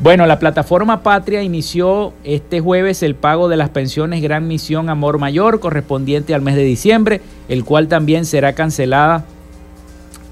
Bueno, 0.00 0.26
la 0.26 0.40
plataforma 0.40 1.02
Patria 1.02 1.42
inició 1.42 2.12
este 2.24 2.60
jueves 2.60 3.02
el 3.02 3.14
pago 3.14 3.48
de 3.48 3.56
las 3.56 3.70
pensiones 3.70 4.22
Gran 4.22 4.48
Misión 4.48 4.90
Amor 4.90 5.18
Mayor 5.18 5.60
correspondiente 5.60 6.34
al 6.34 6.42
mes 6.42 6.56
de 6.56 6.64
diciembre, 6.64 7.20
el 7.48 7.64
cual 7.64 7.86
también 7.86 8.26
será 8.26 8.54
cancelada 8.54 9.24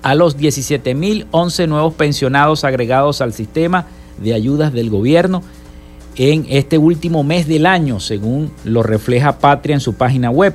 a 0.02 0.16
los 0.16 0.36
17.011 0.36 1.68
nuevos 1.68 1.94
pensionados 1.94 2.64
agregados 2.64 3.20
al 3.20 3.32
sistema 3.32 3.86
de 4.18 4.34
ayudas 4.34 4.72
del 4.72 4.90
gobierno 4.90 5.42
en 6.16 6.44
este 6.50 6.76
último 6.76 7.22
mes 7.22 7.46
del 7.46 7.64
año, 7.64 8.00
según 8.00 8.50
lo 8.64 8.82
refleja 8.82 9.38
Patria 9.38 9.74
en 9.74 9.80
su 9.80 9.94
página 9.94 10.30
web. 10.30 10.54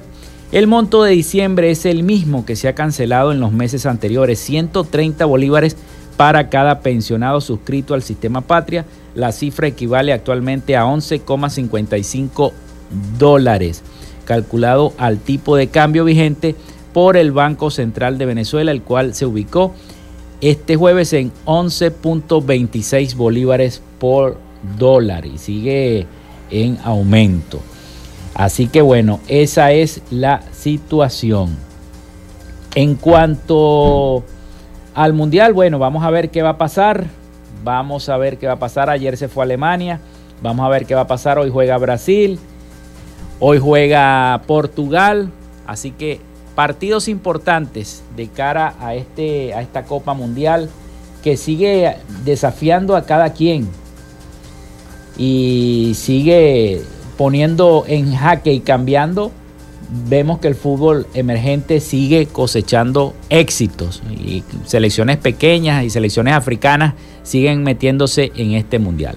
El 0.52 0.68
monto 0.68 1.04
de 1.04 1.12
diciembre 1.12 1.72
es 1.72 1.86
el 1.86 2.04
mismo 2.04 2.46
que 2.46 2.56
se 2.56 2.68
ha 2.68 2.76
cancelado 2.76 3.32
en 3.32 3.40
los 3.40 3.52
meses 3.52 3.86
anteriores, 3.86 4.40
130 4.40 5.26
bolívares 5.26 5.78
para 6.18 6.50
cada 6.50 6.82
pensionado 6.82 7.40
suscrito 7.40 7.94
al 7.94 8.02
sistema 8.02 8.42
Patria. 8.42 8.86
La 9.16 9.32
cifra 9.32 9.68
equivale 9.68 10.12
actualmente 10.12 10.76
a 10.76 10.86
11,55 10.86 12.52
dólares, 13.18 13.84
calculado 14.26 14.94
al 14.98 15.20
tipo 15.20 15.56
de 15.56 15.68
cambio 15.68 16.04
vigente 16.04 16.56
por 16.94 17.16
el 17.16 17.32
Banco 17.32 17.70
Central 17.70 18.18
de 18.18 18.26
Venezuela, 18.26 18.72
el 18.72 18.82
cual 18.82 19.14
se 19.14 19.26
ubicó 19.26 19.74
este 20.42 20.76
jueves 20.76 21.14
en 21.14 21.32
11.26 21.46 23.16
bolívares 23.16 23.82
por 24.00 24.40
dólar 24.78 25.26
y 25.26 25.38
sigue 25.38 26.08
en 26.50 26.78
aumento. 26.84 27.60
Así 28.34 28.68
que 28.68 28.82
bueno, 28.82 29.20
esa 29.28 29.72
es 29.72 30.02
la 30.12 30.44
situación. 30.52 31.58
En 32.76 32.96
cuanto 32.96 34.24
al 34.98 35.14
Mundial, 35.14 35.54
bueno, 35.54 35.78
vamos 35.78 36.04
a 36.04 36.10
ver 36.10 36.32
qué 36.32 36.42
va 36.42 36.50
a 36.50 36.58
pasar. 36.58 37.06
Vamos 37.64 38.10
a 38.10 38.18
ver 38.18 38.40
qué 38.40 38.48
va 38.48 38.54
a 38.54 38.60
pasar. 38.60 38.90
Ayer 38.90 39.16
se 39.16 39.28
fue 39.28 39.44
Alemania. 39.44 40.00
Vamos 40.42 40.66
a 40.66 40.70
ver 40.70 40.88
qué 40.88 40.96
va 40.96 41.02
a 41.02 41.08
pasar. 41.08 41.38
Hoy 41.38 41.52
juega 41.52 41.78
Brasil. 41.78 42.40
Hoy 43.40 43.60
juega 43.60 44.42
Portugal. 44.48 45.30
Así 45.68 45.92
que 45.92 46.20
partidos 46.56 47.10
importantes 47.10 48.04
de 48.16 48.28
cara 48.28 48.74
a, 48.80 48.96
este, 48.96 49.54
a 49.54 49.62
esta 49.62 49.84
Copa 49.84 50.16
Mundial 50.16 50.68
que 51.22 51.38
sigue 51.38 51.98
desafiando 52.26 52.96
a 52.96 53.06
cada 53.06 53.34
quien 53.34 53.70
y 55.16 55.92
sigue 55.94 56.82
poniendo 57.20 57.84
en 57.88 58.16
jaque 58.16 58.52
y 58.52 58.62
cambiando, 58.62 59.32
vemos 59.90 60.40
que 60.40 60.48
el 60.48 60.56
fútbol 60.56 61.08
emergente 61.14 61.80
sigue 61.80 62.26
cosechando 62.26 63.14
éxitos 63.30 64.02
y 64.12 64.44
selecciones 64.66 65.18
pequeñas 65.18 65.84
y 65.84 65.90
selecciones 65.90 66.34
africanas 66.34 66.94
siguen 67.24 67.64
metiéndose 67.64 68.32
en 68.36 68.54
este 68.54 68.80
mundial. 68.80 69.16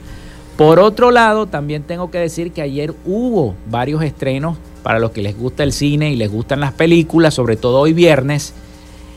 Por 0.57 0.79
otro 0.79 1.11
lado, 1.11 1.47
también 1.47 1.85
tengo 1.85 2.11
que 2.11 2.19
decir 2.19 2.53
que 2.53 2.63
ayer 2.63 2.95
hubo 3.07 3.55
varios 3.71 4.03
estrenos 4.03 4.59
para 4.83 4.99
los 4.99 5.11
que 5.11 5.23
les 5.23 5.37
gusta 5.37 5.63
el 5.63 5.73
cine 5.73 6.13
y 6.13 6.17
les 6.17 6.31
gustan 6.31 6.61
las 6.61 6.73
películas, 6.73 7.35
sobre 7.35 7.57
todo 7.57 7.81
hoy 7.81 7.93
viernes, 7.93 8.53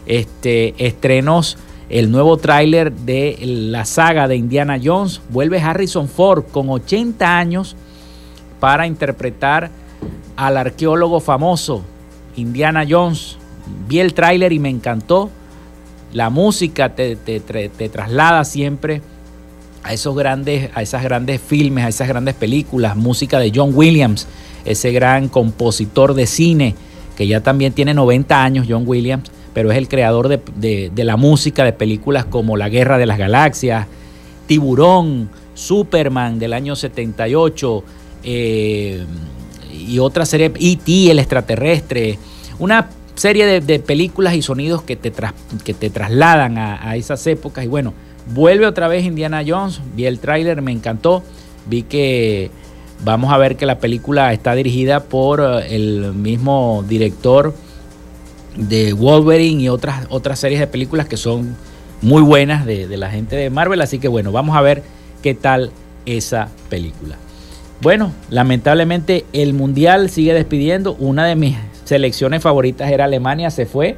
este, 0.06 0.74
estrenos, 0.78 1.58
el 1.90 2.12
nuevo 2.12 2.38
tráiler 2.38 2.92
de 2.92 3.38
la 3.42 3.86
saga 3.86 4.28
de 4.28 4.36
Indiana 4.36 4.80
Jones, 4.82 5.22
vuelve 5.30 5.60
Harrison 5.60 6.08
Ford 6.08 6.46
con 6.52 6.70
80 6.70 7.38
años 7.38 7.76
para 8.60 8.88
interpretar 8.88 9.70
al 10.36 10.58
arqueólogo 10.58 11.20
famoso 11.20 11.84
Indiana 12.36 12.86
Jones. 12.88 13.38
Vi 13.88 14.00
el 14.00 14.14
tráiler 14.14 14.52
y 14.52 14.60
me 14.60 14.70
encantó. 14.70 15.30
La 16.12 16.30
música 16.30 16.96
te, 16.96 17.16
te, 17.16 17.90
traslada 17.90 18.44
siempre 18.46 19.02
a 19.84 19.94
esos 19.94 20.16
grandes, 20.16 20.70
a 20.76 20.82
esas 20.82 21.04
grandes 21.04 21.42
filmes, 21.42 21.86
a 21.86 21.88
esas 21.90 22.08
grandes 22.08 22.36
películas, 22.36 22.96
música 22.96 23.40
de 23.40 23.52
John 23.54 23.72
Williams, 23.74 24.28
ese 24.64 24.92
gran 24.92 25.28
compositor 25.28 26.14
de 26.14 26.28
cine 26.28 26.76
que 27.18 27.28
ya 27.28 27.42
también 27.42 27.74
tiene 27.74 27.94
90 27.94 28.44
años, 28.44 28.68
John 28.70 28.84
Williams, 28.86 29.32
pero 29.54 29.72
es 29.72 29.78
el 29.78 29.88
creador 29.88 30.28
de, 30.28 30.92
la 30.96 31.18
música 31.18 31.64
de 31.64 31.74
películas 31.74 32.26
como 32.26 32.58
La 32.58 32.70
Guerra 32.70 32.98
de 32.98 33.06
las 33.06 33.18
Galaxias, 33.18 33.88
Tiburón, 34.48 35.30
Superman 35.54 36.40
del 36.40 36.54
año 36.54 36.76
78 36.76 37.84
eh, 38.24 39.06
y 39.88 40.00
otra 40.00 40.26
serie, 40.26 40.52
E.T., 40.60 41.12
el 41.12 41.20
extraterrestre, 41.20 42.18
una 42.60 42.90
serie 43.16 43.62
de, 43.62 43.80
películas 43.80 44.34
y 44.36 44.42
sonidos 44.42 44.82
que 44.82 44.96
te, 44.96 45.12
que 45.64 45.74
te 45.74 45.90
trasladan 45.90 46.58
a, 46.58 46.90
a 46.90 46.96
esas 46.96 47.26
épocas 47.28 47.64
y 47.64 47.68
bueno, 47.68 47.94
Vuelve 48.28 48.66
otra 48.66 48.88
vez 48.88 49.04
Indiana 49.04 49.44
Jones, 49.46 49.82
vi 49.96 50.06
el 50.06 50.20
tráiler, 50.20 50.62
me 50.62 50.72
encantó, 50.72 51.24
vi 51.68 51.84
que 51.84 52.52
vamos 53.04 53.34
a 53.34 53.38
ver 53.38 53.58
que 53.58 53.66
la 53.66 53.80
película 53.80 54.32
está 54.32 54.56
dirigida 54.56 55.04
por 55.04 55.42
eh, 55.42 55.76
el 55.76 56.14
mismo 56.14 56.86
director 56.88 57.54
de 58.56 58.94
Wolverine 58.94 59.62
y 59.62 59.70
otras, 59.70 60.08
otras 60.10 60.40
series 60.40 60.60
de 60.62 60.68
películas 60.68 61.08
que 61.08 61.18
son 61.18 61.56
muy 62.02 62.22
buenas 62.22 62.66
de, 62.66 62.88
de 62.88 62.98
la 62.98 63.10
gente 63.10 63.36
de 63.36 63.50
Marvel, 63.50 63.82
así 63.82 64.00
que 64.00 64.08
bueno, 64.08 64.32
vamos 64.32 64.56
a 64.56 64.62
ver 64.62 64.84
qué 65.22 65.34
tal 65.34 65.72
esa 66.06 66.50
película. 66.70 67.18
Bueno, 67.84 68.14
lamentablemente 68.30 69.26
el 69.34 69.54
Mundial 69.54 70.10
sigue 70.10 70.34
despidiendo. 70.34 70.96
Una 71.00 71.26
de 71.26 71.36
mis 71.36 71.58
selecciones 71.84 72.42
favoritas 72.42 72.90
era 72.90 73.04
Alemania, 73.04 73.52
se 73.52 73.66
fue 73.66 73.98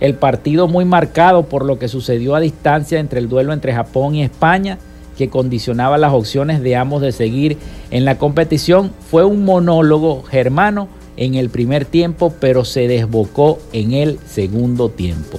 el 0.00 0.14
partido 0.14 0.66
muy 0.66 0.86
marcado 0.86 1.42
por 1.42 1.66
lo 1.66 1.78
que 1.78 1.88
sucedió 1.88 2.34
a 2.34 2.40
distancia 2.40 2.98
entre 3.00 3.20
el 3.20 3.28
duelo 3.28 3.52
entre 3.52 3.74
Japón 3.74 4.14
y 4.14 4.22
España, 4.22 4.78
que 5.18 5.28
condicionaba 5.28 5.98
las 5.98 6.14
opciones 6.14 6.62
de 6.62 6.74
ambos 6.74 7.02
de 7.02 7.12
seguir 7.12 7.58
en 7.90 8.06
la 8.06 8.16
competición, 8.16 8.92
fue 9.10 9.24
un 9.24 9.44
monólogo 9.44 10.22
germano 10.22 10.88
en 11.18 11.34
el 11.34 11.50
primer 11.50 11.84
tiempo, 11.84 12.32
pero 12.40 12.64
se 12.64 12.88
desbocó 12.88 13.58
en 13.74 13.92
el 13.92 14.20
segundo 14.24 14.88
tiempo. 14.88 15.38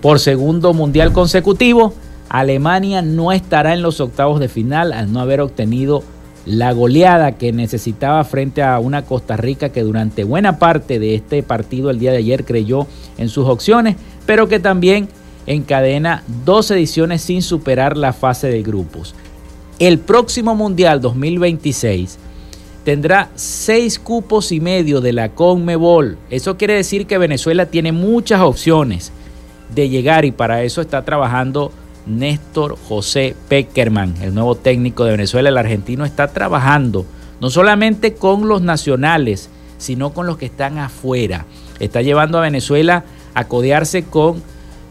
Por 0.00 0.18
segundo 0.18 0.74
mundial 0.74 1.12
consecutivo, 1.12 1.94
Alemania 2.28 3.00
no 3.00 3.30
estará 3.30 3.74
en 3.74 3.82
los 3.82 4.00
octavos 4.00 4.40
de 4.40 4.48
final 4.48 4.92
al 4.92 5.12
no 5.12 5.20
haber 5.20 5.40
obtenido 5.40 6.02
la 6.44 6.72
goleada 6.72 7.32
que 7.32 7.52
necesitaba 7.52 8.24
frente 8.24 8.62
a 8.62 8.78
una 8.78 9.04
Costa 9.04 9.36
Rica 9.36 9.70
que 9.70 9.82
durante 9.82 10.24
buena 10.24 10.58
parte 10.58 10.98
de 10.98 11.14
este 11.14 11.42
partido 11.42 11.90
el 11.90 11.98
día 11.98 12.10
de 12.10 12.18
ayer 12.18 12.44
creyó 12.44 12.86
en 13.18 13.28
sus 13.28 13.46
opciones, 13.46 13.96
pero 14.26 14.48
que 14.48 14.58
también 14.58 15.08
encadena 15.46 16.24
dos 16.44 16.70
ediciones 16.70 17.22
sin 17.22 17.42
superar 17.42 17.96
la 17.96 18.12
fase 18.12 18.48
de 18.48 18.62
grupos. 18.62 19.14
El 19.78 19.98
próximo 19.98 20.54
Mundial 20.54 21.00
2026 21.00 22.18
tendrá 22.84 23.30
seis 23.34 23.98
cupos 23.98 24.52
y 24.52 24.60
medio 24.60 25.00
de 25.00 25.12
la 25.12 25.30
Conmebol. 25.30 26.18
Eso 26.30 26.56
quiere 26.56 26.74
decir 26.74 27.06
que 27.06 27.18
Venezuela 27.18 27.66
tiene 27.66 27.92
muchas 27.92 28.40
opciones 28.40 29.12
de 29.74 29.88
llegar 29.88 30.24
y 30.24 30.32
para 30.32 30.62
eso 30.62 30.80
está 30.80 31.04
trabajando 31.04 31.72
Néstor 32.06 32.76
José 32.88 33.36
Peckerman, 33.48 34.14
el 34.22 34.34
nuevo 34.34 34.54
técnico 34.54 35.04
de 35.04 35.12
Venezuela. 35.12 35.48
El 35.48 35.58
argentino 35.58 36.04
está 36.04 36.28
trabajando 36.28 37.06
no 37.40 37.50
solamente 37.50 38.14
con 38.14 38.48
los 38.48 38.62
nacionales, 38.62 39.50
sino 39.78 40.12
con 40.12 40.26
los 40.26 40.36
que 40.36 40.46
están 40.46 40.78
afuera. 40.78 41.44
Está 41.80 42.02
llevando 42.02 42.38
a 42.38 42.42
Venezuela 42.42 43.04
a 43.34 43.48
codearse 43.48 44.04
con 44.04 44.42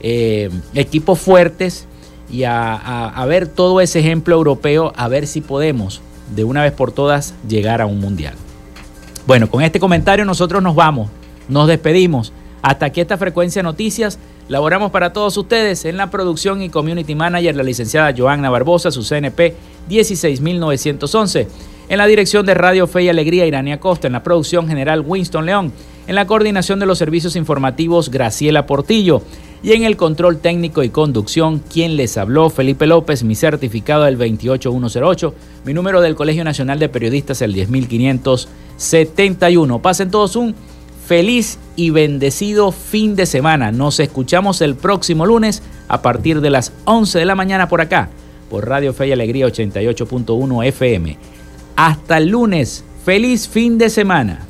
eh, 0.02 0.50
equipos 0.74 1.20
fuertes 1.20 1.88
y 2.30 2.44
a, 2.44 3.26
ver 3.28 3.48
todo 3.48 3.82
ese 3.82 4.00
ejemplo 4.00 4.36
europeo, 4.36 4.94
a 4.96 5.08
ver 5.08 5.28
si 5.28 5.42
podemos 5.42 6.02
de 6.36 6.44
una 6.44 6.64
vez 6.64 6.72
por 6.72 6.92
todas 6.92 7.36
llegar 7.48 7.82
a 7.82 7.86
un 7.86 8.00
mundial. 8.00 8.34
Bueno, 9.28 9.50
con 9.50 9.62
este 9.62 9.80
comentario 9.80 10.26
nosotros 10.26 10.64
nos 10.64 10.76
vamos, 10.76 11.10
nos 11.48 11.68
despedimos. 11.68 12.34
Hasta 12.62 12.88
aquí 12.88 13.02
esta 13.02 13.18
frecuencia 13.18 13.64
noticias. 13.64 14.18
Laboramos 14.52 14.92
para 14.92 15.14
todos 15.14 15.38
ustedes 15.38 15.86
en 15.86 15.96
la 15.96 16.12
producción 16.12 16.62
y 16.62 16.68
community 16.68 17.16
manager 17.16 17.56
la 17.56 17.64
licenciada 17.64 18.14
Joanna 18.14 18.50
Barbosa, 18.50 18.92
su 18.92 19.02
CNP 19.02 19.56
16911. 19.88 21.48
En 21.88 21.98
la 21.98 22.06
dirección 22.06 22.46
de 22.46 22.54
Radio 22.54 22.86
Fe 22.86 23.04
y 23.04 23.08
Alegría, 23.08 23.46
Irania 23.46 23.80
Costa. 23.80 24.08
En 24.08 24.14
la 24.14 24.24
producción 24.24 24.68
general, 24.68 25.06
Winston 25.08 25.46
León. 25.46 25.72
En 26.06 26.16
la 26.16 26.28
coordinación 26.28 26.82
de 26.82 26.86
los 26.86 26.98
servicios 26.98 27.38
informativos, 27.38 28.12
Graciela 28.12 28.66
Portillo. 28.66 29.22
Y 29.64 29.72
en 29.72 29.86
el 29.86 29.96
control 29.96 30.40
técnico 30.40 30.84
y 30.84 30.90
conducción, 30.90 31.60
quien 31.60 31.96
les 31.96 32.18
habló, 32.18 32.50
Felipe 32.50 32.88
López, 32.88 33.24
mi 33.24 33.36
certificado 33.36 34.04
del 34.04 34.18
28108, 34.18 35.34
mi 35.64 35.74
número 35.74 36.02
del 36.02 36.16
Colegio 36.16 36.44
Nacional 36.44 36.78
de 36.78 36.90
Periodistas, 36.90 37.42
el 37.42 37.54
10571. 37.54 39.82
Pasen 39.82 40.12
todos 40.12 40.36
un 40.36 40.54
feliz 41.12 41.58
y 41.76 41.90
bendecido 41.90 42.72
fin 42.72 43.18
de 43.18 43.26
semana. 43.26 43.74
Nos 43.74 44.00
escuchamos 44.00 44.62
el 44.62 44.76
próximo 44.76 45.26
lunes 45.26 45.62
a 45.90 46.02
partir 46.02 46.40
de 46.40 46.50
las 46.50 46.72
11 46.86 47.20
de 47.20 47.26
la 47.26 47.36
mañana 47.36 47.68
por 47.68 47.82
acá, 47.82 48.08
por 48.50 48.66
Radio 48.66 48.94
Fe 48.94 49.08
y 49.08 49.12
Alegría 49.12 49.46
88.1 49.46 50.66
FM. 50.68 51.18
Hasta 51.76 52.18
el 52.18 52.30
lunes. 52.30 52.86
Feliz 53.04 53.50
fin 53.50 53.78
de 53.78 53.90
semana. 53.90 54.48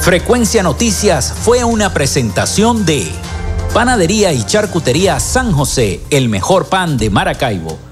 Frecuencia 0.00 0.62
Noticias 0.62 1.34
fue 1.34 1.64
una 1.64 1.92
presentación 1.92 2.86
de 2.86 3.10
Panadería 3.74 4.32
y 4.32 4.42
Charcutería 4.42 5.20
San 5.20 5.52
José, 5.52 6.00
el 6.08 6.30
mejor 6.30 6.70
pan 6.70 6.96
de 6.96 7.10
Maracaibo 7.10 7.91